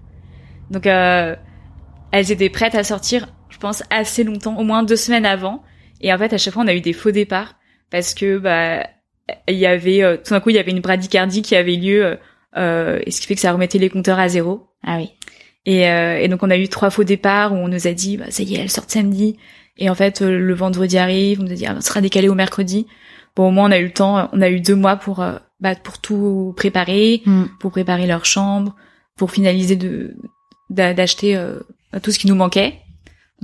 Donc, 0.70 0.86
euh, 0.86 1.34
elles 2.10 2.30
étaient 2.30 2.50
prêtes 2.50 2.74
à 2.74 2.84
sortir, 2.84 3.32
je 3.48 3.56
pense, 3.56 3.82
assez 3.88 4.24
longtemps, 4.24 4.58
au 4.58 4.62
moins 4.62 4.82
deux 4.82 4.96
semaines 4.96 5.24
avant. 5.24 5.62
Et 6.04 6.12
en 6.12 6.18
fait, 6.18 6.34
à 6.34 6.38
chaque 6.38 6.52
fois, 6.52 6.62
on 6.62 6.68
a 6.68 6.74
eu 6.74 6.82
des 6.82 6.92
faux 6.92 7.10
départs 7.10 7.56
parce 7.90 8.12
que 8.12 8.36
bah 8.36 8.86
il 9.48 9.56
y 9.56 9.64
avait 9.64 10.02
euh, 10.02 10.18
tout 10.18 10.34
d'un 10.34 10.40
coup 10.40 10.50
il 10.50 10.56
y 10.56 10.58
avait 10.58 10.70
une 10.70 10.80
bradycardie 10.80 11.40
qui 11.40 11.56
avait 11.56 11.76
lieu, 11.76 12.04
euh, 12.04 12.16
euh, 12.58 13.00
et 13.06 13.10
ce 13.10 13.22
qui 13.22 13.26
fait 13.26 13.34
que 13.34 13.40
ça 13.40 13.52
remettait 13.52 13.78
les 13.78 13.88
compteurs 13.88 14.18
à 14.18 14.28
zéro. 14.28 14.68
Ah 14.86 14.98
oui. 14.98 15.08
Et, 15.64 15.88
euh, 15.88 16.18
et 16.18 16.28
donc 16.28 16.42
on 16.42 16.50
a 16.50 16.58
eu 16.58 16.68
trois 16.68 16.90
faux 16.90 17.04
départs 17.04 17.54
où 17.54 17.56
on 17.56 17.68
nous 17.68 17.86
a 17.86 17.92
dit 17.92 18.18
bah, 18.18 18.26
ça 18.28 18.42
y 18.42 18.54
est, 18.54 18.58
elle 18.58 18.70
sort 18.70 18.84
samedi. 18.86 19.38
Et 19.78 19.88
en 19.88 19.94
fait 19.94 20.20
le 20.20 20.54
vendredi 20.54 20.98
arrive, 20.98 21.40
on 21.40 21.44
nous 21.44 21.52
a 21.52 21.54
dit 21.54 21.66
ah, 21.66 21.80
sera 21.80 22.02
décalé 22.02 22.28
au 22.28 22.34
mercredi. 22.34 22.86
Bon 23.34 23.48
au 23.48 23.50
moins 23.50 23.68
on 23.70 23.72
a 23.72 23.78
eu 23.78 23.84
le 23.84 23.92
temps, 23.92 24.28
on 24.34 24.42
a 24.42 24.50
eu 24.50 24.60
deux 24.60 24.76
mois 24.76 24.96
pour 24.96 25.24
bah, 25.60 25.74
pour 25.74 25.98
tout 26.02 26.52
préparer, 26.54 27.22
mm. 27.24 27.44
pour 27.60 27.70
préparer 27.70 28.06
leur 28.06 28.26
chambre, 28.26 28.76
pour 29.16 29.30
finaliser 29.30 29.76
de 29.76 30.14
d'acheter 30.68 31.42
tout 32.02 32.10
ce 32.10 32.18
qui 32.18 32.26
nous 32.26 32.34
manquait. 32.34 32.83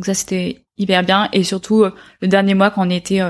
Donc 0.00 0.06
ça 0.06 0.14
c'était 0.14 0.64
hyper 0.78 1.02
bien 1.02 1.28
et 1.34 1.44
surtout 1.44 1.84
le 2.22 2.28
dernier 2.28 2.54
mois 2.54 2.70
quand 2.70 2.86
on 2.86 2.90
était 2.90 3.20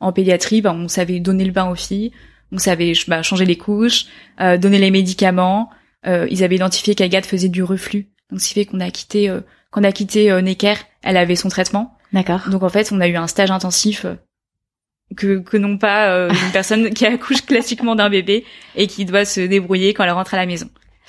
en 0.00 0.12
pédiatrie, 0.12 0.62
bah, 0.62 0.72
on 0.72 0.88
savait 0.88 1.20
donner 1.20 1.44
le 1.44 1.52
bain 1.52 1.68
aux 1.68 1.74
filles, 1.74 2.12
on 2.52 2.58
savait 2.58 2.92
bah, 3.08 3.22
changer 3.22 3.44
les 3.44 3.56
couches, 3.56 4.06
euh, 4.40 4.56
donner 4.56 4.78
les 4.78 4.90
médicaments. 4.90 5.70
Euh, 6.06 6.26
ils 6.30 6.44
avaient 6.44 6.56
identifié 6.56 6.94
qu'Agathe 6.94 7.26
faisait 7.26 7.48
du 7.48 7.62
reflux, 7.62 8.08
donc 8.30 8.40
ce 8.40 8.48
qui 8.48 8.54
fait 8.54 8.64
qu'on 8.64 8.80
a 8.80 8.90
quitté, 8.90 9.28
euh, 9.28 9.40
qu'on 9.70 9.84
a 9.84 9.92
quitté 9.92 10.30
euh, 10.30 10.40
Necker, 10.40 10.74
elle 11.02 11.16
avait 11.16 11.36
son 11.36 11.48
traitement. 11.48 11.96
D'accord. 12.12 12.48
Donc 12.48 12.62
en 12.62 12.68
fait, 12.68 12.92
on 12.92 13.00
a 13.00 13.08
eu 13.08 13.16
un 13.16 13.26
stage 13.26 13.50
intensif 13.50 14.04
euh, 14.04 14.14
que 15.16 15.38
que 15.40 15.56
non 15.56 15.78
pas 15.78 16.28
une 16.28 16.34
personne 16.52 16.90
qui 16.90 17.06
accouche 17.06 17.42
classiquement 17.42 17.94
d'un 17.94 18.10
bébé 18.10 18.44
et 18.74 18.86
qui 18.86 19.04
doit 19.04 19.24
se 19.24 19.40
débrouiller 19.40 19.94
quand 19.94 20.04
elle 20.04 20.10
rentre 20.10 20.34
à 20.34 20.36
la 20.36 20.46
maison. 20.46 20.68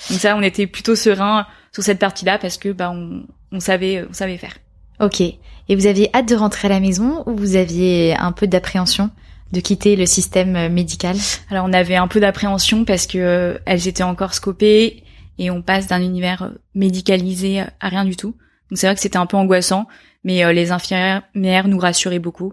Donc 0.10 0.20
ça, 0.20 0.36
on 0.36 0.42
était 0.42 0.68
plutôt 0.68 0.96
serein 0.96 1.48
sur 1.72 1.84
cette 1.84 2.00
partie-là 2.00 2.38
parce 2.38 2.58
que 2.58 2.70
bah 2.70 2.92
on, 2.92 3.26
on 3.52 3.60
savait 3.60 4.06
on 4.10 4.14
savait 4.14 4.38
faire. 4.38 4.54
Ok. 5.00 5.22
Et 5.22 5.76
vous 5.76 5.86
aviez 5.86 6.10
hâte 6.16 6.30
de 6.30 6.36
rentrer 6.36 6.68
à 6.68 6.70
la 6.70 6.80
maison 6.80 7.24
ou 7.26 7.36
vous 7.36 7.56
aviez 7.56 8.16
un 8.18 8.32
peu 8.32 8.48
d'appréhension 8.48 9.10
de 9.52 9.60
quitter 9.60 9.96
le 9.96 10.06
système 10.06 10.56
euh, 10.56 10.70
médical? 10.70 11.16
Alors 11.50 11.66
on 11.66 11.74
avait 11.74 11.96
un 11.96 12.08
peu 12.08 12.20
d'appréhension 12.20 12.86
parce 12.86 13.08
que 13.08 13.18
euh, 13.18 13.58
elles 13.66 13.88
étaient 13.88 14.04
encore 14.04 14.34
scopées 14.34 15.04
et 15.38 15.52
on 15.52 15.62
passe 15.62 15.88
d'un 15.88 16.02
univers 16.02 16.44
euh, 16.44 16.50
médicalisé 16.74 17.62
à 17.80 17.90
rien 17.90 18.06
du 18.06 18.16
tout. 18.16 18.36
Donc 18.70 18.78
c'est 18.78 18.88
vrai 18.88 18.96
que 18.96 19.02
c'était 19.02 19.18
un 19.18 19.26
peu 19.26 19.38
angoissant, 19.38 19.88
mais 20.24 20.54
les 20.54 20.72
infirmières 20.72 21.68
nous 21.68 21.80
rassuraient 21.80 22.20
beaucoup. 22.20 22.52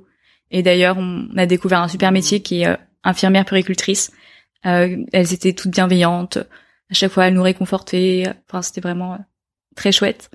Et 0.52 0.62
d'ailleurs, 0.62 0.96
on 0.96 1.26
a 1.36 1.44
découvert 1.46 1.80
un 1.80 1.88
super 1.88 2.12
métier 2.12 2.40
qui 2.40 2.62
est 2.62 2.76
infirmière 3.02 3.44
puricultrice. 3.44 4.12
elles 4.62 5.04
étaient 5.12 5.54
toutes 5.54 5.72
bienveillantes. 5.72 6.36
À 6.36 6.94
chaque 6.94 7.10
fois, 7.10 7.26
elles 7.26 7.34
nous 7.34 7.42
réconfortaient. 7.42 8.32
Enfin, 8.48 8.62
c'était 8.62 8.80
vraiment 8.80 9.18
très 9.74 9.90
chouette. 9.90 10.30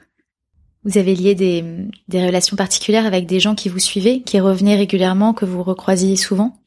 Vous 0.86 0.98
avez 0.98 1.13
lié 1.13 1.36
des, 1.36 1.63
des 2.08 2.26
relations 2.26 2.56
particulières 2.56 3.06
avec 3.06 3.26
des 3.26 3.39
gens 3.39 3.54
qui 3.56 3.68
vous 3.70 3.80
suivaient, 3.80 4.22
qui 4.22 4.39
revenaient 4.39 4.78
régulièrement, 4.78 5.34
que 5.34 5.46
vous 5.46 5.62
recroisiez 5.62 6.15
souvent? 6.15 6.58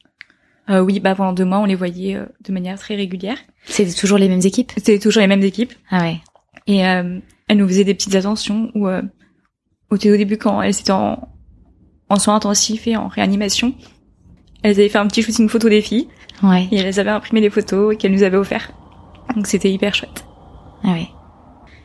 Euh, 0.69 0.81
Oui, 0.81 0.99
bah 0.99 1.15
pendant 1.15 1.33
deux 1.33 1.45
mois, 1.45 1.59
on 1.59 1.65
les 1.65 1.75
voyait 1.75 2.15
euh, 2.15 2.25
de 2.45 2.53
manière 2.53 2.77
très 2.77 2.95
régulière. 2.95 3.37
C'était 3.65 3.93
toujours 3.93 4.17
les 4.17 4.29
mêmes 4.29 4.41
équipes? 4.43 4.71
C'était 4.77 4.99
toujours 4.99 5.21
les 5.21 5.27
mêmes 5.27 5.41
équipes. 5.41 5.73
Ah 5.89 6.01
ouais. 6.01 6.19
Et 6.67 6.85
euh, 6.85 7.19
elles 7.47 7.57
nous 7.57 7.67
faisaient 7.67 7.83
des 7.83 7.93
petites 7.95 8.15
attentions 8.15 8.71
où, 8.75 8.87
euh, 8.87 9.01
au, 9.89 9.97
début, 9.97 10.37
quand 10.37 10.61
elles 10.61 10.79
étaient 10.79 10.91
en, 10.91 11.27
en 12.09 12.19
soins 12.19 12.35
intensifs 12.35 12.87
et 12.87 12.95
en 12.95 13.07
réanimation, 13.07 13.73
elles 14.61 14.73
avaient 14.79 14.89
fait 14.89 14.99
un 14.99 15.07
petit 15.07 15.23
shooting 15.23 15.49
photo 15.49 15.69
des 15.69 15.81
filles. 15.81 16.07
Ouais. 16.43 16.67
Et 16.71 16.77
elles 16.77 16.99
avaient 16.99 17.09
imprimé 17.09 17.41
des 17.41 17.49
photos 17.49 17.97
qu'elles 17.97 18.13
nous 18.13 18.23
avaient 18.23 18.37
offert. 18.37 18.71
Donc 19.35 19.47
c'était 19.47 19.71
hyper 19.71 19.95
chouette. 19.95 20.23
Ah 20.83 20.91
ouais. 20.93 21.07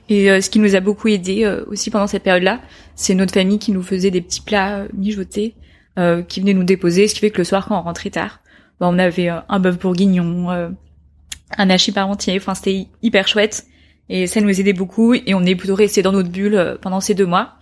Et 0.09 0.31
euh, 0.31 0.41
ce 0.41 0.51
qui 0.51 0.59
nous 0.59 0.75
a 0.75 0.81
beaucoup 0.81 1.09
aidé 1.09 1.45
euh, 1.45 1.65
aussi 1.67 1.91
pendant 1.91 2.07
cette 2.07 2.23
période-là, 2.23 2.61
c'est 2.95 3.15
notre 3.15 3.35
famille 3.35 3.59
qui 3.59 3.73
nous 3.73 3.83
faisait 3.83 4.11
des 4.11 4.21
petits 4.21 4.41
plats 4.41 4.79
euh, 4.79 4.89
mijotés, 4.95 5.55
qui 6.29 6.39
venait 6.39 6.55
nous 6.55 6.63
déposer, 6.63 7.09
ce 7.09 7.15
qui 7.15 7.19
fait 7.19 7.31
que 7.31 7.39
le 7.39 7.45
soir 7.45 7.67
quand 7.67 7.77
on 7.77 7.83
rentrait 7.83 8.11
tard, 8.11 8.39
bah, 8.79 8.87
on 8.89 9.01
avait 9.01 9.29
un 9.31 9.59
bœuf 9.59 9.81
bourguignon, 9.81 10.49
un 11.57 11.71
hachis 11.71 11.91
parmentier, 11.91 12.37
enfin 12.37 12.55
c'était 12.55 12.87
hyper 13.03 13.27
chouette. 13.27 13.67
Et 14.09 14.29
ça 14.29 14.41
nous 14.41 14.61
aidait 14.61 14.75
beaucoup 14.75 15.15
et 15.15 15.35
on 15.35 15.43
est 15.43 15.57
plutôt 15.57 15.75
resté 15.75 16.01
dans 16.01 16.13
notre 16.13 16.29
bulle 16.29 16.79
pendant 16.83 17.01
ces 17.01 17.15
deux 17.15 17.27
mois. 17.27 17.55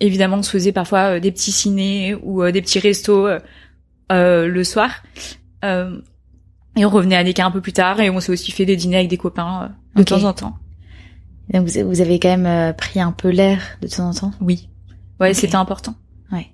évidemment, 0.00 0.38
on 0.38 0.42
se 0.42 0.50
faisait 0.50 0.72
parfois 0.72 1.20
des 1.20 1.30
petits 1.30 1.52
ciné 1.52 2.14
ou 2.22 2.42
des 2.50 2.62
petits 2.62 2.78
restos 2.78 3.28
le 4.08 4.62
soir. 4.62 5.02
et 5.62 6.86
on 6.86 6.88
revenait 6.88 7.16
à 7.16 7.22
l'écart 7.22 7.48
un 7.48 7.50
peu 7.50 7.60
plus 7.60 7.74
tard 7.74 8.00
et 8.00 8.08
on 8.08 8.18
s'est 8.18 8.32
aussi 8.32 8.50
fait 8.50 8.64
des 8.64 8.76
dîners 8.76 8.96
avec 8.96 9.08
des 9.08 9.18
copains 9.18 9.72
de 9.94 10.02
temps 10.04 10.24
en 10.24 10.32
temps. 10.32 10.56
Donc 11.52 11.68
vous, 11.68 12.00
avez 12.00 12.18
quand 12.18 12.28
même 12.28 12.46
euh, 12.46 12.72
pris 12.72 13.00
un 13.00 13.12
peu 13.12 13.28
l'air 13.28 13.60
de 13.80 13.88
temps 13.88 14.08
en 14.08 14.14
temps? 14.14 14.32
Oui. 14.40 14.68
Ouais, 15.20 15.32
c'était 15.32 15.56
important. 15.56 15.94
Ouais. 16.32 16.48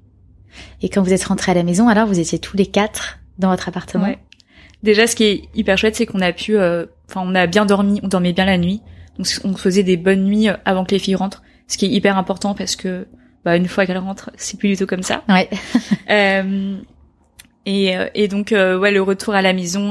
Et 0.82 0.88
quand 0.88 1.02
vous 1.02 1.12
êtes 1.12 1.24
rentrés 1.24 1.52
à 1.52 1.54
la 1.54 1.62
maison, 1.62 1.88
alors 1.88 2.06
vous 2.06 2.18
étiez 2.18 2.38
tous 2.38 2.56
les 2.56 2.66
quatre 2.66 3.18
dans 3.38 3.50
votre 3.50 3.68
appartement? 3.68 4.04
Ouais. 4.04 4.18
Déjà, 4.82 5.06
ce 5.06 5.16
qui 5.16 5.24
est 5.24 5.42
hyper 5.54 5.78
chouette, 5.78 5.96
c'est 5.96 6.06
qu'on 6.06 6.20
a 6.20 6.32
pu, 6.32 6.58
euh, 6.58 6.86
enfin, 7.08 7.22
on 7.24 7.34
a 7.34 7.46
bien 7.46 7.64
dormi, 7.64 8.00
on 8.02 8.08
dormait 8.08 8.32
bien 8.32 8.44
la 8.44 8.58
nuit. 8.58 8.82
Donc, 9.16 9.26
on 9.44 9.54
faisait 9.54 9.82
des 9.82 9.96
bonnes 9.96 10.24
nuits 10.24 10.48
euh, 10.48 10.56
avant 10.64 10.84
que 10.84 10.90
les 10.90 10.98
filles 10.98 11.14
rentrent, 11.14 11.42
ce 11.68 11.78
qui 11.78 11.86
est 11.86 11.90
hyper 11.90 12.18
important 12.18 12.54
parce 12.54 12.76
que, 12.76 13.06
bah, 13.44 13.56
une 13.56 13.68
fois 13.68 13.86
qu'elles 13.86 13.98
rentrent, 13.98 14.30
c'est 14.36 14.58
plus 14.58 14.68
du 14.68 14.76
tout 14.76 14.86
comme 14.86 15.02
ça. 15.02 15.22
Ouais. 15.28 15.48
euh, 16.10 16.76
et, 17.64 17.94
et 18.14 18.28
donc, 18.28 18.48
ouais, 18.50 18.90
le 18.90 19.00
retour 19.00 19.34
à 19.34 19.42
la 19.42 19.52
maison, 19.52 19.90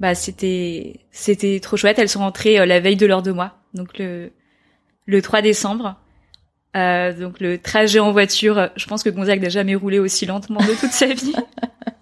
bah, 0.00 0.14
c'était, 0.14 1.00
c'était 1.10 1.58
trop 1.60 1.78
chouette. 1.78 1.98
Elles 1.98 2.10
sont 2.10 2.20
rentrées 2.20 2.64
la 2.66 2.80
veille 2.80 2.96
de 2.96 3.06
l'heure 3.06 3.22
de 3.22 3.32
mois 3.32 3.63
donc 3.74 3.98
le 3.98 4.30
le 5.06 5.22
3 5.22 5.42
décembre. 5.42 5.96
Euh, 6.76 7.12
donc 7.12 7.40
le 7.40 7.58
trajet 7.58 8.00
en 8.00 8.10
voiture, 8.10 8.70
je 8.74 8.86
pense 8.86 9.02
que 9.02 9.10
Gonzague 9.10 9.42
n'a 9.42 9.48
jamais 9.48 9.74
roulé 9.74 9.98
aussi 9.98 10.26
lentement 10.26 10.60
de 10.60 10.78
toute 10.80 10.90
sa 10.90 11.06
vie. 11.06 11.34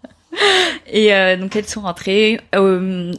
et 0.87 1.13
euh, 1.15 1.37
donc 1.37 1.57
elles 1.57 1.67
sont 1.67 1.83
rentrées. 1.83 2.41
Euh, 2.55 3.13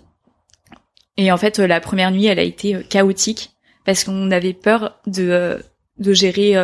et 1.17 1.31
en 1.31 1.37
fait, 1.37 1.59
la 1.59 1.79
première 1.79 2.11
nuit, 2.11 2.25
elle 2.25 2.39
a 2.39 2.43
été 2.43 2.83
chaotique 2.89 3.51
parce 3.85 4.03
qu'on 4.03 4.31
avait 4.31 4.53
peur 4.53 4.99
de 5.05 5.59
de 5.99 6.13
gérer 6.13 6.55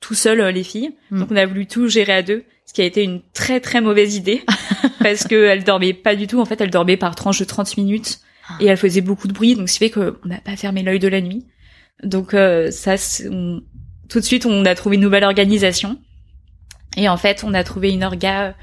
tout 0.00 0.14
seul 0.14 0.42
les 0.48 0.64
filles. 0.64 0.94
Mm. 1.10 1.20
Donc 1.20 1.30
on 1.30 1.36
a 1.36 1.46
voulu 1.46 1.66
tout 1.66 1.88
gérer 1.88 2.12
à 2.12 2.22
deux, 2.22 2.44
ce 2.66 2.74
qui 2.74 2.82
a 2.82 2.84
été 2.84 3.02
une 3.02 3.22
très 3.32 3.60
très 3.60 3.80
mauvaise 3.80 4.14
idée 4.16 4.42
parce 4.98 5.26
que 5.26 5.46
elle 5.46 5.64
dormait 5.64 5.94
pas 5.94 6.16
du 6.16 6.26
tout. 6.26 6.38
En 6.38 6.44
fait, 6.44 6.60
elle 6.60 6.70
dormait 6.70 6.98
par 6.98 7.14
tranche 7.14 7.38
de 7.38 7.46
30 7.46 7.78
minutes 7.78 8.20
et 8.60 8.66
elle 8.66 8.76
faisait 8.76 9.00
beaucoup 9.00 9.28
de 9.28 9.32
bruit, 9.32 9.54
donc 9.54 9.68
ce 9.68 9.78
fait 9.78 9.90
qu'on 9.90 10.14
n'a 10.24 10.40
pas 10.40 10.56
fermé 10.56 10.82
l'œil 10.82 10.98
de 10.98 11.08
la 11.08 11.20
nuit. 11.20 11.46
Donc 12.02 12.34
euh, 12.34 12.70
ça, 12.70 12.94
tout 14.08 14.20
de 14.20 14.24
suite, 14.24 14.46
on 14.46 14.64
a 14.64 14.74
trouvé 14.74 14.96
une 14.96 15.02
nouvelle 15.02 15.24
organisation. 15.24 15.98
Et 16.96 17.08
en 17.08 17.16
fait, 17.16 17.44
on 17.44 17.54
a 17.54 17.62
trouvé 17.64 17.90
une 17.90 18.04
orga 18.04 18.54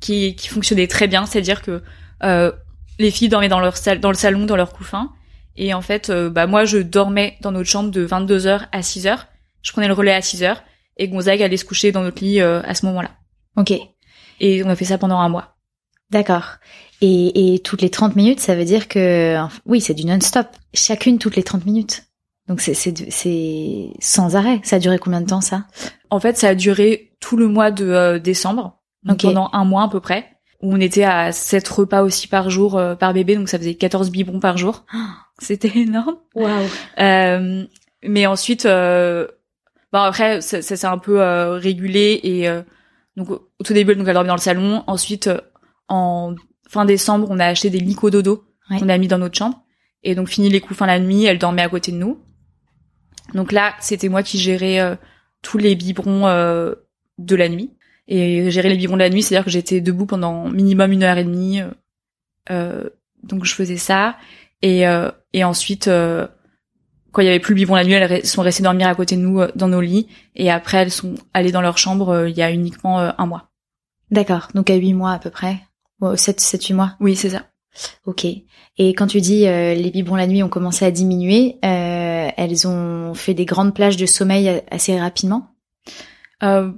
qui, 0.00 0.36
qui 0.36 0.48
fonctionnait 0.48 0.86
très 0.86 1.08
bien, 1.08 1.26
c'est-à-dire 1.26 1.62
que 1.62 1.82
euh, 2.22 2.52
les 2.98 3.10
filles 3.10 3.28
dormaient 3.28 3.48
dans 3.48 3.60
leur 3.60 3.76
salle, 3.76 4.00
dans 4.00 4.10
le 4.10 4.16
salon, 4.16 4.44
dans 4.46 4.56
leur 4.56 4.72
couffin. 4.72 5.10
Et 5.56 5.74
en 5.74 5.82
fait, 5.82 6.10
euh, 6.10 6.30
bah 6.30 6.46
moi, 6.46 6.64
je 6.64 6.78
dormais 6.78 7.38
dans 7.40 7.52
notre 7.52 7.68
chambre 7.68 7.90
de 7.90 8.06
22h 8.06 8.68
à 8.70 8.80
6h. 8.80 9.18
Je 9.62 9.72
prenais 9.72 9.88
le 9.88 9.94
relais 9.94 10.12
à 10.12 10.20
6h 10.20 10.56
et 10.98 11.08
Gonzague 11.08 11.42
allait 11.42 11.56
se 11.56 11.64
coucher 11.64 11.92
dans 11.92 12.02
notre 12.02 12.22
lit 12.22 12.40
à 12.40 12.74
ce 12.74 12.84
moment-là. 12.86 13.10
Ok. 13.56 13.72
Et 14.40 14.64
on 14.64 14.68
a 14.68 14.76
fait 14.76 14.84
ça 14.84 14.98
pendant 14.98 15.18
un 15.18 15.28
mois. 15.28 15.56
D'accord. 16.10 16.56
Et, 17.02 17.54
et 17.54 17.58
toutes 17.58 17.82
les 17.82 17.90
30 17.90 18.16
minutes, 18.16 18.40
ça 18.40 18.54
veut 18.54 18.64
dire 18.64 18.88
que 18.88 19.36
oui, 19.66 19.80
c'est 19.80 19.92
du 19.92 20.06
non-stop. 20.06 20.46
Chacune 20.72 21.18
toutes 21.18 21.36
les 21.36 21.42
30 21.42 21.66
minutes. 21.66 22.04
Donc 22.48 22.60
c'est 22.60 22.74
c'est 22.74 23.90
sans 24.00 24.36
arrêt. 24.36 24.60
Ça 24.64 24.76
a 24.76 24.78
duré 24.78 24.98
combien 24.98 25.20
de 25.20 25.26
temps 25.26 25.40
ça? 25.40 25.64
En 26.10 26.20
fait, 26.20 26.36
ça 26.36 26.48
a 26.48 26.54
duré 26.54 27.12
tout 27.20 27.36
le 27.36 27.48
mois 27.48 27.70
de 27.70 27.86
euh, 27.86 28.18
décembre, 28.18 28.80
donc 29.04 29.22
pendant 29.22 29.48
un 29.52 29.64
mois 29.64 29.84
à 29.84 29.88
peu 29.88 30.00
près, 30.00 30.26
où 30.60 30.74
on 30.74 30.80
était 30.80 31.04
à 31.04 31.32
7 31.32 31.66
repas 31.68 32.02
aussi 32.02 32.26
par 32.26 32.50
jour 32.50 32.76
euh, 32.76 32.94
par 32.94 33.12
bébé, 33.12 33.36
donc 33.36 33.48
ça 33.48 33.58
faisait 33.58 33.74
14 33.74 34.10
biberons 34.10 34.40
par 34.40 34.58
jour. 34.58 34.84
C'était 35.38 35.78
énorme. 35.78 36.16
Waouh. 36.34 36.68
Euh, 36.98 37.64
mais 38.02 38.26
ensuite, 38.26 38.66
euh, 38.66 39.26
bon 39.92 40.00
après 40.00 40.40
ça, 40.40 40.62
ça 40.62 40.76
s'est 40.76 40.86
un 40.86 40.98
peu 40.98 41.20
régulé 41.56 42.20
et 42.22 42.48
donc 43.16 43.30
au 43.30 43.64
tout 43.64 43.72
début 43.72 43.94
donc 43.96 44.06
elle 44.06 44.14
dormait 44.14 44.28
dans 44.28 44.34
le 44.34 44.40
salon. 44.40 44.84
Ensuite 44.86 45.30
en 45.88 46.34
fin 46.68 46.84
décembre, 46.84 47.28
on 47.30 47.38
a 47.38 47.46
acheté 47.46 47.70
des 47.70 47.80
licots 47.80 48.10
dodo 48.10 48.44
qu'on 48.68 48.88
a 48.88 48.98
mis 48.98 49.08
dans 49.08 49.18
notre 49.18 49.36
chambre. 49.36 49.62
Et 50.02 50.14
donc 50.14 50.28
fini 50.28 50.48
les 50.48 50.60
coups 50.60 50.80
la 50.80 50.98
nuit, 50.98 51.24
elle 51.24 51.38
dormait 51.38 51.62
à 51.62 51.68
côté 51.68 51.92
de 51.92 51.96
nous. 51.96 52.20
Donc 53.34 53.52
là, 53.52 53.74
c'était 53.80 54.08
moi 54.08 54.22
qui 54.22 54.38
gérais 54.38 54.80
euh, 54.80 54.96
tous 55.42 55.58
les 55.58 55.74
biberons 55.74 56.26
euh, 56.26 56.74
de 57.18 57.36
la 57.36 57.48
nuit. 57.48 57.70
Et 58.08 58.50
gérer 58.50 58.68
les 58.68 58.76
biberons 58.76 58.96
de 58.96 59.02
la 59.02 59.10
nuit, 59.10 59.22
c'est-à-dire 59.22 59.44
que 59.44 59.50
j'étais 59.50 59.80
debout 59.80 60.06
pendant 60.06 60.50
minimum 60.50 60.92
une 60.92 61.02
heure 61.04 61.18
et 61.18 61.24
demie. 61.24 61.60
Euh, 62.50 62.90
donc 63.22 63.44
je 63.44 63.54
faisais 63.54 63.76
ça. 63.76 64.16
Et, 64.60 64.84
et 65.32 65.44
ensuite, 65.44 65.86
quand 65.86 67.22
il 67.22 67.24
y 67.24 67.28
avait 67.28 67.40
plus 67.40 67.54
le 67.54 67.56
biberon 67.56 67.76
la 67.76 67.84
nuit, 67.84 67.94
elles 67.94 68.26
sont 68.26 68.42
restées 68.42 68.62
dormir 68.62 68.86
à 68.86 68.94
côté 68.94 69.16
de 69.16 69.20
nous 69.20 69.40
dans 69.56 69.66
nos 69.66 69.80
lits 69.80 70.06
et 70.36 70.52
après 70.52 70.78
elles 70.78 70.92
sont 70.92 71.14
allées 71.34 71.50
dans 71.50 71.60
leur 71.60 71.78
chambre 71.78 72.28
il 72.28 72.36
y 72.36 72.42
a 72.42 72.52
uniquement 72.52 73.00
un 73.00 73.26
mois. 73.26 73.50
D'accord. 74.12 74.48
Donc 74.54 74.70
à 74.70 74.76
huit 74.76 74.94
mois 74.94 75.12
à 75.12 75.18
peu 75.18 75.30
près. 75.30 75.56
7 76.16 76.40
7 76.40 76.66
8 76.66 76.74
mois. 76.74 76.96
Oui, 77.00 77.16
c'est 77.16 77.30
ça. 77.30 77.46
Ok. 78.06 78.24
Et 78.24 78.94
quand 78.94 79.06
tu 79.06 79.20
dis 79.20 79.40
les 79.42 79.90
biberons 79.92 80.16
la 80.16 80.26
nuit 80.26 80.42
ont 80.42 80.48
commencé 80.48 80.84
à 80.84 80.90
diminuer, 80.90 81.56
euh, 81.64 82.28
elles 82.36 82.66
ont 82.66 83.14
fait 83.14 83.34
des 83.34 83.44
grandes 83.44 83.74
plages 83.74 83.96
de 83.96 84.06
sommeil 84.06 84.62
assez 84.70 84.98
rapidement? 84.98 85.54
Euh, 86.42 86.70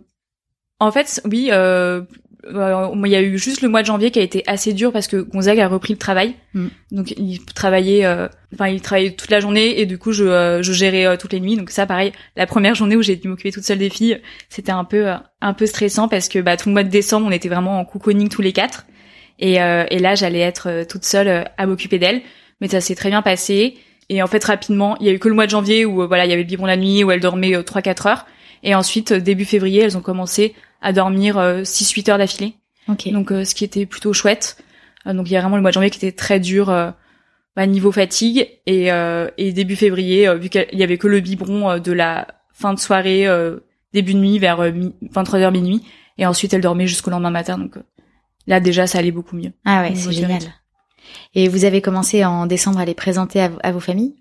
en 0.80 0.90
fait, 0.90 1.20
oui. 1.24 1.48
Euh, 1.50 2.02
euh, 2.46 2.88
il 3.04 3.10
y 3.10 3.16
a 3.16 3.22
eu 3.22 3.38
juste 3.38 3.62
le 3.62 3.68
mois 3.68 3.80
de 3.80 3.86
janvier 3.86 4.10
qui 4.10 4.18
a 4.18 4.22
été 4.22 4.42
assez 4.46 4.72
dur 4.74 4.92
parce 4.92 5.06
que 5.06 5.16
Gonzague 5.16 5.60
a 5.60 5.68
repris 5.68 5.94
le 5.94 5.98
travail. 5.98 6.34
Mm. 6.52 6.66
Donc 6.90 7.14
il 7.16 7.42
travaillait, 7.46 8.04
euh, 8.04 8.28
enfin 8.52 8.68
il 8.68 8.82
travaillait 8.82 9.12
toute 9.12 9.30
la 9.30 9.40
journée 9.40 9.80
et 9.80 9.86
du 9.86 9.98
coup 9.98 10.12
je, 10.12 10.24
euh, 10.24 10.62
je 10.62 10.72
gérais 10.72 11.16
toutes 11.16 11.32
les 11.32 11.40
nuits. 11.40 11.56
Donc 11.56 11.70
ça, 11.70 11.86
pareil, 11.86 12.12
la 12.36 12.46
première 12.46 12.74
journée 12.74 12.96
où 12.96 13.02
j'ai 13.02 13.16
dû 13.16 13.28
m'occuper 13.28 13.50
toute 13.50 13.64
seule 13.64 13.78
des 13.78 13.88
filles, 13.88 14.20
c'était 14.50 14.72
un 14.72 14.84
peu 14.84 15.06
un 15.40 15.54
peu 15.54 15.66
stressant 15.66 16.08
parce 16.08 16.28
que 16.28 16.38
bah, 16.38 16.56
tout 16.56 16.68
le 16.68 16.74
mois 16.74 16.84
de 16.84 16.90
décembre 16.90 17.26
on 17.26 17.30
était 17.30 17.48
vraiment 17.48 17.78
en 17.78 17.84
cocooning 17.84 18.28
tous 18.28 18.42
les 18.42 18.52
quatre. 18.52 18.84
Et, 19.38 19.54
et 19.54 19.98
là 19.98 20.14
j'allais 20.14 20.40
être 20.40 20.84
toute 20.88 21.04
seule 21.04 21.50
à 21.56 21.66
m'occuper 21.66 21.98
d'elles. 21.98 22.22
Mais 22.60 22.68
ça 22.68 22.80
s'est 22.80 22.94
très 22.94 23.10
bien 23.10 23.22
passé. 23.22 23.76
Et 24.08 24.22
en 24.22 24.26
fait 24.26 24.44
rapidement, 24.44 24.96
il 25.00 25.06
y 25.06 25.10
a 25.10 25.12
eu 25.12 25.18
que 25.18 25.28
le 25.28 25.34
mois 25.34 25.46
de 25.46 25.50
janvier 25.50 25.84
où 25.84 26.06
voilà 26.06 26.24
il 26.24 26.30
y 26.30 26.32
avait 26.32 26.42
le 26.42 26.48
biberon 26.48 26.66
la 26.66 26.76
nuit 26.76 27.04
où 27.04 27.12
dormaient 27.18 27.62
trois 27.64 27.82
quatre 27.82 28.06
heures. 28.06 28.26
Et 28.64 28.74
ensuite, 28.74 29.12
euh, 29.12 29.20
début 29.20 29.44
février, 29.44 29.82
elles 29.82 29.96
ont 29.96 30.02
commencé 30.02 30.54
à 30.80 30.92
dormir 30.92 31.36
6-8 31.36 32.08
euh, 32.08 32.12
heures 32.12 32.18
d'affilée. 32.18 32.54
Okay. 32.88 33.12
Donc, 33.12 33.30
euh, 33.30 33.44
ce 33.44 33.54
qui 33.54 33.64
était 33.64 33.86
plutôt 33.86 34.12
chouette. 34.12 34.56
donc, 35.06 35.28
il 35.28 35.34
y 35.34 35.36
a 35.36 35.40
vraiment 35.40 35.56
le 35.56 35.62
mois 35.62 35.70
de 35.70 35.74
janvier 35.74 35.90
qui 35.90 35.98
était 35.98 36.16
très 36.16 36.40
dur 36.40 36.66
bah, 37.56 37.66
niveau 37.66 37.92
fatigue. 37.92 38.48
Et, 38.66 38.88
et 39.36 39.52
début 39.52 39.76
février, 39.76 40.34
vu 40.36 40.48
qu'il 40.48 40.66
y 40.72 40.82
avait 40.82 40.98
que 40.98 41.06
le 41.06 41.20
biberon 41.20 41.78
de 41.78 41.92
la 41.92 42.26
fin 42.52 42.72
de 42.72 42.78
soirée, 42.78 43.26
début 43.92 44.14
de 44.14 44.18
nuit, 44.18 44.38
vers 44.38 44.60
23h 44.62 45.52
minuit. 45.52 45.82
Et 46.16 46.26
ensuite, 46.26 46.54
elle 46.54 46.62
dormait 46.62 46.86
jusqu'au 46.86 47.10
lendemain 47.10 47.30
matin. 47.30 47.58
Donc, 47.58 47.76
là, 48.46 48.60
déjà, 48.60 48.86
ça 48.86 48.98
allait 48.98 49.10
beaucoup 49.10 49.36
mieux. 49.36 49.52
Ah 49.64 49.82
ouais, 49.82 49.94
c'est 49.94 50.12
génial. 50.12 50.42
Et 51.34 51.48
vous 51.48 51.64
avez 51.64 51.80
commencé 51.80 52.24
en 52.24 52.46
décembre 52.46 52.78
à 52.78 52.84
les 52.84 52.94
présenter 52.94 53.40
à, 53.40 53.50
à 53.62 53.72
vos 53.72 53.80
familles? 53.80 54.14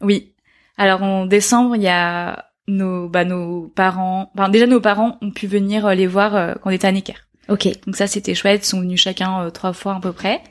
Oui. 0.00 0.34
Alors 0.76 1.02
en 1.02 1.26
décembre, 1.26 1.76
il 1.76 1.82
y 1.82 1.88
a 1.88 2.48
nos 2.68 3.08
bah 3.08 3.24
nos 3.24 3.68
parents 3.68 4.30
enfin 4.34 4.50
déjà 4.50 4.66
nos 4.66 4.80
parents 4.80 5.16
ont 5.22 5.30
pu 5.30 5.46
venir 5.46 5.86
euh, 5.86 5.94
les 5.94 6.06
voir 6.06 6.36
euh, 6.36 6.54
quand 6.62 6.70
on 6.70 6.72
était 6.72 6.86
à 6.86 6.92
Necker. 6.92 7.14
OK. 7.48 7.66
Donc 7.86 7.96
ça 7.96 8.06
c'était 8.06 8.34
chouette, 8.34 8.64
ils 8.64 8.68
sont 8.68 8.80
venus 8.80 9.00
chacun 9.00 9.42
euh, 9.42 9.50
trois 9.50 9.72
fois 9.72 9.96
à 9.96 10.00
peu 10.00 10.12
près. 10.12 10.42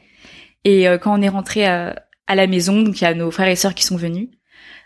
Et 0.64 0.86
quand 1.02 1.18
on 1.18 1.22
est 1.22 1.30
rentré 1.30 1.66
à, 1.66 1.96
à, 2.26 2.36
la 2.36 2.46
maison, 2.46 2.82
donc 2.82 3.00
il 3.00 3.06
y 3.06 3.08
a 3.08 3.14
nos 3.14 3.32
frères 3.32 3.48
et 3.48 3.56
sœurs 3.56 3.74
qui 3.74 3.86
sont 3.86 3.96
venus. 3.96 4.28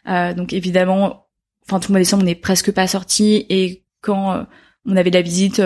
donc 0.05 0.53
évidemment 0.53 1.25
enfin 1.65 1.79
tout 1.79 1.89
le 1.89 1.93
mois 1.93 1.99
de 1.99 2.03
décembre 2.03 2.21
on 2.21 2.25
n'est 2.27 2.35
presque 2.35 2.71
pas 2.71 2.85
sorti 2.85 3.47
et 3.49 3.83
quand 4.01 4.45
on 4.85 4.95
avait 4.95 5.09
de 5.09 5.15
la 5.15 5.23
visite, 5.23 5.59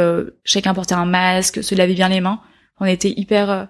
chacun 0.46 0.74
portait 0.74 0.94
un 0.94 1.06
masque, 1.06 1.62
se 1.62 1.76
lavait 1.76 1.96
bien 1.96 2.08
les 2.08 2.22
mains. 2.22 2.40
On 2.80 2.86
était 2.86 3.14
hyper 3.16 3.68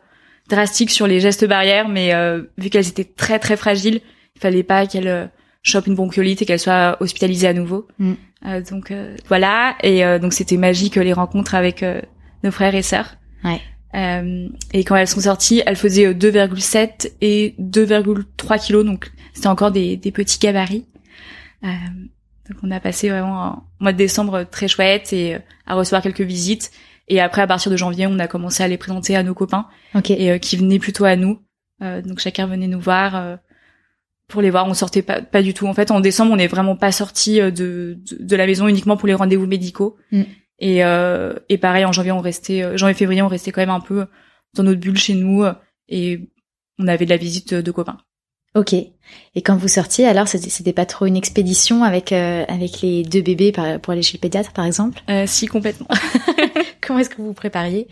drastique 0.50 0.90
sur 0.90 1.08
les 1.08 1.20
gestes 1.20 1.46
barrières 1.46 1.90
mais 1.90 2.14
vu 2.58 2.70
qu'elles 2.70 2.88
étaient 2.88 3.04
très 3.04 3.40
très 3.40 3.58
fragiles, 3.58 4.02
il 4.36 4.42
fallait 4.42 4.64
pas 4.64 4.88
qu'elles 4.88 5.30
chope 5.66 5.88
une 5.88 5.96
bronchiolite 5.96 6.42
et 6.42 6.46
qu'elle 6.46 6.60
soit 6.60 6.98
hospitalisée 7.02 7.48
à 7.48 7.54
nouveau. 7.54 7.88
Mm. 7.98 8.14
Euh, 8.46 8.62
donc 8.62 8.92
euh, 8.92 9.16
voilà, 9.28 9.76
et 9.82 10.06
euh, 10.06 10.20
donc 10.20 10.34
c'était 10.34 10.58
magique 10.58 10.96
les 10.96 11.14
rencontres 11.14 11.56
avec 11.56 11.84
nos 12.44 12.52
frères 12.52 12.76
et 12.76 12.84
sœurs. 12.84 13.18
Ouais. 13.44 13.62
et 14.74 14.84
quand 14.84 14.96
elles 14.96 15.08
sont 15.08 15.22
sorties, 15.22 15.62
elles 15.66 15.76
faisaient 15.76 16.14
2,7 16.14 17.12
et 17.22 17.56
2,3 17.60 18.60
kilos, 18.60 18.86
donc 18.86 19.12
c'était 19.34 19.48
encore 19.48 19.72
des, 19.72 19.98
des, 19.98 20.12
petits 20.12 20.40
gabarits. 20.40 20.86
donc 21.62 22.58
on 22.64 22.72
a 22.72 22.80
passé 22.80 23.10
vraiment 23.10 23.44
un 23.44 23.64
mois 23.80 23.94
de 23.94 23.98
décembre 23.98 24.44
très 24.44 24.68
chouette 24.68 25.14
et 25.14 25.38
à 25.68 25.76
recevoir 25.76 26.02
quelques 26.02 26.22
visites. 26.22 26.72
Et 27.08 27.22
après, 27.22 27.42
à 27.42 27.48
partir 27.48 27.72
de 27.72 27.78
janvier, 27.78 28.08
on 28.08 28.20
a 28.20 28.28
commencé 28.28 28.64
à 28.64 28.68
les 28.68 28.78
présenter 28.78 29.16
à 29.16 29.24
nos 29.24 29.34
copains 29.34 29.68
et 30.10 30.40
qui 30.40 30.58
venaient 30.58 30.80
plutôt 30.80 31.06
à 31.06 31.16
nous. 31.16 31.40
donc 31.82 32.20
chacun 32.20 32.48
venait 32.48 32.68
nous 32.68 32.80
voir 32.80 33.38
pour 34.28 34.42
les 34.42 34.50
voir. 34.50 34.68
On 34.68 34.74
sortait 34.74 35.02
pas, 35.02 35.22
pas 35.22 35.42
du 35.42 35.54
tout. 35.54 35.68
En 35.68 35.74
fait, 35.74 35.92
en 35.92 36.00
décembre, 36.00 36.32
on 36.32 36.36
n'est 36.38 36.48
vraiment 36.48 36.76
pas 36.76 36.92
sorti 36.92 37.40
euh, 37.40 37.52
de, 37.52 37.98
de, 38.20 38.36
la 38.36 38.46
maison 38.46 38.68
uniquement 38.68 38.98
pour 38.98 39.08
les 39.08 39.14
rendez-vous 39.14 39.48
médicaux. 39.48 39.98
Mm. 40.12 40.24
Et, 40.60 40.86
euh, 40.86 41.34
et 41.50 41.58
pareil, 41.58 41.86
en 41.86 41.92
janvier, 41.92 42.12
on 42.12 42.22
restait, 42.22 42.64
euh, 42.64 42.78
janvier, 42.78 42.96
février, 42.96 43.22
on 43.22 43.28
restait 43.28 43.52
quand 43.52 43.62
même 43.62 43.70
un 43.70 43.82
peu 43.82 44.06
dans 44.56 44.64
notre 44.64 44.80
bulle 44.80 44.98
chez 44.98 45.16
nous 45.16 45.44
et 45.90 46.30
on 46.80 46.88
avait 46.88 47.06
de 47.06 47.10
la 47.10 47.18
visite 47.18 47.54
de 47.54 47.72
copains. 47.72 47.98
Ok. 48.56 48.74
Et 48.74 49.42
quand 49.44 49.58
vous 49.58 49.68
sortiez, 49.68 50.08
alors 50.08 50.30
c'était 50.30 50.72
pas 50.72 50.86
trop 50.86 51.06
une 51.06 51.18
expédition 51.18 51.84
avec 51.84 52.14
avec 52.14 52.80
les 52.82 53.04
deux 53.04 53.22
bébés 53.22 53.52
pour 53.52 53.92
aller 53.92 54.02
chez 54.02 54.18
le 54.18 54.22
pédiatre, 54.22 54.54
par 54.54 54.64
exemple? 54.64 55.02
Euh, 55.10 55.26
Si, 55.28 55.46
complètement. 55.46 55.90
Comment 56.86 57.00
est-ce 57.00 57.10
que 57.10 57.18
vous 57.18 57.28
vous 57.28 57.34
prépariez 57.34 57.88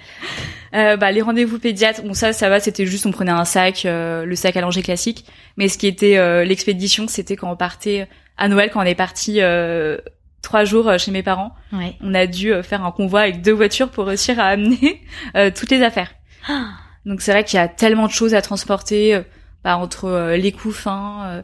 euh, 0.74 0.98
bah, 0.98 1.12
les 1.12 1.22
rendez-vous 1.22 1.60
pédiatres, 1.60 2.02
bon 2.02 2.16
ça, 2.16 2.34
ça 2.34 2.50
va, 2.50 2.60
c'était 2.60 2.88
juste 2.88 3.06
on 3.06 3.12
prenait 3.12 3.32
un 3.32 3.46
sac, 3.46 3.86
euh, 3.86 4.26
le 4.26 4.36
sac 4.36 4.58
à 4.58 4.62
langer 4.62 4.82
classique. 4.82 5.26
Mais 5.56 5.68
ce 5.68 5.78
qui 5.78 5.86
était 5.86 6.18
euh, 6.18 6.44
l'expédition, 6.44 7.08
c'était 7.08 7.36
quand 7.36 7.52
on 7.52 7.56
partait 7.56 8.08
à 8.38 8.48
Noël, 8.48 8.72
quand 8.72 8.82
on 8.82 8.86
est 8.86 8.96
parti 8.96 9.40
euh, 9.40 10.00
trois 10.42 10.64
jours 10.64 10.98
chez 10.98 11.12
mes 11.12 11.22
parents. 11.22 11.54
Ouais. 11.74 11.96
On 12.02 12.16
a 12.16 12.26
dû 12.26 12.52
faire 12.64 12.84
un 12.84 12.92
convoi 12.92 13.22
avec 13.22 13.44
deux 13.44 13.52
voitures 13.52 13.90
pour 13.90 14.08
réussir 14.08 14.40
à 14.40 14.46
amener 14.46 15.04
toutes 15.56 15.70
les 15.70 15.84
affaires. 15.84 16.12
Donc 17.06 17.22
c'est 17.22 17.34
vrai 17.34 17.44
qu'il 17.44 17.58
y 17.58 17.62
a 17.62 17.68
tellement 17.68 18.08
de 18.08 18.12
choses 18.12 18.34
à 18.34 18.42
transporter, 18.42 19.22
bah, 19.64 19.78
entre 19.78 20.34
les 20.36 20.52
couffins, 20.52 21.44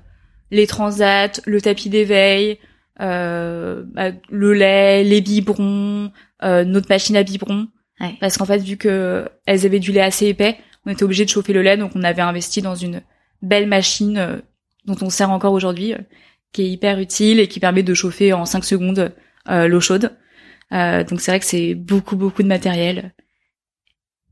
les 0.50 0.66
transats, 0.66 1.40
le 1.46 1.62
tapis 1.62 1.90
d'éveil, 1.90 2.58
bah, 3.00 4.12
le 4.30 4.54
lait, 4.54 5.04
les 5.04 5.22
biberons, 5.22 6.12
notre 6.42 6.90
machine 6.90 7.16
à 7.16 7.24
biberons. 7.24 7.68
Parce 8.20 8.38
qu'en 8.38 8.46
fait, 8.46 8.60
vu 8.60 8.78
que 8.78 9.28
elles 9.46 9.66
avaient 9.66 9.80
du 9.80 9.92
lait 9.92 10.02
assez 10.02 10.28
épais, 10.28 10.58
on 10.86 10.92
était 10.92 11.04
obligé 11.04 11.26
de 11.26 11.30
chauffer 11.30 11.54
le 11.54 11.62
lait, 11.62 11.78
donc 11.78 11.92
on 11.96 12.04
avait 12.04 12.22
investi 12.22 12.62
dans 12.62 12.76
une 12.76 13.02
belle 13.42 13.68
machine 13.68 14.18
euh, 14.18 14.38
dont 14.86 14.98
on 15.02 15.10
sert 15.10 15.30
encore 15.30 15.54
aujourd'hui, 15.54 15.94
euh, 15.94 16.00
qui 16.52 16.64
est 16.64 16.70
hyper 16.70 17.00
utile 17.00 17.40
et 17.40 17.48
qui 17.48 17.60
permet 17.60 17.84
de 17.84 17.94
chauffer 17.94 18.34
en 18.34 18.46
5 18.46 18.64
secondes 18.64 19.14
euh, 19.50 19.68
l'eau 19.68 19.82
chaude. 19.82 20.12
donc 20.72 21.22
c'est 21.22 21.32
vrai 21.32 21.40
que 21.40 21.46
c'est 21.46 21.76
beaucoup 21.76 22.16
beaucoup 22.16 22.44
de 22.44 22.48
matériel. 22.48 23.14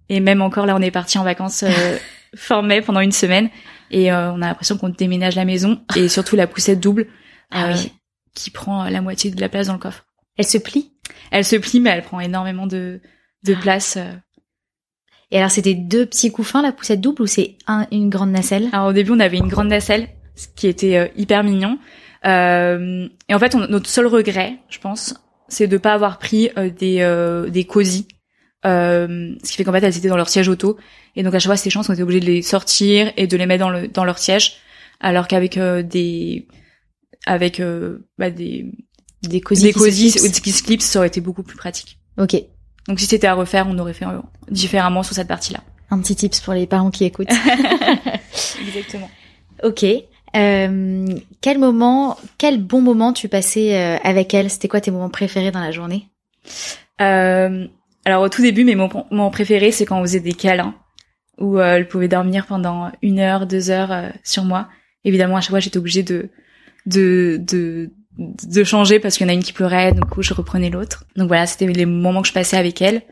Et 0.09 0.19
même 0.19 0.41
encore 0.41 0.65
là, 0.65 0.75
on 0.75 0.81
est 0.81 0.91
parti 0.91 1.17
en 1.17 1.23
vacances 1.23 1.65
mai 2.63 2.81
pendant 2.81 3.01
une 3.01 3.11
semaine 3.11 3.49
et 3.91 4.11
on 4.11 4.41
a 4.41 4.47
l'impression 4.47 4.77
qu'on 4.77 4.89
déménage 4.89 5.35
la 5.35 5.45
maison 5.45 5.81
et 5.95 6.07
surtout 6.07 6.35
la 6.35 6.47
poussette 6.47 6.79
double 6.79 7.07
ah 7.51 7.73
qui 8.37 8.51
prend 8.51 8.87
la 8.87 9.01
moitié 9.01 9.31
de 9.31 9.41
la 9.41 9.49
place 9.49 9.67
dans 9.67 9.73
le 9.73 9.79
coffre. 9.79 10.05
Elle 10.37 10.45
se 10.45 10.59
plie? 10.59 10.93
Elle 11.31 11.43
se 11.43 11.55
plie, 11.55 11.79
mais 11.79 11.89
elle 11.89 12.03
prend 12.03 12.19
énormément 12.19 12.67
de 12.67 13.01
de 13.43 13.53
ah. 13.53 13.61
place. 13.61 13.97
Euh. 13.97 14.13
Et 15.31 15.37
alors, 15.39 15.51
c'était 15.51 15.73
deux 15.73 16.05
petits 16.05 16.31
couffins, 16.31 16.61
la 16.61 16.71
poussette 16.71 17.01
double, 17.01 17.23
ou 17.23 17.27
c'est 17.27 17.57
un, 17.67 17.85
une 17.91 18.09
grande 18.09 18.31
nacelle? 18.31 18.69
Alors, 18.71 18.87
au 18.87 18.93
début, 18.93 19.11
on 19.11 19.19
avait 19.19 19.37
une 19.37 19.49
grande 19.49 19.67
nacelle, 19.67 20.07
ce 20.35 20.47
qui 20.55 20.67
était 20.67 20.97
euh, 20.97 21.07
hyper 21.17 21.43
mignon. 21.43 21.79
Euh, 22.25 23.07
et 23.27 23.33
en 23.33 23.39
fait, 23.39 23.53
notre 23.55 23.89
seul 23.89 24.07
regret, 24.07 24.57
je 24.69 24.79
pense, 24.79 25.15
c'est 25.47 25.67
de 25.67 25.77
pas 25.77 25.93
avoir 25.93 26.17
pris 26.17 26.49
euh, 26.57 26.69
des 26.69 27.01
euh, 27.01 27.49
des 27.49 27.65
cosy. 27.65 28.07
ce 28.63 29.49
qui 29.49 29.53
fait 29.53 29.63
qu'en 29.63 29.73
fait, 29.73 29.83
elles 29.83 29.97
étaient 29.97 30.07
dans 30.07 30.17
leur 30.17 30.29
siège 30.29 30.47
auto. 30.47 30.77
Et 31.15 31.23
donc, 31.23 31.33
à 31.33 31.39
chaque 31.39 31.49
fois, 31.49 31.57
ces 31.57 31.69
chances, 31.69 31.89
on 31.89 31.93
était 31.93 32.03
obligé 32.03 32.19
de 32.19 32.25
les 32.25 32.41
sortir 32.41 33.11
et 33.17 33.27
de 33.27 33.37
les 33.37 33.45
mettre 33.45 33.61
dans, 33.65 33.69
le, 33.69 33.87
dans 33.87 34.05
leur 34.05 34.19
siège. 34.19 34.57
Alors 34.99 35.27
qu'avec 35.27 35.59
des... 35.59 36.47
avec 37.27 37.61
bah, 38.17 38.29
des... 38.31 38.71
Des 39.23 39.41
cosy, 39.41 39.63
des 39.63 39.73
cosy 39.73 40.11
qui, 40.41 40.51
se 40.51 40.63
clipsent, 40.63 40.85
ça 40.85 40.99
aurait 40.99 41.07
été 41.07 41.21
beaucoup 41.21 41.43
plus 41.43 41.57
pratique. 41.57 41.99
Ok. 42.17 42.35
Donc 42.87 42.99
si 42.99 43.05
c'était 43.05 43.27
à 43.27 43.33
refaire, 43.33 43.67
on 43.67 43.77
aurait 43.79 43.93
fait 43.93 44.05
euh, 44.05 44.19
différemment 44.49 45.03
sur 45.03 45.15
cette 45.15 45.27
partie-là. 45.27 45.61
Un 45.89 45.99
petit 45.99 46.15
tips 46.15 46.39
pour 46.39 46.53
les 46.53 46.67
parents 46.67 46.91
qui 46.91 47.03
écoutent. 47.03 47.27
Exactement. 48.67 49.09
Ok. 49.63 49.85
Euh, 50.35 51.05
quel 51.41 51.57
moment, 51.57 52.17
quel 52.37 52.61
bon 52.61 52.81
moment 52.81 53.13
tu 53.13 53.27
passais 53.27 53.75
euh, 53.75 53.97
avec 54.03 54.33
elle? 54.33 54.49
C'était 54.49 54.67
quoi 54.67 54.81
tes 54.81 54.91
moments 54.91 55.09
préférés 55.09 55.51
dans 55.51 55.61
la 55.61 55.71
journée? 55.71 56.07
Euh, 57.01 57.67
Alors 58.05 58.23
au 58.23 58.29
tout 58.29 58.41
début, 58.41 58.63
mes 58.63 58.75
moments 58.75 59.31
préférés, 59.31 59.71
c'est 59.71 59.85
quand 59.85 59.99
on 59.99 60.03
faisait 60.03 60.19
des 60.19 60.33
câlins, 60.33 60.75
où 61.39 61.59
euh, 61.59 61.75
elle 61.75 61.87
pouvait 61.87 62.07
dormir 62.07 62.45
pendant 62.45 62.91
une 63.01 63.19
heure, 63.19 63.47
deux 63.47 63.69
heures 63.69 64.11
sur 64.23 64.43
moi. 64.43 64.67
Évidemment, 65.03 65.37
à 65.37 65.41
chaque 65.41 65.51
fois, 65.51 65.59
j'étais 65.59 65.77
obligée 65.77 66.03
de 66.03 66.29
de 66.87 67.39
de 67.39 67.91
de 68.17 68.63
changer 68.63 68.99
parce 68.99 69.17
qu'il 69.17 69.27
y 69.27 69.29
en 69.29 69.31
a 69.31 69.35
une 69.35 69.43
qui 69.43 69.53
pleurait, 69.53 69.91
donc 69.91 70.19
je 70.19 70.33
reprenais 70.33 70.69
l'autre. 70.69 71.05
Donc 71.15 71.27
voilà, 71.27 71.45
c'était 71.45 71.67
les 71.67 71.85
moments 71.85 72.21
que 72.21 72.27
je 72.27 72.33
passais 72.33 72.57
avec 72.57 72.81
elle. 72.81 73.03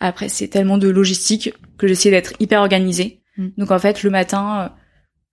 Après, 0.00 0.28
c'est 0.28 0.48
tellement 0.48 0.78
de 0.78 0.88
logistique 0.88 1.52
que 1.76 1.86
j'essayais 1.86 2.14
d'être 2.14 2.32
hyper 2.40 2.60
organisée. 2.60 3.22
Mm. 3.36 3.48
Donc 3.56 3.70
en 3.70 3.78
fait, 3.78 4.02
le 4.02 4.10
matin, 4.10 4.72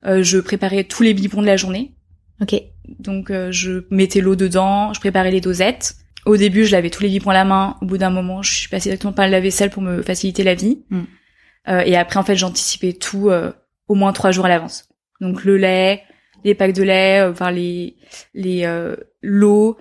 euh, 0.05 0.19
euh, 0.19 0.23
je 0.23 0.37
préparais 0.37 0.83
tous 0.83 1.03
les 1.03 1.13
biberons 1.13 1.41
de 1.41 1.47
la 1.47 1.57
journée. 1.57 1.95
Ok. 2.41 2.55
Donc 2.99 3.31
euh, 3.31 3.51
je 3.51 3.85
mettais 3.89 4.21
l'eau 4.21 4.35
dedans, 4.35 4.93
je 4.93 4.99
préparais 4.99 5.31
les 5.31 5.41
dosettes. 5.41 5.95
Au 6.25 6.37
début, 6.37 6.65
je 6.65 6.71
lavais 6.71 6.89
tous 6.89 7.03
les 7.03 7.09
biberons 7.09 7.31
à 7.31 7.35
la 7.35 7.45
main. 7.45 7.77
Au 7.81 7.85
bout 7.85 7.97
d'un 7.97 8.09
moment, 8.09 8.41
je 8.41 8.53
suis 8.53 8.69
passée 8.69 8.89
directement 8.89 9.13
par 9.13 9.27
la 9.27 9.39
vaisselle 9.39 9.69
pour 9.69 9.81
me 9.81 10.01
faciliter 10.01 10.43
la 10.43 10.55
vie. 10.55 10.83
Mm. 10.89 11.03
et 11.85 11.95
après, 11.95 12.19
en 12.19 12.23
fait, 12.23 12.35
j'anticipais 12.35 12.93
tout 12.93 13.31
au 13.87 13.95
moins 13.95 14.13
trois 14.13 14.31
jours 14.31 14.45
à 14.45 14.49
l'avance. 14.49 14.89
Donc 15.21 15.43
le 15.43 15.57
lait, 15.57 16.03
les 16.45 16.55
packs 16.55 16.73
de 16.73 16.83
lait, 16.83 17.21
enfin 17.23 17.51
les 17.51 17.97
les 18.33 18.65
l'eau. 19.21 19.77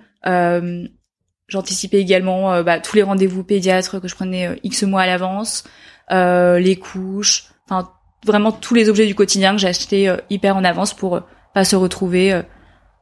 J'anticipais 1.47 2.01
également 2.01 2.61
bah, 2.63 2.79
tous 2.79 2.95
les 2.97 3.03
rendez-vous 3.03 3.43
pédiatres 3.43 4.01
que 4.01 4.07
je 4.07 4.15
prenais 4.15 4.59
X 4.63 4.83
mois 4.83 5.03
à 5.03 5.05
l'avance, 5.05 5.63
les 6.09 6.75
couches, 6.75 7.45
enfin 7.69 7.89
vraiment 8.25 8.51
tous 8.51 8.73
les 8.73 8.89
objets 8.89 9.05
du 9.05 9.15
quotidien 9.15 9.53
que 9.53 9.59
j'ai 9.59 9.67
acheté 9.67 10.13
hyper 10.29 10.57
en 10.57 10.63
avance 10.63 10.93
pour 10.93 11.21
pas 11.53 11.63
se 11.63 11.75
retrouver 11.75 12.41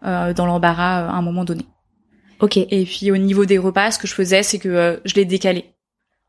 dans 0.02 0.46
l'embarras 0.46 1.08
à 1.08 1.14
un 1.14 1.22
moment 1.22 1.46
donné. 1.46 1.66
Ok. 2.42 2.58
Et 2.58 2.84
puis 2.84 3.10
au 3.12 3.18
niveau 3.18 3.46
des 3.46 3.58
repas, 3.58 3.92
ce 3.92 4.00
que 4.00 4.08
je 4.08 4.14
faisais, 4.14 4.44
c'est 4.44 4.60
que 4.60 5.02
je 5.06 5.16
les 5.16 5.26
décalais. 5.26 5.74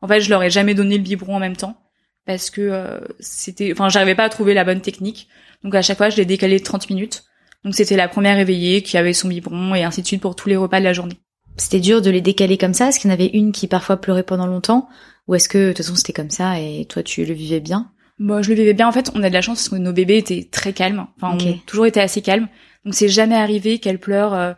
En 0.01 0.07
fait, 0.07 0.21
je 0.21 0.29
leur 0.29 0.43
ai 0.43 0.49
jamais 0.49 0.73
donné 0.73 0.97
le 0.97 1.03
biberon 1.03 1.35
en 1.35 1.39
même 1.39 1.55
temps 1.55 1.77
parce 2.25 2.49
que 2.49 2.61
euh, 2.61 2.99
c'était, 3.19 3.71
enfin, 3.71 3.89
j'arrivais 3.89 4.15
pas 4.15 4.25
à 4.25 4.29
trouver 4.29 4.53
la 4.53 4.63
bonne 4.63 4.81
technique. 4.81 5.27
Donc 5.65 5.75
à 5.75 5.81
chaque 5.81 5.97
fois, 5.97 6.09
je 6.09 6.15
les 6.15 6.25
décalais 6.25 6.59
de 6.59 6.63
30 6.63 6.89
minutes. 6.91 7.23
Donc 7.65 7.73
c'était 7.73 7.97
la 7.97 8.07
première 8.07 8.37
éveillée 8.37 8.83
qui 8.83 8.97
avait 8.97 9.13
son 9.13 9.27
biberon 9.27 9.73
et 9.73 9.83
ainsi 9.83 10.03
de 10.03 10.07
suite 10.07 10.21
pour 10.21 10.35
tous 10.35 10.47
les 10.47 10.55
repas 10.55 10.79
de 10.79 10.85
la 10.85 10.93
journée. 10.93 11.17
C'était 11.57 11.79
dur 11.79 12.01
de 12.01 12.11
les 12.11 12.21
décaler 12.21 12.57
comme 12.57 12.75
ça? 12.75 12.89
Est-ce 12.89 12.99
qu'il 12.99 13.09
y 13.09 13.11
en 13.11 13.15
avait 13.15 13.31
une 13.33 13.51
qui 13.51 13.67
parfois 13.67 13.97
pleurait 13.97 14.23
pendant 14.23 14.45
longtemps, 14.45 14.87
ou 15.27 15.35
est-ce 15.35 15.49
que 15.49 15.57
de 15.57 15.67
toute 15.69 15.77
façon 15.77 15.95
c'était 15.95 16.13
comme 16.13 16.29
ça 16.29 16.59
et 16.59 16.85
toi 16.85 17.01
tu 17.01 17.25
le 17.25 17.33
vivais 17.33 17.59
bien? 17.59 17.91
Moi, 18.19 18.41
je 18.41 18.49
le 18.49 18.55
vivais 18.55 18.73
bien. 18.73 18.87
En 18.87 18.93
fait, 18.93 19.11
on 19.13 19.23
a 19.23 19.29
de 19.29 19.33
la 19.33 19.41
chance 19.41 19.57
parce 19.57 19.69
que 19.69 19.75
nos 19.75 19.91
bébés 19.91 20.17
étaient 20.17 20.47
très 20.49 20.71
calmes. 20.71 21.07
Enfin, 21.19 21.35
on 21.35 21.57
toujours 21.65 21.85
été 21.85 21.99
assez 21.99 22.21
calmes. 22.21 22.47
Donc 22.85 22.93
c'est 22.93 23.09
jamais 23.09 23.35
arrivé 23.35 23.79
qu'elle 23.79 23.99
pleure. 23.99 24.33
Euh, 24.33 24.53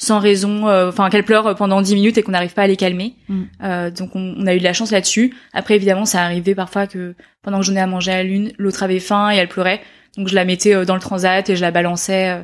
sans 0.00 0.20
raison, 0.20 0.68
euh, 0.68 0.88
enfin 0.88 1.10
qu'elle 1.10 1.24
pleure 1.24 1.56
pendant 1.56 1.82
10 1.82 1.94
minutes 1.96 2.18
et 2.18 2.22
qu'on 2.22 2.30
n'arrive 2.30 2.54
pas 2.54 2.62
à 2.62 2.66
les 2.68 2.76
calmer. 2.76 3.16
Mm. 3.28 3.42
Euh, 3.64 3.90
donc 3.90 4.14
on, 4.14 4.36
on, 4.38 4.46
a 4.46 4.54
eu 4.54 4.58
de 4.58 4.64
la 4.64 4.72
chance 4.72 4.92
là-dessus. 4.92 5.34
Après 5.52 5.74
évidemment 5.74 6.04
ça 6.04 6.22
arrivait 6.22 6.54
parfois 6.54 6.86
que 6.86 7.16
pendant 7.42 7.58
que 7.58 7.66
j'en 7.66 7.74
ai 7.74 7.80
à 7.80 7.86
manger 7.88 8.12
à 8.12 8.22
l'une, 8.22 8.52
l'autre 8.58 8.84
avait 8.84 9.00
faim 9.00 9.30
et 9.32 9.36
elle 9.36 9.48
pleurait. 9.48 9.80
Donc 10.18 10.28
je 10.28 10.34
la 10.34 10.44
mettais 10.44 10.74
euh, 10.74 10.84
dans 10.84 10.94
le 10.94 11.00
transat 11.00 11.48
et 11.48 11.56
je 11.56 11.60
la 11.62 11.70
balançais, 11.70 12.30
euh, 12.30 12.42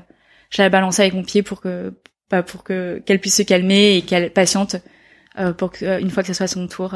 je 0.51 0.63
la 0.63 0.71
balançais 0.71 1.03
avec 1.03 1.15
mon 1.15 1.25
pied 1.25 1.43
pour 1.43 1.61
que 1.61 1.93
pas 2.31 2.43
pour 2.43 2.65
que 2.65 3.03
qu'elle 3.05 3.21
puisse 3.21 3.37
se 3.37 3.43
calmer 3.43 3.97
et 3.97 4.03
qu'elle 4.03 4.33
patiente 4.33 4.77
euh, 5.39 5.53
pour 5.53 5.73
que 5.73 6.01
une 6.01 6.11
fois 6.11 6.23
que 6.23 6.29
ce 6.29 6.35
soit 6.35 6.47
son 6.47 6.67
tour. 6.67 6.95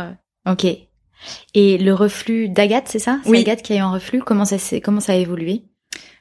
Ok. 0.49 0.65
Et 1.55 1.79
le 1.79 1.93
reflux 1.93 2.49
d'Agathe, 2.49 2.89
c'est 2.89 3.01
ça? 3.01 3.19
C'est 3.25 3.31
oui. 3.31 3.41
Agathe 3.41 3.63
qui 3.63 3.73
a 3.73 3.77
eu 3.77 3.81
un 3.81 3.91
reflux. 3.91 4.21
Comment 4.21 4.45
ça 4.45 4.57
comment 4.81 5.01
ça 5.01 5.13
a 5.13 5.17
évolué? 5.17 5.65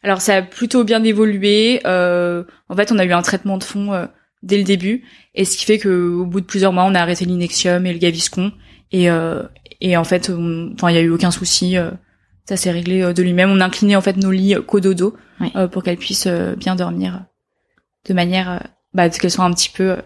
Alors 0.02 0.22
ça 0.22 0.38
a 0.38 0.42
plutôt 0.42 0.84
bien 0.84 1.04
évolué. 1.04 1.80
en 1.86 2.76
fait, 2.76 2.92
on 2.92 2.98
a 2.98 3.06
eu 3.06 3.14
un 3.14 3.22
traitement 3.22 3.58
de 3.58 3.64
fond 3.64 4.08
dès 4.44 4.58
le 4.58 4.64
début, 4.64 5.04
et 5.36 5.46
ce 5.46 5.58
qui 5.58 5.66
fait 5.66 5.78
que 5.78 6.16
au 6.16 6.26
bout 6.26 6.42
de 6.42 6.46
plusieurs 6.46 6.74
mois, 6.74 6.86
on 6.86 6.96
a 6.96 7.00
arrêté 7.00 7.26
l'inexium 7.26 7.86
et 7.86 7.94
le 7.94 8.00
gaviscon, 8.00 8.52
et 8.92 9.10
euh, 9.10 9.44
et 9.82 9.98
en 9.98 10.04
fait, 10.04 10.32
enfin, 10.74 10.90
il 10.90 10.96
y 10.96 10.98
a 10.98 11.02
eu 11.02 11.10
aucun 11.10 11.32
souci, 11.32 11.78
euh, 11.78 11.92
ça 12.48 12.58
s'est 12.58 12.72
réglé 12.72 13.02
euh, 13.02 13.14
de 13.14 13.24
lui-même. 13.24 13.52
On 13.52 13.60
a 13.60 13.66
incliné 13.66 13.96
en 13.96 14.02
fait 14.02 14.18
nos 14.18 14.32
lits 14.32 14.56
cododo 14.66 15.16
pour 15.72 15.84
qu'elle 15.84 15.98
puisse 15.98 16.28
bien 16.58 16.76
dormir 16.76 17.26
de 18.08 18.14
manière, 18.14 18.64
bah, 18.94 19.10
qu'elle 19.10 19.30
soit 19.30 19.46
un 19.46 19.54
petit 19.54 19.70
peu 19.70 19.98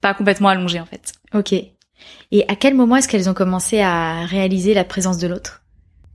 pas 0.00 0.14
complètement 0.14 0.48
allongée 0.48 0.78
en 0.78 0.86
fait. 0.86 1.12
Ok. 1.34 1.52
Et 1.52 2.44
à 2.48 2.54
quel 2.54 2.74
moment 2.74 2.96
est-ce 2.96 3.08
qu'elles 3.08 3.28
ont 3.28 3.34
commencé 3.34 3.80
à 3.80 4.24
réaliser 4.24 4.72
la 4.72 4.84
présence 4.84 5.18
de 5.18 5.26
l'autre? 5.26 5.62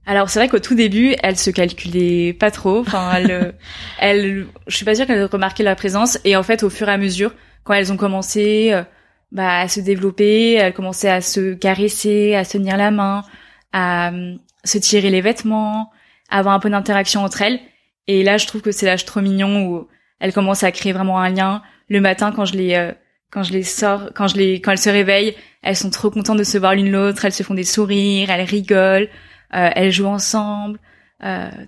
Alors 0.06 0.30
c'est 0.30 0.40
vrai 0.40 0.50
qu'au 0.50 0.60
tout 0.60 0.76
début, 0.76 1.16
elle 1.24 1.38
se 1.38 1.50
calculait 1.50 2.34
pas 2.34 2.52
trop. 2.52 2.80
Enfin, 2.80 3.12
elle, 3.16 3.54
elle, 4.00 4.48
je 4.68 4.76
suis 4.76 4.86
pas 4.86 4.96
sûre 4.96 5.06
qu'elle 5.06 5.20
ait 5.20 5.26
remarqué 5.26 5.64
la 5.64 5.76
présence. 5.76 6.20
Et 6.24 6.36
en 6.36 6.44
fait, 6.44 6.64
au 6.64 6.70
fur 6.70 6.90
et 6.90 6.94
à 6.94 6.98
mesure, 6.98 7.34
quand 7.64 7.74
elles 7.74 7.92
ont 7.92 7.98
commencé 7.98 8.72
euh, 8.74 8.84
bah, 9.32 9.60
à 9.60 9.68
se 9.68 9.80
développer, 9.80 10.54
elles 10.54 10.74
commençaient 10.74 11.10
à 11.10 11.22
se 11.22 11.54
caresser, 11.54 12.36
à 12.36 12.44
se 12.44 12.54
tenir 12.54 12.78
la 12.78 12.92
main, 12.92 13.24
à 13.72 14.12
euh, 14.12 14.36
se 14.64 14.78
tirer 14.78 15.10
les 15.10 15.22
vêtements, 15.22 15.92
avoir 16.30 16.56
un 16.56 16.60
peu 16.60 16.70
d'interaction 16.70 17.24
entre 17.24 17.42
elles. 17.42 17.60
Et 18.08 18.24
là, 18.24 18.38
je 18.38 18.48
trouve 18.48 18.62
que 18.62 18.72
c'est 18.72 18.86
l'âge 18.86 19.06
trop 19.06 19.22
mignon 19.22 19.66
où 19.68 19.88
elles 20.20 20.34
commencent 20.34 20.64
à 20.64 20.72
créer 20.72 20.94
vraiment 20.94 21.20
un 21.20 21.30
lien. 21.30 21.62
Le 21.90 22.02
matin, 22.02 22.32
quand 22.32 22.46
je 22.46 22.56
les 22.56 22.76
euh, 22.76 22.92
quand 23.32 23.44
je 23.44 23.54
les 23.54 23.64
sors, 23.64 24.12
quand 24.14 24.28
je 24.28 24.38
les 24.38 24.62
quand 24.62 24.72
elles 24.72 24.78
se 24.78 24.90
réveillent, 24.90 25.36
elles 25.62 25.76
sont 25.76 25.90
trop 25.90 26.10
contentes 26.10 26.38
de 26.38 26.44
se 26.44 26.58
voir 26.58 26.76
l'une 26.76 26.92
l'autre. 26.92 27.26
Elles 27.26 27.34
se 27.34 27.44
font 27.44 27.54
des 27.54 27.64
sourires, 27.64 28.30
elles 28.30 28.46
rigolent, 28.46 29.10
elles 29.50 29.92
jouent 29.92 30.06
ensemble. 30.06 30.80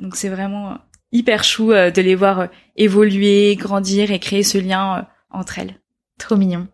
donc 0.02 0.16
c'est 0.16 0.30
vraiment 0.30 0.78
hyper 1.12 1.44
chou 1.44 1.72
de 1.72 2.02
les 2.02 2.16
voir 2.16 2.50
évoluer, 2.76 3.56
grandir 3.56 4.12
et 4.12 4.20
créer 4.20 4.44
ce 4.44 4.58
lien 4.58 5.08
entre 5.32 5.60
elles. 5.60 5.80
Trop 6.20 6.36
mignon. 6.36 6.68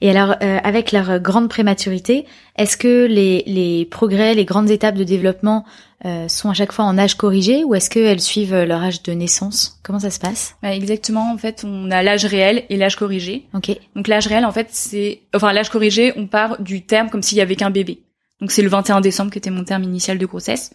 Et 0.00 0.10
alors, 0.10 0.36
euh, 0.42 0.58
avec 0.64 0.92
leur 0.92 1.20
grande 1.20 1.48
prématurité, 1.48 2.24
est-ce 2.56 2.76
que 2.76 3.06
les, 3.06 3.42
les 3.46 3.84
progrès, 3.84 4.34
les 4.34 4.44
grandes 4.44 4.70
étapes 4.70 4.94
de 4.94 5.04
développement 5.04 5.64
euh, 6.06 6.26
sont 6.28 6.48
à 6.48 6.54
chaque 6.54 6.72
fois 6.72 6.86
en 6.86 6.96
âge 6.96 7.16
corrigé 7.16 7.64
ou 7.64 7.74
est-ce 7.74 7.90
qu'elles 7.90 8.20
suivent 8.20 8.62
leur 8.62 8.82
âge 8.82 9.02
de 9.02 9.12
naissance? 9.12 9.78
Comment 9.82 9.98
ça 9.98 10.10
se 10.10 10.18
passe? 10.18 10.56
Bah 10.62 10.74
Exactement, 10.74 11.30
en 11.32 11.36
fait, 11.36 11.64
on 11.66 11.90
a 11.90 12.02
l'âge 12.02 12.24
réel 12.24 12.64
et 12.70 12.76
l'âge 12.76 12.96
corrigé. 12.96 13.46
Ok. 13.52 13.70
Donc 13.94 14.08
l'âge 14.08 14.26
réel, 14.26 14.46
en 14.46 14.52
fait, 14.52 14.68
c'est... 14.70 15.20
Enfin, 15.34 15.52
l'âge 15.52 15.68
corrigé, 15.68 16.14
on 16.16 16.26
part 16.26 16.62
du 16.62 16.82
terme 16.86 17.10
comme 17.10 17.22
s'il 17.22 17.36
y 17.38 17.42
avait 17.42 17.56
qu'un 17.56 17.70
bébé. 17.70 18.00
Donc 18.40 18.52
c'est 18.52 18.62
le 18.62 18.70
21 18.70 19.02
décembre 19.02 19.30
qui 19.30 19.38
était 19.38 19.50
mon 19.50 19.64
terme 19.64 19.82
initial 19.82 20.16
de 20.16 20.24
grossesse. 20.24 20.72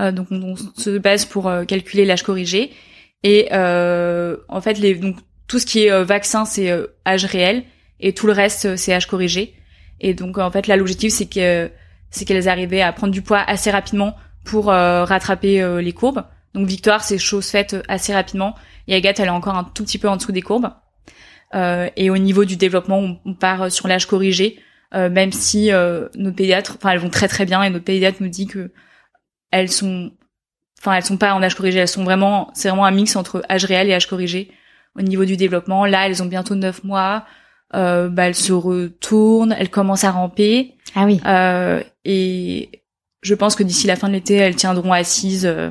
Euh, 0.00 0.12
donc 0.12 0.28
on, 0.30 0.54
se 0.56 0.96
base 0.96 1.26
pour 1.26 1.48
euh, 1.48 1.64
calculer 1.64 2.06
l'âge 2.06 2.22
corrigé. 2.22 2.70
Et 3.22 3.48
euh, 3.52 4.36
en 4.48 4.60
fait, 4.60 4.78
les, 4.78 4.94
donc 4.94 5.16
tout 5.46 5.58
ce 5.58 5.66
qui 5.66 5.84
est 5.84 5.92
euh, 5.92 6.04
vaccin, 6.04 6.44
c'est 6.44 6.70
euh, 6.70 6.86
âge 7.06 7.24
réel, 7.24 7.64
et 8.02 8.12
tout 8.12 8.26
le 8.26 8.32
reste, 8.32 8.66
euh, 8.66 8.76
c'est 8.76 8.92
âge 8.92 9.06
corrigé. 9.06 9.54
Et 10.00 10.14
donc, 10.14 10.38
en 10.38 10.50
fait, 10.50 10.66
là, 10.66 10.76
l'objectif, 10.76 11.12
c'est 11.12 11.26
que 11.26 11.70
c'est 12.10 12.24
qu'elles 12.26 12.48
arrivaient 12.48 12.82
à 12.82 12.92
prendre 12.92 13.12
du 13.12 13.22
poids 13.22 13.38
assez 13.38 13.70
rapidement 13.70 14.16
pour 14.44 14.66
rattraper 14.66 15.64
les 15.80 15.92
courbes. 15.92 16.24
Donc, 16.52 16.66
Victoire, 16.66 17.02
c'est 17.04 17.16
chose 17.16 17.48
faite 17.48 17.76
assez 17.88 18.12
rapidement. 18.12 18.54
Et 18.88 18.94
Agathe, 18.94 19.20
elle 19.20 19.28
est 19.28 19.30
encore 19.30 19.54
un 19.54 19.64
tout 19.64 19.84
petit 19.84 19.98
peu 19.98 20.08
en 20.08 20.16
dessous 20.16 20.32
des 20.32 20.42
courbes. 20.42 20.68
et 21.54 22.10
au 22.10 22.18
niveau 22.18 22.44
du 22.44 22.56
développement, 22.56 23.20
on, 23.24 23.34
part 23.34 23.70
sur 23.70 23.86
l'âge 23.86 24.06
corrigé, 24.06 24.58
même 24.92 25.30
si 25.32 25.70
nos 26.16 26.32
pédiatres, 26.32 26.76
enfin, 26.76 26.90
elles 26.90 26.98
vont 26.98 27.08
très 27.08 27.28
très 27.28 27.46
bien, 27.46 27.62
et 27.62 27.70
notre 27.70 27.84
pédiatre 27.84 28.18
nous 28.20 28.28
dit 28.28 28.48
que 28.48 28.72
elles 29.52 29.70
sont, 29.70 30.10
enfin, 30.80 30.94
elles 30.94 31.04
sont 31.04 31.18
pas 31.18 31.34
en 31.34 31.42
âge 31.42 31.54
corrigé, 31.54 31.78
elles 31.78 31.88
sont 31.88 32.02
vraiment, 32.02 32.50
c'est 32.54 32.68
vraiment 32.68 32.84
un 32.84 32.90
mix 32.90 33.14
entre 33.14 33.42
âge 33.48 33.64
réel 33.64 33.88
et 33.88 33.94
âge 33.94 34.08
corrigé 34.08 34.50
au 34.96 35.02
niveau 35.02 35.24
du 35.24 35.36
développement. 35.36 35.86
Là, 35.86 36.06
elles 36.06 36.22
ont 36.22 36.26
bientôt 36.26 36.56
neuf 36.56 36.82
mois. 36.82 37.24
Euh, 37.74 38.08
bah, 38.08 38.26
elles 38.26 38.34
se 38.34 38.52
retournent, 38.52 39.54
elles 39.58 39.70
commencent 39.70 40.04
à 40.04 40.10
ramper. 40.10 40.74
Ah 40.94 41.04
oui. 41.04 41.20
Euh, 41.24 41.82
et 42.04 42.82
je 43.22 43.34
pense 43.34 43.54
que 43.54 43.62
d'ici 43.62 43.86
la 43.86 43.96
fin 43.96 44.08
de 44.08 44.14
l'été, 44.14 44.34
elles 44.34 44.56
tiendront 44.56 44.92
assises. 44.92 45.46
Euh. 45.46 45.70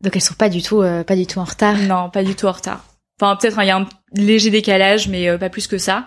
Donc 0.00 0.14
elles 0.16 0.22
sont 0.22 0.34
pas 0.34 0.48
du 0.48 0.60
tout, 0.60 0.82
euh, 0.82 1.04
pas 1.04 1.16
du 1.16 1.26
tout 1.26 1.38
en 1.38 1.44
retard. 1.44 1.76
Non, 1.78 2.10
pas 2.10 2.24
du 2.24 2.34
tout 2.34 2.46
en 2.46 2.52
retard. 2.52 2.84
Enfin, 3.20 3.36
peut-être 3.36 3.58
il 3.62 3.66
y 3.66 3.70
a 3.70 3.76
un 3.76 3.88
léger 4.12 4.50
décalage, 4.50 5.08
mais 5.08 5.28
euh, 5.28 5.38
pas 5.38 5.48
plus 5.48 5.66
que 5.66 5.78
ça. 5.78 6.06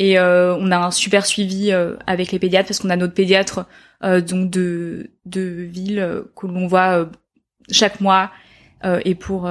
Et 0.00 0.16
on 0.20 0.70
a 0.70 0.76
un 0.76 0.92
super 0.92 1.26
suivi 1.26 1.72
avec 2.06 2.30
les 2.30 2.38
pédiatres 2.38 2.68
parce 2.68 2.78
qu'on 2.78 2.90
a 2.90 2.94
notre 2.94 3.14
pédiatre 3.14 3.66
donc 4.00 4.48
de 4.48 5.10
de 5.24 5.40
ville 5.40 6.22
que 6.36 6.46
l'on 6.46 6.68
voit 6.68 7.08
chaque 7.72 8.00
mois 8.00 8.30
et 8.84 9.16
pour 9.16 9.50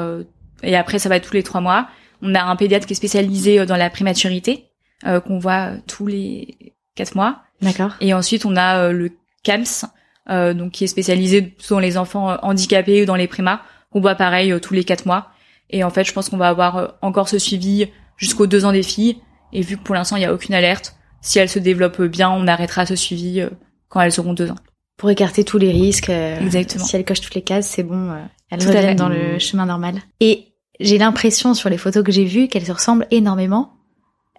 et 0.64 0.78
après 0.78 1.00
ça 1.00 1.10
va 1.10 1.20
tous 1.20 1.34
les 1.34 1.44
trois 1.44 1.60
mois. 1.60 1.90
On 2.22 2.34
a 2.34 2.42
un 2.42 2.56
pédiatre 2.56 2.88
qui 2.88 2.94
est 2.94 2.96
spécialisé 2.96 3.66
dans 3.66 3.76
la 3.76 3.90
prématurité, 3.90 4.67
euh, 5.06 5.20
qu'on 5.20 5.40
voit 5.40 5.72
euh, 5.72 5.78
tous 5.86 6.08
les 6.08 6.74
quatre 6.96 7.16
mois. 7.16 7.44
D'accord. 7.62 7.94
Et 8.02 8.14
ensuite, 8.14 8.46
on 8.46 8.56
a 8.56 8.92
le 8.92 9.12
CAMS, 9.44 9.86
donc 10.28 10.72
qui 10.74 10.84
est 10.84 10.88
spécialisé 10.88 11.56
dans 11.70 11.80
les 11.80 11.98
enfants 11.98 12.38
handicapés 12.44 13.02
ou 13.02 13.06
dans 13.06 13.16
les 13.16 13.28
prémas, 13.28 13.62
qu'on 13.92 14.02
voit 14.02 14.16
pareil 14.16 14.54
tous 14.62 14.74
les 14.74 14.84
quatre 14.84 15.06
mois. 15.06 15.30
Et 15.70 15.84
en 15.84 15.90
fait, 15.90 16.04
je 16.04 16.14
pense 16.14 16.30
qu'on 16.30 16.38
va 16.38 16.50
avoir 16.50 16.96
encore 17.02 17.30
ce 17.30 17.40
suivi 17.40 17.88
jusqu'aux 18.16 18.46
deux 18.46 18.66
ans 18.66 18.72
des 18.72 18.84
filles. 18.84 19.18
Et 19.54 19.62
vu 19.62 19.78
que 19.78 19.84
pour 19.84 19.96
l'instant, 19.96 20.18
il 20.18 20.20
n'y 20.20 20.26
a 20.26 20.34
aucune 20.34 20.54
alerte, 20.54 20.96
si 21.22 21.40
elles 21.40 21.50
se 21.50 21.58
développent 21.58 22.02
bien, 22.04 22.30
on 22.30 22.48
arrêtera 22.48 22.86
ce 22.86 22.96
suivi 22.96 23.44
quand 23.90 24.02
elles 24.02 24.20
auront 24.20 24.34
deux 24.34 24.52
ans. 24.52 24.58
Pour 24.98 25.10
écarter 25.10 25.44
tous 25.44 25.58
les 25.58 25.72
risques. 25.72 26.10
Exactement. 26.10 26.86
Si 26.86 26.96
elles 26.96 27.06
cochent 27.06 27.22
toutes 27.22 27.36
les 27.36 27.44
cases, 27.44 27.68
c'est 27.68 27.84
bon. 27.84 28.12
elles 28.52 28.68
reviennent 28.68 28.98
dans 28.98 29.10
le 29.10 29.40
chemin 29.40 29.66
normal. 29.66 29.96
Et 30.20 30.54
j'ai 30.80 30.98
l'impression 30.98 31.54
sur 31.54 31.70
les 31.70 31.78
photos 31.78 32.04
que 32.04 32.12
j'ai 32.12 32.26
vues 32.26 32.48
qu'elles 32.48 32.66
se 32.66 32.72
ressemblent 32.72 33.08
énormément. 33.12 33.77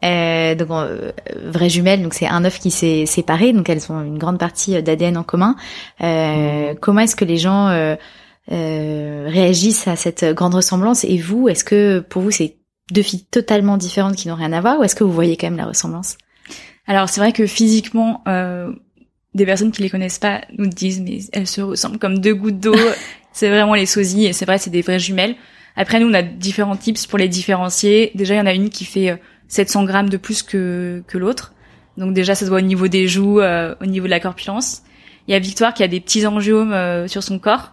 Euh, 0.05 0.55
donc 0.55 0.69
euh, 0.71 1.13
vraies 1.45 1.69
jumelles, 1.69 2.03
donc 2.03 2.15
c'est 2.15 2.27
un 2.27 2.45
œuf 2.45 2.59
qui 2.59 2.71
s'est 2.71 3.07
séparé, 3.07 3.53
donc 3.53 3.69
elles 3.69 3.91
ont 3.91 4.03
une 4.03 4.19
grande 4.19 4.39
partie 4.39 4.81
d'ADN 4.83 5.17
en 5.17 5.25
commun. 5.25 5.57
Euh, 6.03 6.75
comment 6.81 7.01
est-ce 7.01 7.17
que 7.17 7.25
les 7.25 7.37
gens 7.37 7.69
euh, 7.69 7.97
euh, 8.53 9.27
réagissent 9.29 9.89
à 9.89 9.97
cette 9.97 10.25
grande 10.25 10.55
ressemblance? 10.55 11.05
Et 11.05 11.19
vous, 11.19 11.49
est-ce 11.49 11.65
que 11.65 12.01
pour 12.01 12.23
vous 12.23 12.31
c'est 12.31 12.57
deux 12.93 13.03
filles 13.03 13.25
totalement 13.25 13.77
différentes 13.77 14.17
qui 14.17 14.29
n'ont 14.29 14.37
rien 14.37 14.53
à 14.53 14.61
voir, 14.61 14.79
ou 14.79 14.85
est-ce 14.85 14.95
que 14.95 15.05
vous 15.05 15.13
voyez 15.13 15.37
quand 15.37 15.49
même 15.49 15.59
la 15.59 15.67
ressemblance? 15.67 16.17
Alors 16.87 17.09
c'est 17.09 17.21
vrai 17.21 17.33
que 17.33 17.47
physiquement, 17.47 18.23
des 19.35 19.47
personnes 19.47 19.73
qui 19.73 19.83
les 19.83 19.91
connaissent 19.91 20.19
pas 20.19 20.43
nous 20.57 20.69
disent 20.69 21.01
mais 21.01 21.19
elles 21.33 21.47
se 21.47 21.61
ressemblent 21.61 21.99
comme 21.99 22.21
deux 22.21 22.35
gouttes 22.35 22.61
d'eau. 22.61 22.77
c'est 23.33 23.51
vraiment 23.51 23.75
les 23.75 23.87
sosies 23.87 24.27
et 24.27 24.33
c'est 24.33 24.47
vrai 24.47 24.59
c'est 24.59 24.71
des 24.71 24.83
vraies 24.83 24.99
jumelles. 24.99 25.35
Après, 25.77 26.01
nous, 26.01 26.09
on 26.09 26.15
a 26.15 26.23
différents 26.23 26.77
tips 26.77 27.07
pour 27.07 27.19
les 27.21 27.29
différencier. 27.29 28.11
Déjà, 28.17 28.35
il 28.35 28.39
y 28.39 28.41
en 28.41 28.47
a 28.47 28.53
une 28.53 28.69
qui 28.69 28.85
fait 28.85 29.17
700 29.49 29.83
euh, 29.83 29.87
grammes 29.87 30.09
de 30.09 30.17
plus 30.17 30.43
que, 30.43 31.03
que 31.07 31.19
l'autre. 31.19 31.55
Donc 31.97 32.15
déjà, 32.15 32.35
ça 32.35 32.45
se 32.45 32.51
voit 32.51 32.59
au 32.59 32.63
niveau 32.63 32.89
des 32.89 33.09
joues, 33.09 33.41
euh, 33.41 33.75
au 33.81 33.87
niveau 33.87 34.07
de 34.07 34.11
la 34.11 34.21
corpulence. 34.21 34.83
Il 35.27 35.33
y 35.33 35.35
a 35.35 35.39
Victoire 35.39 35.75
qui 35.75 35.83
a 35.83 35.89
des 35.89 36.01
petits 36.01 36.27
angiomes 36.27 36.73
euh, 36.73 37.09
sur 37.09 37.23
son 37.23 37.39
corps, 37.39 37.73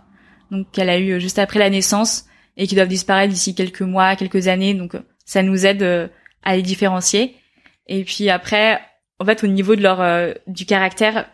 donc 0.51 0.67
qu'elle 0.71 0.89
a 0.89 0.99
eu 0.99 1.21
juste 1.21 1.39
après 1.39 1.59
la 1.59 1.69
naissance. 1.69 2.25
et 2.57 2.67
qui 2.67 2.75
doivent 2.75 2.87
disparaître 2.87 3.33
d'ici 3.33 3.53
quelques 3.53 3.81
mois, 3.81 4.15
quelques 4.15 4.47
années. 4.47 4.73
Donc 4.73 4.95
ça 5.25 5.43
nous 5.43 5.65
aide 5.65 6.09
à 6.43 6.55
les 6.55 6.61
différencier. 6.61 7.35
Et 7.87 8.03
puis 8.03 8.29
après, 8.29 8.79
en 9.19 9.25
fait, 9.25 9.43
au 9.43 9.47
niveau 9.47 9.75
de 9.75 9.81
leur 9.81 10.33
du 10.47 10.65
caractère, 10.65 11.27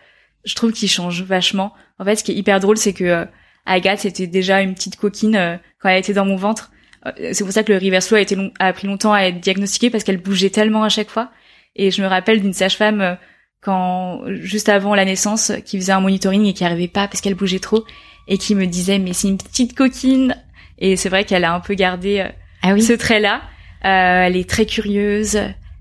je 0.43 0.55
trouve 0.55 0.71
qu'ils 0.71 0.89
changent 0.89 1.21
vachement. 1.21 1.73
En 1.99 2.05
fait, 2.05 2.15
ce 2.15 2.23
qui 2.23 2.31
est 2.31 2.35
hyper 2.35 2.59
drôle, 2.59 2.77
c'est 2.77 2.93
que 2.93 3.27
Agathe 3.67 3.99
c'était 3.99 4.25
déjà 4.25 4.61
une 4.61 4.73
petite 4.73 4.95
coquine 4.95 5.59
quand 5.79 5.89
elle 5.89 5.99
était 5.99 6.13
dans 6.13 6.25
mon 6.25 6.37
ventre. 6.37 6.71
C'est 7.34 7.43
pour 7.43 7.52
ça 7.52 7.64
que 7.64 7.72
le 7.72 7.80
reverse 7.80 8.08
flow 8.08 8.18
a, 8.18 8.22
été 8.22 8.36
long, 8.36 8.52
a 8.60 8.72
pris 8.74 8.88
longtemps 8.88 9.14
à 9.14 9.22
être 9.22 9.39
diagnostiqué 9.39 9.89
parce 9.89 10.04
qu'elle 10.04 10.22
bougeait 10.22 10.49
tellement 10.49 10.84
à 10.84 10.89
chaque 10.89 11.10
fois. 11.10 11.32
Et 11.76 11.89
je 11.89 12.02
me 12.02 12.08
rappelle 12.08 12.41
d'une 12.41 12.54
sage-femme 12.54 13.18
quand 13.62 14.22
juste 14.28 14.70
avant 14.70 14.95
la 14.95 15.06
naissance 15.06 15.52
qui 15.66 15.80
faisait 15.80 15.91
un 15.91 15.99
monitoring 15.99 16.45
et 16.45 16.54
qui 16.54 16.64
arrivait 16.64 16.88
pas 16.88 17.08
parce 17.08 17.22
qu'elle 17.22 17.36
bougeait 17.36 17.60
trop 17.60 17.86
et 18.28 18.38
qui 18.38 18.56
me 18.56 18.66
disait 18.66 18.99
mais 18.99 19.14
c'est 19.14 19.28
une 19.28 19.38
petite 19.38 19.76
coquine. 19.76 20.36
Et 20.78 20.95
c'est 20.95 21.10
vrai 21.10 21.26
qu'elle 21.26 21.43
a 21.43 21.54
un 21.54 21.60
peu 21.60 21.76
gardé 21.76 22.20
euh, 22.20 22.30
ah 22.64 22.74
oui. 22.74 22.82
ce 22.82 22.93
trait 22.93 23.20
là 23.20 23.41
euh, 23.86 24.24
elle 24.26 24.36
est 24.36 24.49
très 24.49 24.66
curieuse. 24.66 25.39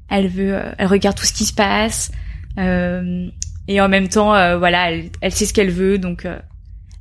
Elle 0.09 0.29
veut 0.29 0.55
euh, 0.55 0.73
elle 0.79 0.87
regarde 0.87 1.16
tout 1.16 1.27
ce 1.27 1.33
qui 1.33 1.45
se 1.45 1.53
passe. 1.53 2.11
Euh, 2.59 3.29
et 3.68 3.81
en 3.81 3.89
même 3.89 4.09
temps 4.09 4.31
voilà 4.59 4.91
elle, 4.91 5.11
elle, 5.21 5.33
sait 5.33 5.47
ce 5.47 5.55
qu'elle 5.55 5.71
veut 5.71 5.99
donc 5.99 6.27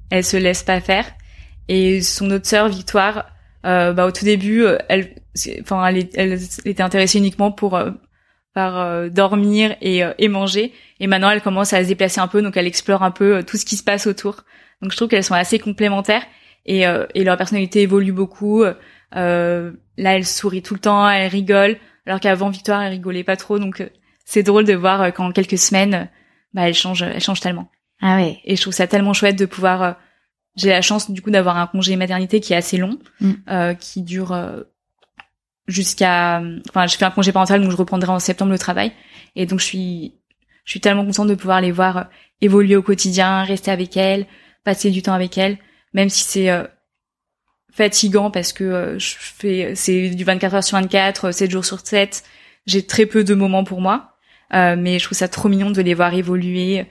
elle 0.10 0.24
se 0.24 0.38
laisse 0.38 0.64
pas 0.64 0.82
faire. 0.82 1.06
Et 1.68 2.02
son 2.02 2.32
autre 2.32 2.48
sœur 2.48 2.68
Victoire 2.68 3.26
bah 3.64 4.06
au 4.06 4.12
tout 4.12 4.26
début 4.26 4.66
elle 4.88 5.16
enfin 5.62 5.86
elle, 5.86 6.08
elle, 6.16 6.40
était 6.66 6.84
intéressée 6.84 7.18
uniquement 7.18 7.52
pour 7.52 7.78
par 8.54 8.80
euh, 8.80 9.10
dormir 9.10 9.76
et, 9.82 10.04
euh, 10.04 10.14
et 10.18 10.28
manger. 10.28 10.74
Et 11.00 11.08
maintenant, 11.08 11.30
elle 11.30 11.42
commence 11.42 11.74
à 11.74 11.84
se 11.84 11.88
déplacer 11.88 12.20
un 12.20 12.28
peu, 12.28 12.42
donc 12.42 12.58
elle 12.58 12.68
explore 12.68 13.04
un 13.04 13.12
peu 13.12 13.38
euh, 13.38 13.44
tout 13.44 13.58
ce 13.58 13.66
qui 13.66 13.76
se 13.76 13.84
passe 13.84 14.08
autour. 14.08 14.44
Donc 14.82 14.92
je 14.92 14.98
trouve 14.98 15.08
qu'elles 15.08 15.24
sont 15.24 15.34
assez 15.34 15.60
complémentaires 15.60 16.24
et, 16.66 16.84
et 17.16 17.24
leur 17.24 17.36
personnalité 17.36 17.82
évolue 17.82 18.12
beaucoup. 18.12 18.64
là, 19.14 19.74
elle 19.98 20.26
sourit 20.26 20.62
tout 20.62 20.74
le 20.74 20.80
temps, 20.80 21.10
elle 21.10 21.30
rigole, 21.30 21.78
alors 22.06 22.20
qu'avant 22.20 22.50
Victoire, 22.50 22.82
elle 22.82 22.92
rigolait 22.92 23.24
pas 23.26 23.36
trop. 23.36 23.60
Donc 23.60 23.84
c'est 24.24 24.44
drôle 24.44 24.66
de 24.66 24.74
voir 24.74 25.12
qu'en 25.14 25.32
quelques 25.32 25.58
semaines, 25.58 26.10
bah 26.54 26.68
elle 26.68 26.76
change, 26.76 27.02
elle 27.02 27.22
change 27.22 27.40
tellement. 27.42 27.70
Ah 28.02 28.18
ouais. 28.18 28.40
Et 28.46 28.56
je 28.56 28.62
trouve 28.62 28.74
ça 28.74 28.88
tellement 28.88 29.14
chouette 29.14 29.38
de 29.38 29.46
pouvoir. 29.46 29.98
J'ai 30.60 30.70
la 30.70 30.82
chance 30.82 31.10
du 31.10 31.22
coup 31.22 31.32
d'avoir 31.32 31.58
un 31.58 31.68
congé 31.68 31.96
maternité 31.96 32.40
qui 32.40 32.54
est 32.54 32.58
assez 32.58 32.78
long, 32.78 33.00
mm. 33.22 33.76
qui 33.80 34.02
dure 34.02 34.34
jusqu'à, 35.70 36.42
enfin, 36.70 36.88
je 36.88 36.98
fais 36.98 37.06
un 37.06 37.12
congé 37.12 37.32
parental 37.32 37.62
donc 37.62 37.72
je 37.72 37.78
reprendrai 37.78 38.12
en 38.12 38.20
septembre 38.20 38.52
le 38.52 38.60
travail. 38.60 38.92
Et 39.36 39.46
donc 39.46 39.60
je 39.60 39.66
suis, 39.66 40.16
je 40.66 40.72
suis 40.72 40.82
tellement 40.82 41.06
contente 41.06 41.28
de 41.30 41.36
pouvoir 41.36 41.62
les 41.62 41.72
voir 41.72 41.98
euh, 41.98 42.04
évoluer 42.42 42.76
au 42.76 42.82
quotidien, 42.82 43.44
rester 43.44 43.72
avec 43.72 43.96
elles, 43.96 44.26
passer 44.64 44.92
du 44.92 45.02
temps 45.02 45.14
avec 45.14 45.38
elles, 45.38 45.58
même 45.94 46.10
si 46.10 46.24
c'est 46.24 46.50
euh, 46.50 46.64
fatigant 47.72 48.32
parce 48.32 48.52
que 48.52 48.64
euh, 48.64 49.00
je 49.00 49.16
fais, 49.18 49.74
c'est 49.76 50.10
du 50.10 50.24
24 50.24 50.56
heures 50.56 50.64
sur 50.64 50.78
24, 50.78 51.32
7 51.32 51.52
jours 51.52 51.66
sur 51.66 51.80
7. 51.80 52.24
J'ai 52.66 52.86
très 52.86 53.06
peu 53.06 53.24
de 53.24 53.34
moments 53.34 53.64
pour 53.64 53.82
moi, 53.82 54.18
mais 54.52 55.00
je 55.00 55.06
trouve 55.06 55.18
ça 55.18 55.28
trop 55.28 55.50
mignon 55.50 55.72
de 55.72 55.82
les 55.82 55.96
voir 55.96 56.14
évoluer 56.14 56.86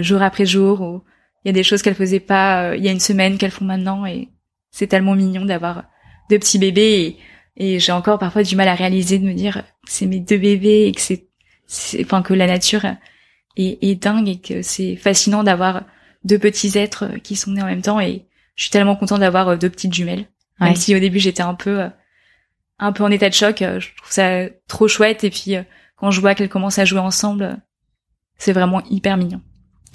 jour 0.00 0.20
après 0.20 0.44
jour. 0.44 1.02
Il 1.44 1.48
y 1.48 1.50
a 1.50 1.52
des 1.52 1.62
choses 1.62 1.82
qu'elles 1.82 1.94
faisaient 1.94 2.20
pas 2.20 2.74
il 2.76 2.84
y 2.84 2.88
a 2.88 2.92
une 2.92 3.00
semaine 3.00 3.38
qu'elles 3.38 3.50
font 3.50 3.64
maintenant 3.64 4.06
et 4.06 4.28
c'est 4.70 4.86
tellement 4.86 5.14
mignon 5.14 5.44
d'avoir 5.44 5.84
deux 6.30 6.38
petits 6.38 6.58
bébés 6.58 7.00
et 7.00 7.18
et 7.56 7.78
j'ai 7.78 7.92
encore 7.92 8.18
parfois 8.18 8.42
du 8.42 8.56
mal 8.56 8.68
à 8.68 8.74
réaliser 8.74 9.18
de 9.18 9.24
me 9.24 9.34
dire 9.34 9.62
que 9.62 9.90
c'est 9.90 10.06
mes 10.06 10.20
deux 10.20 10.38
bébés 10.38 10.86
et 10.86 10.92
que 10.92 11.00
c'est, 11.00 11.28
enfin 12.02 12.22
que 12.22 12.34
la 12.34 12.46
nature 12.46 12.84
est, 12.84 13.78
est 13.80 13.94
dingue 13.94 14.28
et 14.28 14.40
que 14.40 14.62
c'est 14.62 14.96
fascinant 14.96 15.44
d'avoir 15.44 15.84
deux 16.24 16.38
petits 16.38 16.76
êtres 16.76 17.18
qui 17.22 17.36
sont 17.36 17.52
nés 17.52 17.62
en 17.62 17.66
même 17.66 17.82
temps. 17.82 18.00
Et 18.00 18.26
je 18.56 18.64
suis 18.64 18.70
tellement 18.70 18.96
contente 18.96 19.20
d'avoir 19.20 19.56
deux 19.56 19.70
petites 19.70 19.94
jumelles. 19.94 20.26
Même 20.60 20.76
si 20.76 20.94
au 20.94 21.00
début 21.00 21.18
j'étais 21.18 21.42
un 21.42 21.54
peu, 21.54 21.84
un 22.78 22.92
peu 22.92 23.02
en 23.04 23.10
état 23.10 23.28
de 23.28 23.34
choc, 23.34 23.58
je 23.58 23.94
trouve 23.96 24.10
ça 24.10 24.48
trop 24.68 24.88
chouette. 24.88 25.24
Et 25.24 25.30
puis 25.30 25.56
quand 25.96 26.10
je 26.10 26.20
vois 26.20 26.34
qu'elles 26.34 26.48
commencent 26.48 26.78
à 26.78 26.84
jouer 26.84 27.00
ensemble, 27.00 27.58
c'est 28.38 28.52
vraiment 28.52 28.82
hyper 28.88 29.16
mignon. 29.16 29.40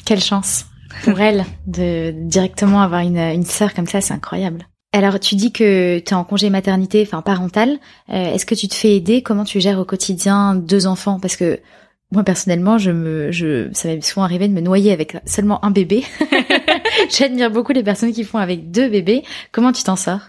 Quelle 0.05 0.21
chance 0.21 0.65
pour 1.03 1.19
elle 1.19 1.45
de 1.67 2.11
directement 2.11 2.81
avoir 2.81 3.01
une, 3.01 3.17
une 3.17 3.45
sœur 3.45 3.73
comme 3.73 3.87
ça, 3.87 4.01
c'est 4.01 4.13
incroyable. 4.13 4.67
Alors, 4.91 5.19
tu 5.19 5.35
dis 5.35 5.51
que 5.51 5.99
tu 5.99 6.13
es 6.13 6.13
en 6.13 6.23
congé 6.23 6.49
maternité, 6.49 7.03
enfin 7.05 7.21
parental. 7.21 7.77
Euh, 8.09 8.33
est-ce 8.33 8.45
que 8.45 8.55
tu 8.55 8.67
te 8.67 8.73
fais 8.73 8.95
aider? 8.95 9.21
Comment 9.21 9.43
tu 9.43 9.59
gères 9.59 9.79
au 9.79 9.85
quotidien 9.85 10.55
deux 10.55 10.87
enfants? 10.87 11.19
Parce 11.19 11.35
que 11.35 11.59
moi 12.11 12.23
personnellement, 12.23 12.79
je 12.79 12.89
me, 12.89 13.31
je, 13.31 13.69
ça 13.71 13.89
m'est 13.89 14.01
souvent 14.01 14.23
arrivé 14.23 14.47
de 14.47 14.53
me 14.53 14.61
noyer 14.61 14.91
avec 14.91 15.15
seulement 15.25 15.63
un 15.63 15.69
bébé. 15.69 16.03
J'admire 17.11 17.51
beaucoup 17.51 17.71
les 17.71 17.83
personnes 17.83 18.13
qui 18.13 18.23
font 18.23 18.39
avec 18.39 18.71
deux 18.71 18.89
bébés. 18.89 19.23
Comment 19.51 19.71
tu 19.71 19.83
t'en 19.83 19.95
sors? 19.95 20.21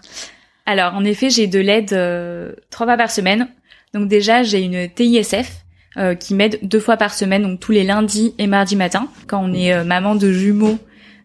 Alors, 0.67 0.93
en 0.93 1.03
effet, 1.03 1.31
j'ai 1.31 1.47
de 1.47 1.59
l'aide 1.59 1.93
euh, 1.93 2.53
trois 2.69 2.85
fois 2.85 2.97
par 2.97 3.09
semaine. 3.09 3.47
Donc 3.95 4.07
déjà, 4.07 4.43
j'ai 4.43 4.61
une 4.61 4.87
TISF 4.89 5.60
euh, 5.97 6.15
qui 6.15 6.35
m'aide 6.35 6.59
deux 6.61 6.79
fois 6.79 6.97
par 6.97 7.13
semaine, 7.13 7.43
donc 7.43 7.59
tous 7.59 7.71
les 7.71 7.83
lundis 7.83 8.33
et 8.37 8.47
mardis 8.47 8.75
matin, 8.75 9.07
quand 9.27 9.43
on 9.43 9.53
est 9.53 9.83
maman 9.83 10.15
de 10.15 10.31
jumeaux 10.31 10.77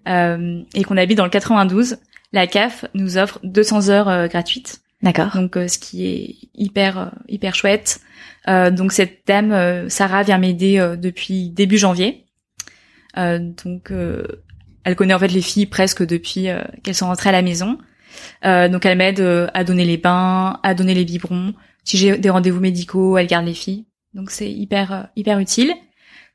et 0.09 0.85
qu'on 0.85 0.97
habite 0.97 1.19
dans 1.19 1.25
le 1.25 1.31
92 1.31 1.99
la 2.33 2.47
CAF 2.47 2.85
nous 2.95 3.19
offre 3.19 3.41
200 3.45 3.89
heures 3.89 4.09
euh, 4.09 4.27
gratuites. 4.29 4.81
D'accord. 5.03 5.31
Donc 5.35 5.57
euh, 5.57 5.69
ce 5.69 5.79
qui 5.79 6.07
est 6.07 6.37
hyper 6.55 6.99
euh, 6.99 7.07
hyper 7.29 7.55
chouette. 7.55 8.01
donc 8.47 8.93
cette 8.93 9.27
dame 9.27 9.89
Sarah 9.89 10.23
vient 10.23 10.39
m'aider 10.39 10.79
depuis 10.99 11.51
début 11.51 11.79
janvier. 11.79 12.27
donc 13.17 13.91
elle 13.91 14.95
connaît 14.95 15.15
en 15.15 15.19
fait 15.19 15.33
les 15.33 15.43
filles 15.43 15.67
presque 15.67 16.07
depuis 16.07 16.47
qu'elles 16.85 16.95
sont 16.95 17.09
rentrées 17.09 17.31
à 17.31 17.33
la 17.33 17.43
maison. 17.43 17.77
donc 18.45 18.87
elle 18.87 18.99
m'aide 18.99 19.21
à 19.53 19.65
donner 19.65 19.85
les 19.85 19.97
bains, 19.97 20.61
à 20.63 20.75
donner 20.75 20.95
les 20.95 21.05
biberons. 21.05 21.55
Si 21.83 21.97
j'ai 21.97 22.19
des 22.19 22.31
rendez-vous 22.31 22.61
médicaux, 22.61 23.19
elle 23.19 23.27
garde 23.27 23.47
les 23.47 23.55
filles. 23.55 23.85
Donc 24.17 24.33
c'est 24.33 24.51
hyper 24.51 25.09
hyper 25.15 25.39
utile. 25.39 25.73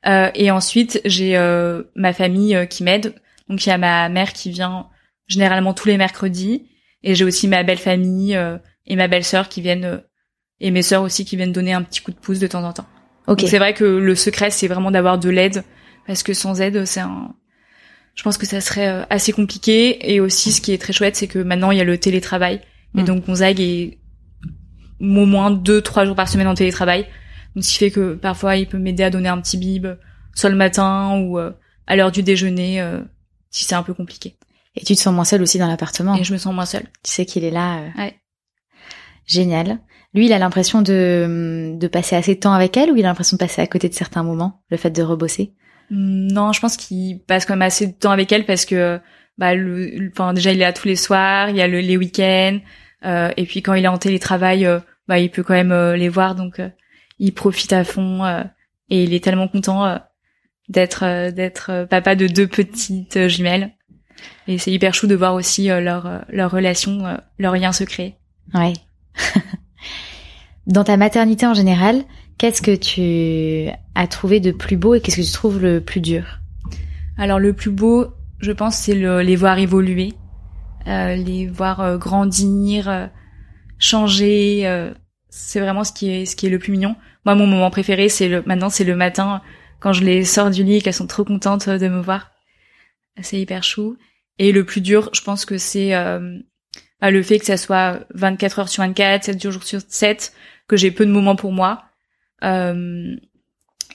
et 0.06 0.50
ensuite 0.50 1.00
j'ai 1.04 1.36
ma 1.94 2.14
famille 2.14 2.66
qui 2.70 2.84
m'aide. 2.84 3.14
Donc 3.48 3.66
il 3.66 3.68
y 3.68 3.72
a 3.72 3.78
ma 3.78 4.08
mère 4.08 4.32
qui 4.32 4.50
vient 4.50 4.86
généralement 5.26 5.74
tous 5.74 5.88
les 5.88 5.98
mercredis. 5.98 6.66
Et 7.02 7.14
j'ai 7.14 7.24
aussi 7.24 7.48
ma 7.48 7.62
belle 7.62 7.78
famille 7.78 8.36
euh, 8.36 8.58
et 8.86 8.96
ma 8.96 9.08
belle 9.08 9.24
sœur 9.24 9.48
qui 9.48 9.60
viennent 9.60 9.84
euh, 9.84 9.98
et 10.60 10.70
mes 10.70 10.82
sœurs 10.82 11.02
aussi 11.02 11.24
qui 11.24 11.36
viennent 11.36 11.52
donner 11.52 11.72
un 11.72 11.82
petit 11.82 12.00
coup 12.00 12.12
de 12.12 12.16
pouce 12.16 12.38
de 12.38 12.46
temps 12.46 12.62
en 12.62 12.72
temps. 12.72 12.86
Ok. 13.26 13.44
C'est 13.46 13.58
vrai 13.58 13.74
que 13.74 13.84
le 13.84 14.14
secret 14.14 14.50
c'est 14.50 14.68
vraiment 14.68 14.90
d'avoir 14.90 15.18
de 15.18 15.28
l'aide 15.28 15.64
parce 16.06 16.22
que 16.22 16.32
sans 16.32 16.60
aide 16.60 16.84
c'est 16.84 17.00
un 17.00 17.34
je 18.14 18.22
pense 18.22 18.36
que 18.36 18.46
ça 18.46 18.60
serait 18.60 18.88
euh, 18.88 19.02
assez 19.10 19.32
compliqué 19.32 20.12
et 20.12 20.20
aussi 20.20 20.52
ce 20.52 20.60
qui 20.60 20.72
est 20.72 20.78
très 20.78 20.92
chouette 20.92 21.16
c'est 21.16 21.28
que 21.28 21.38
maintenant 21.38 21.70
il 21.70 21.78
y 21.78 21.80
a 21.80 21.84
le 21.84 21.98
télétravail 21.98 22.60
et 22.96 23.02
mm. 23.02 23.04
donc 23.04 23.26
Gonzague 23.26 23.60
est 23.60 23.98
au 25.00 25.26
moins 25.26 25.50
deux 25.50 25.80
trois 25.82 26.04
jours 26.04 26.14
par 26.14 26.28
semaine 26.28 26.46
en 26.46 26.54
télétravail 26.54 27.06
donc 27.54 27.64
ce 27.64 27.72
qui 27.72 27.78
fait 27.78 27.90
que 27.90 28.14
parfois 28.14 28.56
il 28.56 28.66
peut 28.66 28.78
m'aider 28.78 29.02
à 29.02 29.10
donner 29.10 29.28
un 29.28 29.40
petit 29.40 29.58
bib 29.58 29.86
soit 30.34 30.50
le 30.50 30.56
matin 30.56 31.18
ou 31.20 31.38
à 31.38 31.96
l'heure 31.96 32.12
du 32.12 32.22
déjeuner 32.22 32.82
si 33.50 33.64
c'est 33.64 33.74
un 33.74 33.82
peu 33.82 33.94
compliqué. 33.94 34.36
Et 34.74 34.84
tu 34.84 34.94
te 34.94 35.00
sens 35.00 35.14
moins 35.14 35.24
seule 35.24 35.42
aussi 35.42 35.58
dans 35.58 35.68
l'appartement. 35.68 36.16
Et 36.16 36.24
je 36.24 36.32
me 36.32 36.38
sens 36.38 36.54
moins 36.54 36.64
seule. 36.64 36.86
Tu 37.04 37.10
sais 37.12 37.26
qu'il 37.26 37.44
est 37.44 37.50
là. 37.50 37.80
Euh... 37.80 37.88
Ouais. 37.98 38.16
Génial. 39.26 39.80
Lui, 40.14 40.26
il 40.26 40.32
a 40.32 40.38
l'impression 40.38 40.82
de, 40.82 41.74
de 41.78 41.86
passer 41.88 42.16
assez 42.16 42.34
de 42.34 42.40
temps 42.40 42.52
avec 42.52 42.76
elle 42.76 42.90
ou 42.90 42.96
il 42.96 43.04
a 43.04 43.08
l'impression 43.08 43.36
de 43.36 43.38
passer 43.38 43.62
à 43.62 43.66
côté 43.66 43.88
de 43.88 43.94
certains 43.94 44.22
moments, 44.22 44.62
le 44.70 44.76
fait 44.76 44.90
de 44.90 45.02
rebosser? 45.02 45.52
Non, 45.90 46.52
je 46.52 46.60
pense 46.60 46.76
qu'il 46.76 47.20
passe 47.20 47.44
quand 47.44 47.54
même 47.54 47.62
assez 47.62 47.86
de 47.86 47.92
temps 47.92 48.10
avec 48.10 48.32
elle 48.32 48.46
parce 48.46 48.64
que 48.64 48.98
bah 49.38 49.54
le, 49.54 50.10
enfin 50.10 50.32
déjà 50.32 50.52
il 50.52 50.56
est 50.56 50.64
là 50.64 50.72
tous 50.72 50.88
les 50.88 50.96
soirs, 50.96 51.50
il 51.50 51.56
y 51.56 51.62
a 51.62 51.66
le, 51.66 51.80
les 51.80 51.96
week-ends 51.96 52.58
euh, 53.04 53.30
et 53.36 53.44
puis 53.44 53.62
quand 53.62 53.74
il 53.74 53.84
est 53.84 53.88
en 53.88 53.98
télétravail, 53.98 54.64
euh, 54.64 54.80
bah 55.08 55.18
il 55.18 55.30
peut 55.30 55.42
quand 55.42 55.54
même 55.54 55.72
euh, 55.72 55.96
les 55.96 56.08
voir 56.08 56.34
donc 56.34 56.60
euh, 56.60 56.68
il 57.22 57.32
profite 57.32 57.72
à 57.72 57.84
fond 57.84 58.24
et 58.90 59.04
il 59.04 59.14
est 59.14 59.24
tellement 59.24 59.48
content 59.48 59.98
d'être 60.68 61.30
d'être 61.30 61.86
papa 61.88 62.14
de 62.14 62.26
deux 62.26 62.46
petites 62.46 63.28
jumelles. 63.28 63.72
Et 64.48 64.58
c'est 64.58 64.72
hyper 64.72 64.94
chou 64.94 65.06
de 65.06 65.14
voir 65.14 65.34
aussi 65.34 65.70
euh, 65.70 65.80
leur 65.80 66.06
euh, 66.06 66.18
leur 66.28 66.50
relation, 66.50 67.06
euh, 67.06 67.16
leur 67.38 67.54
lien 67.54 67.72
secret. 67.72 68.16
Ouais. 68.54 68.72
Dans 70.66 70.84
ta 70.84 70.96
maternité 70.96 71.46
en 71.46 71.54
général, 71.54 72.02
qu'est-ce 72.38 72.62
que 72.62 72.74
tu 72.74 73.72
as 73.94 74.06
trouvé 74.06 74.40
de 74.40 74.52
plus 74.52 74.76
beau 74.76 74.94
et 74.94 75.00
qu'est-ce 75.00 75.16
que 75.16 75.26
tu 75.26 75.32
trouves 75.32 75.60
le 75.60 75.80
plus 75.80 76.00
dur? 76.00 76.40
Alors 77.18 77.38
le 77.38 77.52
plus 77.52 77.70
beau, 77.70 78.06
je 78.38 78.52
pense, 78.52 78.76
c'est 78.76 78.94
le, 78.94 79.22
les 79.22 79.36
voir 79.36 79.58
évoluer, 79.58 80.14
euh, 80.86 81.16
les 81.16 81.46
voir 81.46 81.98
grandir, 81.98 83.10
changer. 83.78 84.90
c'est 85.28 85.60
vraiment 85.60 85.84
ce 85.84 85.92
qui 85.92 86.10
est 86.10 86.26
ce 86.26 86.36
qui 86.36 86.46
est 86.46 86.50
le 86.50 86.58
plus 86.58 86.72
mignon. 86.72 86.94
Moi, 87.24 87.34
mon 87.34 87.46
moment 87.46 87.70
préféré, 87.70 88.08
c'est 88.08 88.28
le 88.28 88.42
maintenant, 88.46 88.70
c'est 88.70 88.84
le 88.84 88.96
matin 88.96 89.42
quand 89.80 89.92
je 89.92 90.04
les 90.04 90.24
sors 90.24 90.50
du 90.50 90.62
lit 90.64 90.76
et 90.76 90.80
qu'elles 90.80 90.94
sont 90.94 91.06
trop 91.06 91.24
contentes 91.24 91.68
de 91.68 91.88
me 91.88 92.00
voir. 92.00 92.30
C'est 93.20 93.40
hyper 93.40 93.62
chou. 93.62 93.96
Et 94.38 94.52
le 94.52 94.64
plus 94.64 94.80
dur, 94.80 95.10
je 95.12 95.20
pense 95.20 95.44
que 95.44 95.58
c'est 95.58 95.94
euh, 95.94 96.38
le 97.02 97.22
fait 97.22 97.38
que 97.38 97.44
ça 97.44 97.56
soit 97.56 98.00
24 98.14 98.58
heures 98.60 98.68
sur 98.68 98.82
24, 98.82 99.24
7 99.24 99.42
jours 99.42 99.62
sur 99.64 99.80
7, 99.86 100.32
que 100.68 100.76
j'ai 100.76 100.90
peu 100.90 101.04
de 101.04 101.10
moments 101.10 101.36
pour 101.36 101.52
moi. 101.52 101.84
Euh, 102.42 103.14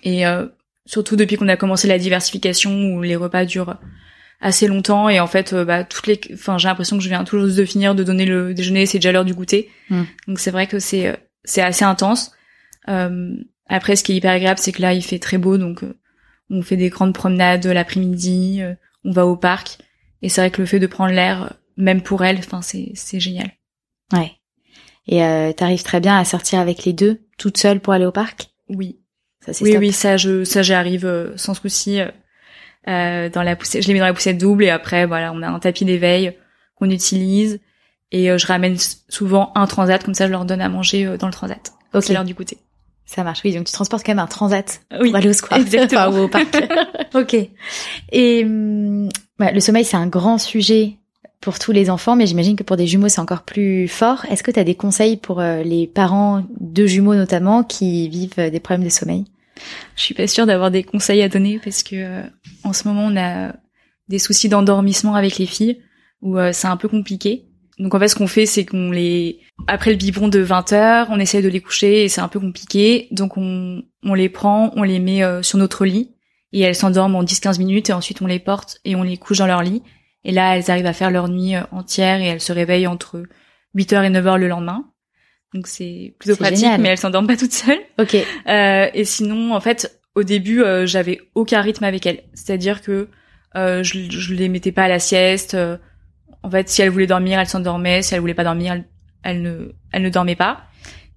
et 0.03 0.25
euh, 0.28 0.45
surtout 0.86 1.15
depuis 1.15 1.36
qu'on 1.38 1.47
a 1.49 1.57
commencé 1.57 1.88
la 1.88 1.97
diversification 1.97 2.93
où 2.93 3.01
les 3.01 3.15
repas 3.15 3.45
durent 3.45 3.78
assez 4.39 4.67
longtemps 4.67 5.09
et 5.09 5.19
en 5.19 5.25
fait 5.25 5.55
bah 5.55 5.84
toutes 5.84 6.05
les 6.05 6.21
enfin 6.34 6.59
j'ai 6.59 6.67
l'impression 6.67 6.95
que 6.95 7.03
je 7.03 7.09
viens 7.09 7.23
toujours 7.23 7.47
de 7.47 7.65
finir 7.65 7.95
de 7.95 8.03
donner 8.03 8.25
le 8.25 8.53
déjeuner 8.53 8.86
c'est 8.86 8.99
déjà 8.99 9.11
l'heure 9.11 9.25
du 9.25 9.34
goûter 9.34 9.71
Mm. 9.89 10.03
donc 10.28 10.39
c'est 10.39 10.51
vrai 10.51 10.67
que 10.67 10.78
c'est 10.80 11.17
c'est 11.43 11.61
assez 11.61 11.84
intense 11.84 12.32
Euh, 12.32 12.36
après 12.88 13.95
ce 13.95 14.03
qui 14.03 14.13
est 14.13 14.15
hyper 14.15 14.31
agréable 14.31 14.59
c'est 14.59 14.71
que 14.71 14.81
là 14.81 14.93
il 14.93 15.03
fait 15.03 15.19
très 15.19 15.38
beau 15.38 15.57
donc 15.57 15.83
euh, 15.83 15.97
on 16.49 16.61
fait 16.61 16.77
des 16.77 16.89
grandes 16.89 17.13
promenades 17.13 17.65
l'après-midi 17.65 18.61
euh, 18.61 18.73
on 19.03 19.11
va 19.11 19.25
au 19.25 19.38
parc. 19.38 19.77
Et 20.21 20.29
c'est 20.29 20.41
vrai 20.41 20.51
que 20.51 20.61
le 20.61 20.67
fait 20.67 20.79
de 20.79 20.88
prendre 20.88 21.13
l'air 21.13 21.53
même 21.77 22.01
pour 22.01 22.23
elle 22.23 22.38
enfin 22.39 22.61
c'est 22.61 22.91
c'est 22.95 23.19
génial. 23.19 23.51
Ouais. 24.13 24.31
Et 25.07 25.23
euh, 25.23 25.53
t'arrives 25.53 25.83
très 25.83 25.99
bien 25.99 26.17
à 26.17 26.25
sortir 26.25 26.59
avec 26.59 26.83
les 26.85 26.93
deux, 26.93 27.21
toute 27.38 27.57
seule 27.57 27.79
pour 27.79 27.93
aller 27.93 28.05
au 28.05 28.11
parc? 28.11 28.49
Oui. 28.69 28.99
Ça 29.45 29.53
c'est 29.53 29.63
oui 29.63 29.77
oui 29.77 29.91
ça 29.91 30.17
je 30.17 30.43
ça 30.43 30.61
j'y 30.61 30.73
arrive 30.73 31.05
euh, 31.05 31.38
sans 31.38 31.53
souci 31.53 32.01
euh, 32.01 32.09
euh, 32.88 33.29
dans 33.29 33.43
la 33.43 33.55
poussette 33.55 33.83
je 33.83 33.88
les 33.88 33.93
mets 33.93 33.99
dans 33.99 34.05
la 34.05 34.13
poussette 34.13 34.38
double 34.38 34.65
et 34.65 34.69
après 34.69 35.05
voilà 35.05 35.31
on 35.33 35.41
a 35.41 35.47
un 35.47 35.59
tapis 35.59 35.85
d'éveil 35.85 36.35
qu'on 36.75 36.89
utilise 36.89 37.59
et 38.11 38.31
euh, 38.31 38.38
je 38.38 38.47
ramène 38.47 38.77
souvent 39.09 39.51
un 39.55 39.67
transat 39.67 40.03
comme 40.03 40.13
ça 40.13 40.25
je 40.27 40.31
leur 40.31 40.45
donne 40.45 40.61
à 40.61 40.69
manger 40.69 41.05
euh, 41.05 41.17
dans 41.17 41.27
le 41.27 41.33
transat. 41.33 41.71
Ok. 41.93 42.03
c'est 42.03 42.13
l'heure 42.13 42.25
du 42.25 42.33
goûter 42.33 42.57
Ça 43.08 43.24
marche. 43.24 43.39
Oui, 43.43 43.53
donc 43.55 43.66
tu 43.66 43.72
transportes 43.72 44.05
quand 44.05 44.12
même 44.12 44.20
un 44.20 44.28
transat 44.28 44.82
oui 44.99 45.10
pour 45.10 45.16
aller 45.16 45.30
au 45.30 45.34
square. 45.34 45.60
exactement. 45.62 46.08
Enfin, 46.08 46.20
ou 46.20 46.24
au 46.24 46.28
parc. 46.28 46.55
ok. 47.16 47.36
Et 48.12 48.43
ouais, 48.43 49.53
le 49.53 49.60
sommeil, 49.60 49.86
c'est 49.86 49.97
un 49.97 50.08
grand 50.08 50.38
sujet 50.38 50.97
pour 51.39 51.60
tous 51.60 51.72
les 51.72 51.89
enfants, 51.89 52.16
mais 52.18 52.28
j'imagine 52.28 52.58
que 52.58 52.64
pour 52.64 52.76
des 52.76 52.88
jumeaux, 52.88 53.08
c'est 53.08 53.22
encore 53.22 53.43
plus 53.43 53.88
fort. 53.88 54.26
Est-ce 54.30 54.43
que 54.43 54.51
tu 54.51 54.60
as 54.60 54.66
des 54.66 54.76
conseils 54.76 55.16
pour 55.16 55.39
euh, 55.39 55.64
les 55.64 55.88
parents 55.88 56.43
de 56.60 56.86
jumeaux 56.86 57.16
notamment 57.16 57.64
qui 57.64 58.10
vivent 58.10 58.34
euh, 58.39 58.49
des 58.49 58.60
problèmes 58.60 58.84
de 58.84 58.91
sommeil? 58.91 59.24
Je 59.95 60.01
suis 60.01 60.14
pas 60.14 60.28
sûre 60.28 60.45
d'avoir 60.45 60.72
des 60.72 60.84
conseils 60.84 61.22
à 61.22 61.30
donner 61.30 61.60
parce 61.64 61.84
que 61.84 61.95
euh, 61.95 62.24
en 62.64 62.74
ce 62.74 62.88
moment 62.88 63.05
on 63.05 63.18
a 63.18 63.53
des 64.10 64.20
soucis 64.20 64.49
d'endormissement 64.49 65.16
avec 65.16 65.38
les 65.38 65.45
filles 65.45 65.82
où 66.22 66.38
c'est 66.51 66.68
un 66.68 66.78
peu 66.78 66.88
compliqué. 66.88 67.47
Donc 67.80 67.93
en 67.93 67.99
fait 67.99 68.07
ce 68.07 68.15
qu'on 68.15 68.28
fait 68.28 68.45
c'est 68.45 68.65
qu'on 68.65 68.91
les 68.91 69.39
après 69.67 69.91
le 69.91 69.97
biberon 69.97 70.28
de 70.30 70.39
20 70.39 70.73
heures, 70.73 71.07
on 71.11 71.19
essaye 71.19 71.43
de 71.43 71.49
les 71.49 71.61
coucher 71.61 72.03
et 72.03 72.09
c'est 72.09 72.21
un 72.21 72.28
peu 72.28 72.39
compliqué. 72.39 73.07
Donc 73.11 73.38
on 73.38 73.84
on 74.03 74.13
les 74.13 74.30
prend, 74.30 74.71
on 74.75 74.84
les 74.84 74.99
met 74.99 75.23
euh, 75.23 75.41
sur 75.43 75.57
notre 75.57 75.86
lit 75.86 76.11
et 76.53 76.61
elles 76.61 76.75
s'endorment 76.75 77.15
en 77.17 77.23
10-15 77.23 77.59
minutes 77.59 77.89
et 77.89 77.93
ensuite 77.93 78.21
on 78.21 78.28
les 78.28 78.39
porte 78.39 78.80
et 78.86 78.95
on 78.95 79.03
les 79.03 79.17
couche 79.17 79.38
dans 79.39 79.47
leur 79.47 79.61
lit 79.63 79.84
et 80.23 80.32
là 80.32 80.57
elles 80.57 80.71
arrivent 80.71 80.86
à 80.88 80.93
faire 80.93 81.11
leur 81.11 81.28
nuit 81.30 81.55
euh, 81.55 81.61
entière 81.71 82.19
et 82.21 82.25
elles 82.25 82.41
se 82.41 82.51
réveillent 82.53 82.88
entre 82.88 83.23
8h 83.75 84.03
et 84.05 84.09
9h 84.09 84.38
le 84.38 84.47
lendemain. 84.47 84.86
Donc 85.53 85.67
c'est 85.67 86.15
plutôt 86.19 86.36
pratique 86.36 86.59
génial. 86.59 86.82
mais 86.82 86.89
elles 86.89 86.97
s'endorment 86.97 87.28
pas 87.28 87.38
toutes 87.38 87.53
seules. 87.53 87.80
Ok. 87.99 88.15
Euh, 88.15 88.88
et 88.93 89.05
sinon, 89.05 89.53
en 89.53 89.61
fait, 89.61 89.99
au 90.15 90.23
début, 90.23 90.61
euh, 90.61 90.86
j'avais 90.86 91.19
aucun 91.36 91.61
rythme 91.61 91.86
avec 91.86 92.05
elles. 92.05 92.23
C'est-à-dire 92.34 92.82
que 92.82 93.07
euh, 93.55 93.82
je, 93.82 94.09
je 94.09 94.34
les 94.34 94.49
mettais 94.49 94.73
pas 94.73 94.84
à 94.84 94.88
la 94.89 94.99
sieste. 94.99 95.53
euh, 95.53 95.78
en 96.48 96.52
fait, 96.52 96.70
si 96.70 96.82
elle 96.82 96.89
voulait 96.89 97.08
dormir, 97.08 97.39
elle 97.39 97.48
s'endormait. 97.48 98.02
Si 98.02 98.14
elle 98.14 98.22
voulait 98.22 98.34
pas 98.34 98.43
dormir, 98.43 98.74
elle, 98.74 98.86
elle 99.24 99.41
ne, 99.41 99.72
elle 99.91 100.02
ne 100.04 100.10
dormait 100.10 100.36
pas. 100.36 100.62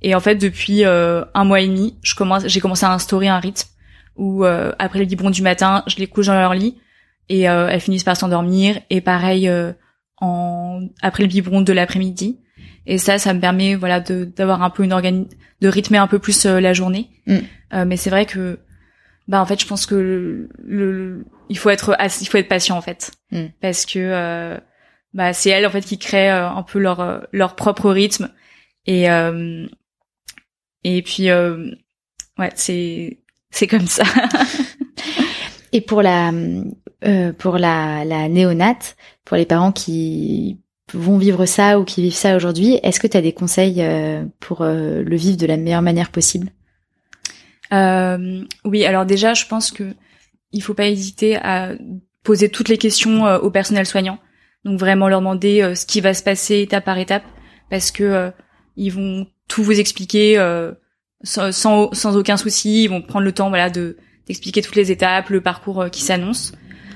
Et 0.03 0.14
en 0.14 0.20
fait, 0.20 0.35
depuis 0.37 0.85
euh, 0.85 1.24
un 1.35 1.45
mois 1.45 1.61
et 1.61 1.68
demi, 1.68 1.97
je 2.03 2.14
commence, 2.14 2.47
j'ai 2.47 2.61
commencé 2.61 2.85
à 2.87 2.93
instaurer 2.93 3.28
un 3.28 3.39
rythme 3.39 3.68
où 4.16 4.45
euh, 4.45 4.72
après 4.78 4.99
le 4.99 5.05
biberon 5.05 5.31
du 5.31 5.43
matin, 5.43 5.83
je 5.87 5.97
les 5.97 6.07
couche 6.07 6.26
dans 6.26 6.35
leur 6.35 6.55
lit 6.55 6.78
et 7.28 7.49
euh, 7.49 7.68
elles 7.68 7.81
finissent 7.81 8.05
par 8.05 8.16
s'endormir. 8.16 8.81
Et 8.91 9.01
pareil 9.01 9.49
euh, 9.49 9.72
en 10.20 10.81
après 11.03 11.22
le 11.22 11.28
biberon 11.28 11.61
de 11.61 11.72
l'après-midi. 11.72 12.41
Et 12.87 12.99
ça, 12.99 13.18
ça 13.18 13.35
me 13.35 13.41
permet 13.41 13.74
voilà 13.74 14.01
de 14.01 14.24
d'avoir 14.24 14.62
un 14.62 14.70
peu 14.70 14.83
une 14.85 14.93
organi 14.93 15.28
de 15.61 15.68
rythmer 15.68 15.99
un 15.99 16.07
peu 16.07 16.18
plus 16.18 16.47
euh, 16.47 16.61
la 16.61 16.72
journée. 16.72 17.11
Mm. 17.26 17.37
Euh, 17.74 17.85
mais 17.85 17.97
c'est 17.97 18.11
vrai 18.11 18.26
que 18.26 18.59
bah 19.28 19.41
en 19.41 19.47
fait, 19.47 19.61
je 19.61 19.66
pense 19.66 19.87
que 19.87 19.95
le, 19.95 20.49
le- 20.64 21.24
il 21.51 21.59
faut 21.59 21.70
être 21.70 21.97
il 22.20 22.26
faut 22.26 22.39
être 22.39 22.49
patient 22.49 22.76
en 22.76 22.81
fait 22.83 23.11
Mm. 23.33 23.45
parce 23.61 23.85
que 23.87 23.99
euh, 23.99 24.57
bah 25.12 25.32
c'est 25.32 25.50
elles 25.50 25.66
en 25.66 25.70
fait 25.70 25.82
qui 25.82 25.98
créent 25.98 26.30
euh, 26.30 26.48
un 26.48 26.62
peu 26.62 26.78
leur 26.78 27.00
euh, 27.00 27.20
leur 27.32 27.56
propre 27.56 27.90
rythme 27.90 28.30
et 28.86 29.11
euh, 29.11 29.66
et 30.84 31.02
puis 31.02 31.30
euh, 31.30 31.70
ouais 32.38 32.50
c'est 32.54 33.18
c'est 33.50 33.66
comme 33.66 33.86
ça. 33.86 34.04
Et 35.72 35.80
pour 35.80 36.02
la 36.02 36.32
euh, 37.04 37.32
pour 37.32 37.58
la, 37.58 38.04
la 38.04 38.28
néonate, 38.28 38.96
pour 39.24 39.36
les 39.36 39.46
parents 39.46 39.72
qui 39.72 40.61
vont 40.92 41.18
vivre 41.18 41.46
ça 41.46 41.78
ou 41.78 41.84
qui 41.84 42.02
vivent 42.02 42.12
ça 42.12 42.36
aujourd'hui, 42.36 42.78
est-ce 42.82 43.00
que 43.00 43.06
tu 43.06 43.16
as 43.16 43.22
des 43.22 43.32
conseils 43.32 43.80
euh, 43.80 44.24
pour 44.40 44.62
euh, 44.62 45.02
le 45.02 45.16
vivre 45.16 45.36
de 45.36 45.46
la 45.46 45.56
meilleure 45.56 45.82
manière 45.82 46.11
possible? 46.11 46.50
Euh, 47.72 48.42
oui, 48.64 48.84
alors 48.84 49.06
déjà, 49.06 49.32
je 49.34 49.46
pense 49.46 49.70
que 49.70 49.94
il 50.52 50.62
faut 50.62 50.74
pas 50.74 50.88
hésiter 50.88 51.36
à 51.36 51.72
poser 52.24 52.48
toutes 52.48 52.68
les 52.68 52.78
questions 52.78 53.24
au 53.36 53.50
personnel 53.50 53.86
soignant. 53.86 54.18
Donc 54.64 54.78
vraiment 54.78 55.08
leur 55.08 55.20
demander 55.20 55.62
euh, 55.62 55.74
ce 55.74 55.86
qui 55.86 56.00
va 56.00 56.14
se 56.14 56.22
passer 56.22 56.61
étape 56.61 56.84
par 56.84 56.98
étape, 56.98 57.24
parce 57.70 57.90
que 57.90 58.04
euh, 58.04 58.30
ils 58.76 58.92
vont 58.92 59.26
tout 59.48 59.62
vous 59.62 59.78
expliquer 59.80 60.38
euh, 60.38 60.72
sans, 61.22 61.52
sans, 61.92 62.16
aucun 62.16 62.36
souci. 62.36 62.84
Ils 62.84 62.88
vont 62.88 63.02
prendre 63.02 63.24
le 63.24 63.32
temps, 63.32 63.48
voilà, 63.48 63.70
de 63.70 63.96
d'expliquer 64.26 64.62
toutes 64.62 64.76
les 64.76 64.92
étapes, 64.92 65.28
le 65.30 65.40
parcours 65.40 65.82
euh, 65.82 65.88
qui 65.88 66.02
s'annonce. 66.02 66.52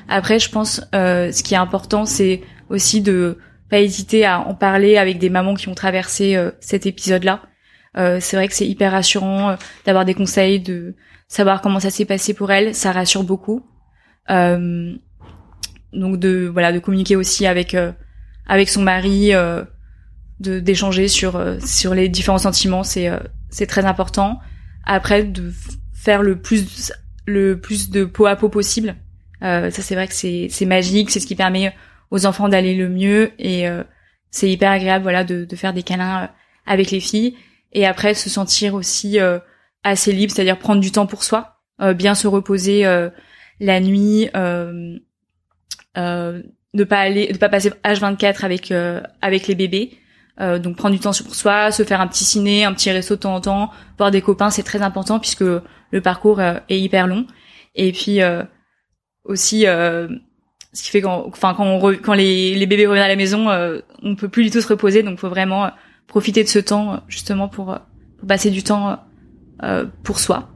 Après, 0.08 0.38
je 0.38 0.50
pense, 0.50 0.82
euh, 0.94 1.32
ce 1.32 1.42
qui 1.42 1.54
est 1.54 1.58
important, 1.58 2.06
c'est 2.06 2.42
aussi 2.68 3.00
de 3.00 3.38
pas 3.70 3.80
hésiter 3.80 4.24
à 4.24 4.40
en 4.40 4.54
parler 4.54 4.98
avec 4.98 5.18
des 5.18 5.30
mamans 5.30 5.54
qui 5.54 5.68
ont 5.68 5.74
traversé 5.74 6.36
euh, 6.36 6.52
cet 6.60 6.86
épisode-là. 6.86 7.42
C'est 7.96 8.34
vrai 8.36 8.48
que 8.48 8.54
c'est 8.54 8.66
hyper 8.66 8.90
rassurant 8.90 9.54
d'avoir 9.86 10.04
des 10.04 10.14
conseils, 10.14 10.58
de 10.58 10.96
savoir 11.28 11.60
comment 11.60 11.78
ça 11.78 11.90
s'est 11.90 12.04
passé 12.04 12.34
pour 12.34 12.50
elle, 12.50 12.74
ça 12.74 12.90
rassure 12.90 13.22
beaucoup. 13.22 13.64
Euh, 14.30 14.94
donc 15.94 16.18
de 16.18 16.50
voilà 16.52 16.72
de 16.72 16.78
communiquer 16.78 17.16
aussi 17.16 17.46
avec 17.46 17.74
euh, 17.74 17.92
avec 18.46 18.68
son 18.68 18.82
mari, 18.82 19.34
euh, 19.34 19.64
de 20.40 20.60
d'échanger 20.60 21.08
sur 21.08 21.36
euh, 21.36 21.58
sur 21.64 21.94
les 21.94 22.08
différents 22.08 22.38
sentiments, 22.38 22.82
c'est 22.82 23.10
c'est 23.50 23.66
très 23.66 23.84
important. 23.84 24.38
Après 24.84 25.24
de 25.24 25.52
faire 25.94 26.22
le 26.22 26.40
plus 26.40 26.92
le 27.26 27.58
plus 27.58 27.90
de 27.90 28.04
peau 28.04 28.26
à 28.26 28.36
peau 28.36 28.48
possible. 28.48 28.96
Ça 29.40 29.70
c'est 29.70 29.94
vrai 29.94 30.08
que 30.08 30.14
c'est 30.14 30.48
c'est 30.50 30.64
magique, 30.64 31.10
c'est 31.10 31.20
ce 31.20 31.26
qui 31.26 31.36
permet 31.36 31.74
aux 32.10 32.24
enfants 32.24 32.48
d'aller 32.48 32.74
le 32.74 32.88
mieux 32.88 33.32
et 33.38 33.66
c'est 34.30 34.50
hyper 34.50 34.70
agréable 34.70 35.02
voilà 35.02 35.22
de 35.22 35.44
de 35.44 35.56
faire 35.56 35.74
des 35.74 35.82
câlins 35.82 36.30
avec 36.66 36.90
les 36.90 37.00
filles 37.00 37.36
et 37.74 37.86
après 37.86 38.14
se 38.14 38.30
sentir 38.30 38.74
aussi 38.74 39.20
euh, 39.20 39.38
assez 39.82 40.12
libre, 40.12 40.32
c'est-à-dire 40.32 40.58
prendre 40.58 40.80
du 40.80 40.92
temps 40.92 41.06
pour 41.06 41.24
soi, 41.24 41.58
euh, 41.80 41.92
bien 41.92 42.14
se 42.14 42.26
reposer 42.26 42.86
euh, 42.86 43.10
la 43.60 43.80
nuit, 43.80 44.28
ne 45.96 46.84
pas 46.84 46.98
aller, 46.98 47.30
ne 47.32 47.38
pas 47.38 47.48
passer 47.48 47.70
H24 47.84 48.44
avec 48.44 48.70
euh, 48.72 49.00
avec 49.22 49.46
les 49.46 49.54
bébés, 49.54 49.92
euh, 50.40 50.58
donc 50.58 50.76
prendre 50.76 50.94
du 50.94 51.00
temps 51.00 51.12
pour 51.24 51.34
soi, 51.34 51.70
se 51.70 51.84
faire 51.84 52.00
un 52.00 52.06
petit 52.08 52.24
ciné, 52.24 52.64
un 52.64 52.72
petit 52.72 52.90
resto 52.90 53.14
de 53.14 53.20
temps 53.20 53.34
en 53.34 53.40
temps, 53.40 53.70
voir 53.98 54.10
des 54.10 54.20
copains, 54.22 54.50
c'est 54.50 54.64
très 54.64 54.82
important 54.82 55.20
puisque 55.20 55.42
le 55.42 56.00
parcours 56.02 56.40
euh, 56.40 56.54
est 56.68 56.80
hyper 56.80 57.06
long. 57.06 57.26
Et 57.76 57.92
puis 57.92 58.22
euh, 58.22 58.42
aussi, 59.24 59.66
euh, 59.66 60.08
ce 60.72 60.82
qui 60.82 60.90
fait 60.90 61.00
quand, 61.00 61.24
enfin 61.28 61.54
quand 61.56 61.64
on 61.64 61.78
re- 61.78 62.00
quand 62.00 62.14
les, 62.14 62.54
les 62.54 62.66
bébés 62.66 62.86
reviennent 62.86 63.04
à 63.04 63.08
la 63.08 63.16
maison, 63.16 63.48
euh, 63.50 63.80
on 64.02 64.16
peut 64.16 64.28
plus 64.28 64.44
du 64.44 64.50
tout 64.50 64.60
se 64.60 64.68
reposer, 64.68 65.02
donc 65.02 65.18
faut 65.18 65.28
vraiment 65.28 65.66
euh, 65.66 65.68
profiter 66.06 66.42
de 66.42 66.48
ce 66.48 66.58
temps 66.58 66.94
euh, 66.94 66.96
justement 67.08 67.48
pour, 67.48 67.72
euh, 67.72 67.78
pour 68.18 68.26
passer 68.28 68.50
du 68.50 68.62
temps 68.62 68.98
euh, 69.62 69.86
pour 70.02 70.18
soi, 70.18 70.48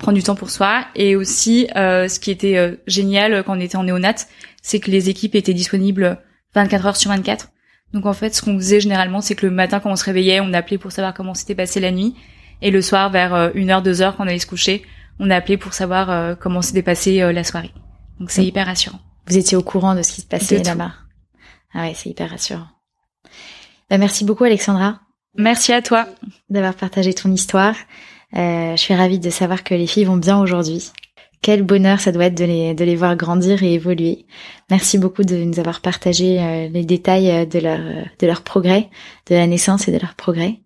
prendre 0.00 0.16
du 0.16 0.22
temps 0.24 0.34
pour 0.34 0.50
soi. 0.50 0.84
Et 0.96 1.14
aussi, 1.14 1.68
euh, 1.76 2.08
ce 2.08 2.18
qui 2.18 2.32
était 2.32 2.56
euh, 2.56 2.74
génial 2.88 3.44
quand 3.44 3.56
on 3.56 3.60
était 3.60 3.76
en 3.76 3.84
néonat, 3.84 4.14
c'est 4.62 4.80
que 4.80 4.90
les 4.90 5.08
équipes 5.08 5.36
étaient 5.36 5.54
disponibles 5.54 6.18
24 6.54 6.86
heures 6.86 6.96
sur 6.96 7.10
24. 7.10 7.48
Donc 7.92 8.06
en 8.06 8.12
fait, 8.12 8.34
ce 8.34 8.42
qu'on 8.42 8.56
faisait 8.58 8.80
généralement, 8.80 9.20
c'est 9.20 9.34
que 9.34 9.46
le 9.46 9.52
matin 9.52 9.80
quand 9.80 9.90
on 9.90 9.96
se 9.96 10.04
réveillait, 10.04 10.40
on 10.40 10.52
appelait 10.52 10.78
pour 10.78 10.92
savoir 10.92 11.14
comment 11.14 11.34
s'était 11.34 11.54
passé 11.54 11.80
la 11.80 11.90
nuit, 11.92 12.14
et 12.62 12.70
le 12.70 12.82
soir 12.82 13.10
vers 13.10 13.34
euh, 13.34 13.50
1h, 13.50 13.82
2h 13.84 14.16
quand 14.16 14.24
on 14.24 14.28
allait 14.28 14.38
se 14.38 14.46
coucher, 14.46 14.84
on 15.18 15.30
appelait 15.30 15.56
pour 15.56 15.72
savoir 15.72 16.10
euh, 16.10 16.34
comment 16.34 16.62
s'était 16.62 16.82
passée 16.82 17.20
euh, 17.20 17.32
la 17.32 17.44
soirée. 17.44 17.72
Donc 18.18 18.30
c'est 18.30 18.42
Oui. 18.42 18.48
hyper 18.48 18.66
rassurant. 18.66 19.00
Vous 19.26 19.36
étiez 19.36 19.56
au 19.56 19.62
courant 19.62 19.94
de 19.94 20.02
ce 20.02 20.12
qui 20.12 20.20
se 20.20 20.26
passait 20.26 20.62
là-bas. 20.62 20.92
Ah 21.72 21.82
ouais, 21.82 21.92
c'est 21.94 22.10
hyper 22.10 22.30
rassurant. 22.30 22.66
Bah, 23.88 23.98
merci 23.98 24.24
beaucoup 24.24 24.44
Alexandra 24.44 25.00
Merci 25.36 25.72
à 25.72 25.82
toi. 25.82 26.06
d'avoir 26.48 26.74
partagé 26.74 27.12
ton 27.14 27.30
histoire. 27.30 27.74
Euh, 28.36 28.76
je 28.76 28.80
suis 28.80 28.94
ravie 28.94 29.18
de 29.18 29.30
savoir 29.30 29.64
que 29.64 29.74
les 29.74 29.86
filles 29.86 30.04
vont 30.04 30.16
bien 30.16 30.38
aujourd'hui. 30.38 30.90
Quel 31.42 31.62
bonheur 31.62 32.00
ça 32.00 32.12
doit 32.12 32.26
être 32.26 32.36
de 32.36 32.44
les, 32.44 32.74
de 32.74 32.84
les 32.84 32.96
voir 32.96 33.16
grandir 33.16 33.62
et 33.62 33.72
évoluer. 33.72 34.26
Merci 34.68 34.98
beaucoup 34.98 35.24
de 35.24 35.36
nous 35.36 35.58
avoir 35.58 35.80
partagé 35.80 36.38
euh, 36.40 36.68
les 36.68 36.84
détails 36.84 37.30
euh, 37.30 37.46
de 37.46 37.58
leur, 37.58 37.80
de 38.18 38.26
leur 38.26 38.42
progrès, 38.42 38.90
de 39.28 39.34
la 39.34 39.46
naissance 39.46 39.88
et 39.88 39.92
de 39.92 39.98
leur 39.98 40.14
progrès. 40.14 40.60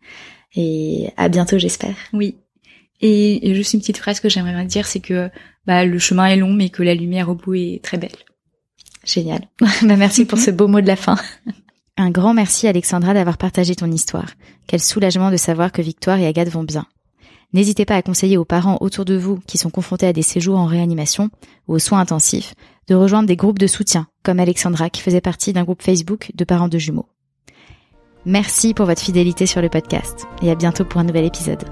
Et 0.57 1.11
à 1.17 1.29
bientôt, 1.29 1.59
j'espère. 1.59 1.95
Oui. 2.13 2.37
Et, 3.01 3.49
et 3.49 3.55
juste 3.55 3.75
une 3.75 3.81
petite 3.81 3.99
phrase 3.99 4.21
que 4.21 4.29
j'aimerais 4.29 4.53
bien 4.53 4.65
dire, 4.65 4.87
c'est 4.87 5.01
que 5.01 5.31
bah, 5.67 5.85
le 5.85 5.99
chemin 5.99 6.27
est 6.27 6.37
long, 6.37 6.53
mais 6.53 6.71
que 6.71 6.83
la 6.83 6.95
lumière 6.95 7.29
au 7.29 7.35
bout 7.35 7.55
est 7.55 7.83
très 7.83 7.99
belle. 7.99 8.11
Génial. 9.05 9.49
bah, 9.61 9.97
merci 9.97 10.25
pour 10.25 10.39
ce 10.39 10.51
beau 10.51 10.69
mot 10.69 10.81
de 10.81 10.87
la 10.87 10.97
fin. 10.97 11.17
Un 11.97 12.11
grand 12.11 12.35
merci 12.35 12.67
Alexandra 12.67 13.15
d'avoir 13.15 13.39
partagé 13.39 13.77
ton 13.77 13.91
histoire. 13.91 14.33
Quel 14.67 14.81
soulagement 14.81 15.31
de 15.31 15.37
savoir 15.37 15.71
que 15.71 15.83
Victoire 15.83 16.19
et 16.19 16.27
Agathe 16.27 16.49
vont 16.49 16.65
bien. 16.65 16.87
N'hésitez 17.55 17.85
pas 17.85 17.95
à 17.95 18.03
conseiller 18.03 18.37
aux 18.37 18.45
parents 18.45 18.79
autour 18.81 19.05
de 19.05 19.15
vous 19.15 19.39
qui 19.47 19.59
sont 19.59 19.71
confrontés 19.71 20.09
à 20.09 20.13
des 20.13 20.23
séjours 20.23 20.59
en 20.59 20.67
réanimation 20.67 21.31
ou 21.69 21.75
aux 21.75 21.79
soins 21.79 22.01
intensifs 22.01 22.55
de 22.89 22.97
rejoindre 22.97 23.29
des 23.29 23.37
groupes 23.37 23.61
de 23.61 23.69
soutien, 23.69 24.09
comme 24.25 24.41
Alexandra 24.41 24.91
qui 24.91 25.01
faisait 25.01 25.21
partie 25.21 25.53
d'un 25.53 25.63
groupe 25.63 25.83
Facebook 25.83 26.33
de 26.35 26.45
parents 26.45 26.69
de 26.69 26.79
jumeaux. 26.79 27.09
Merci 28.27 28.75
pour 28.75 28.87
votre 28.87 29.01
fidélité 29.01 29.47
sur 29.47 29.63
le 29.63 29.69
podcast 29.69 30.27
et 30.43 30.51
à 30.51 30.57
bientôt 30.57 30.85
pour 30.85 31.01
un 31.01 31.05
nouvel 31.05 31.25
épisode. 31.25 31.65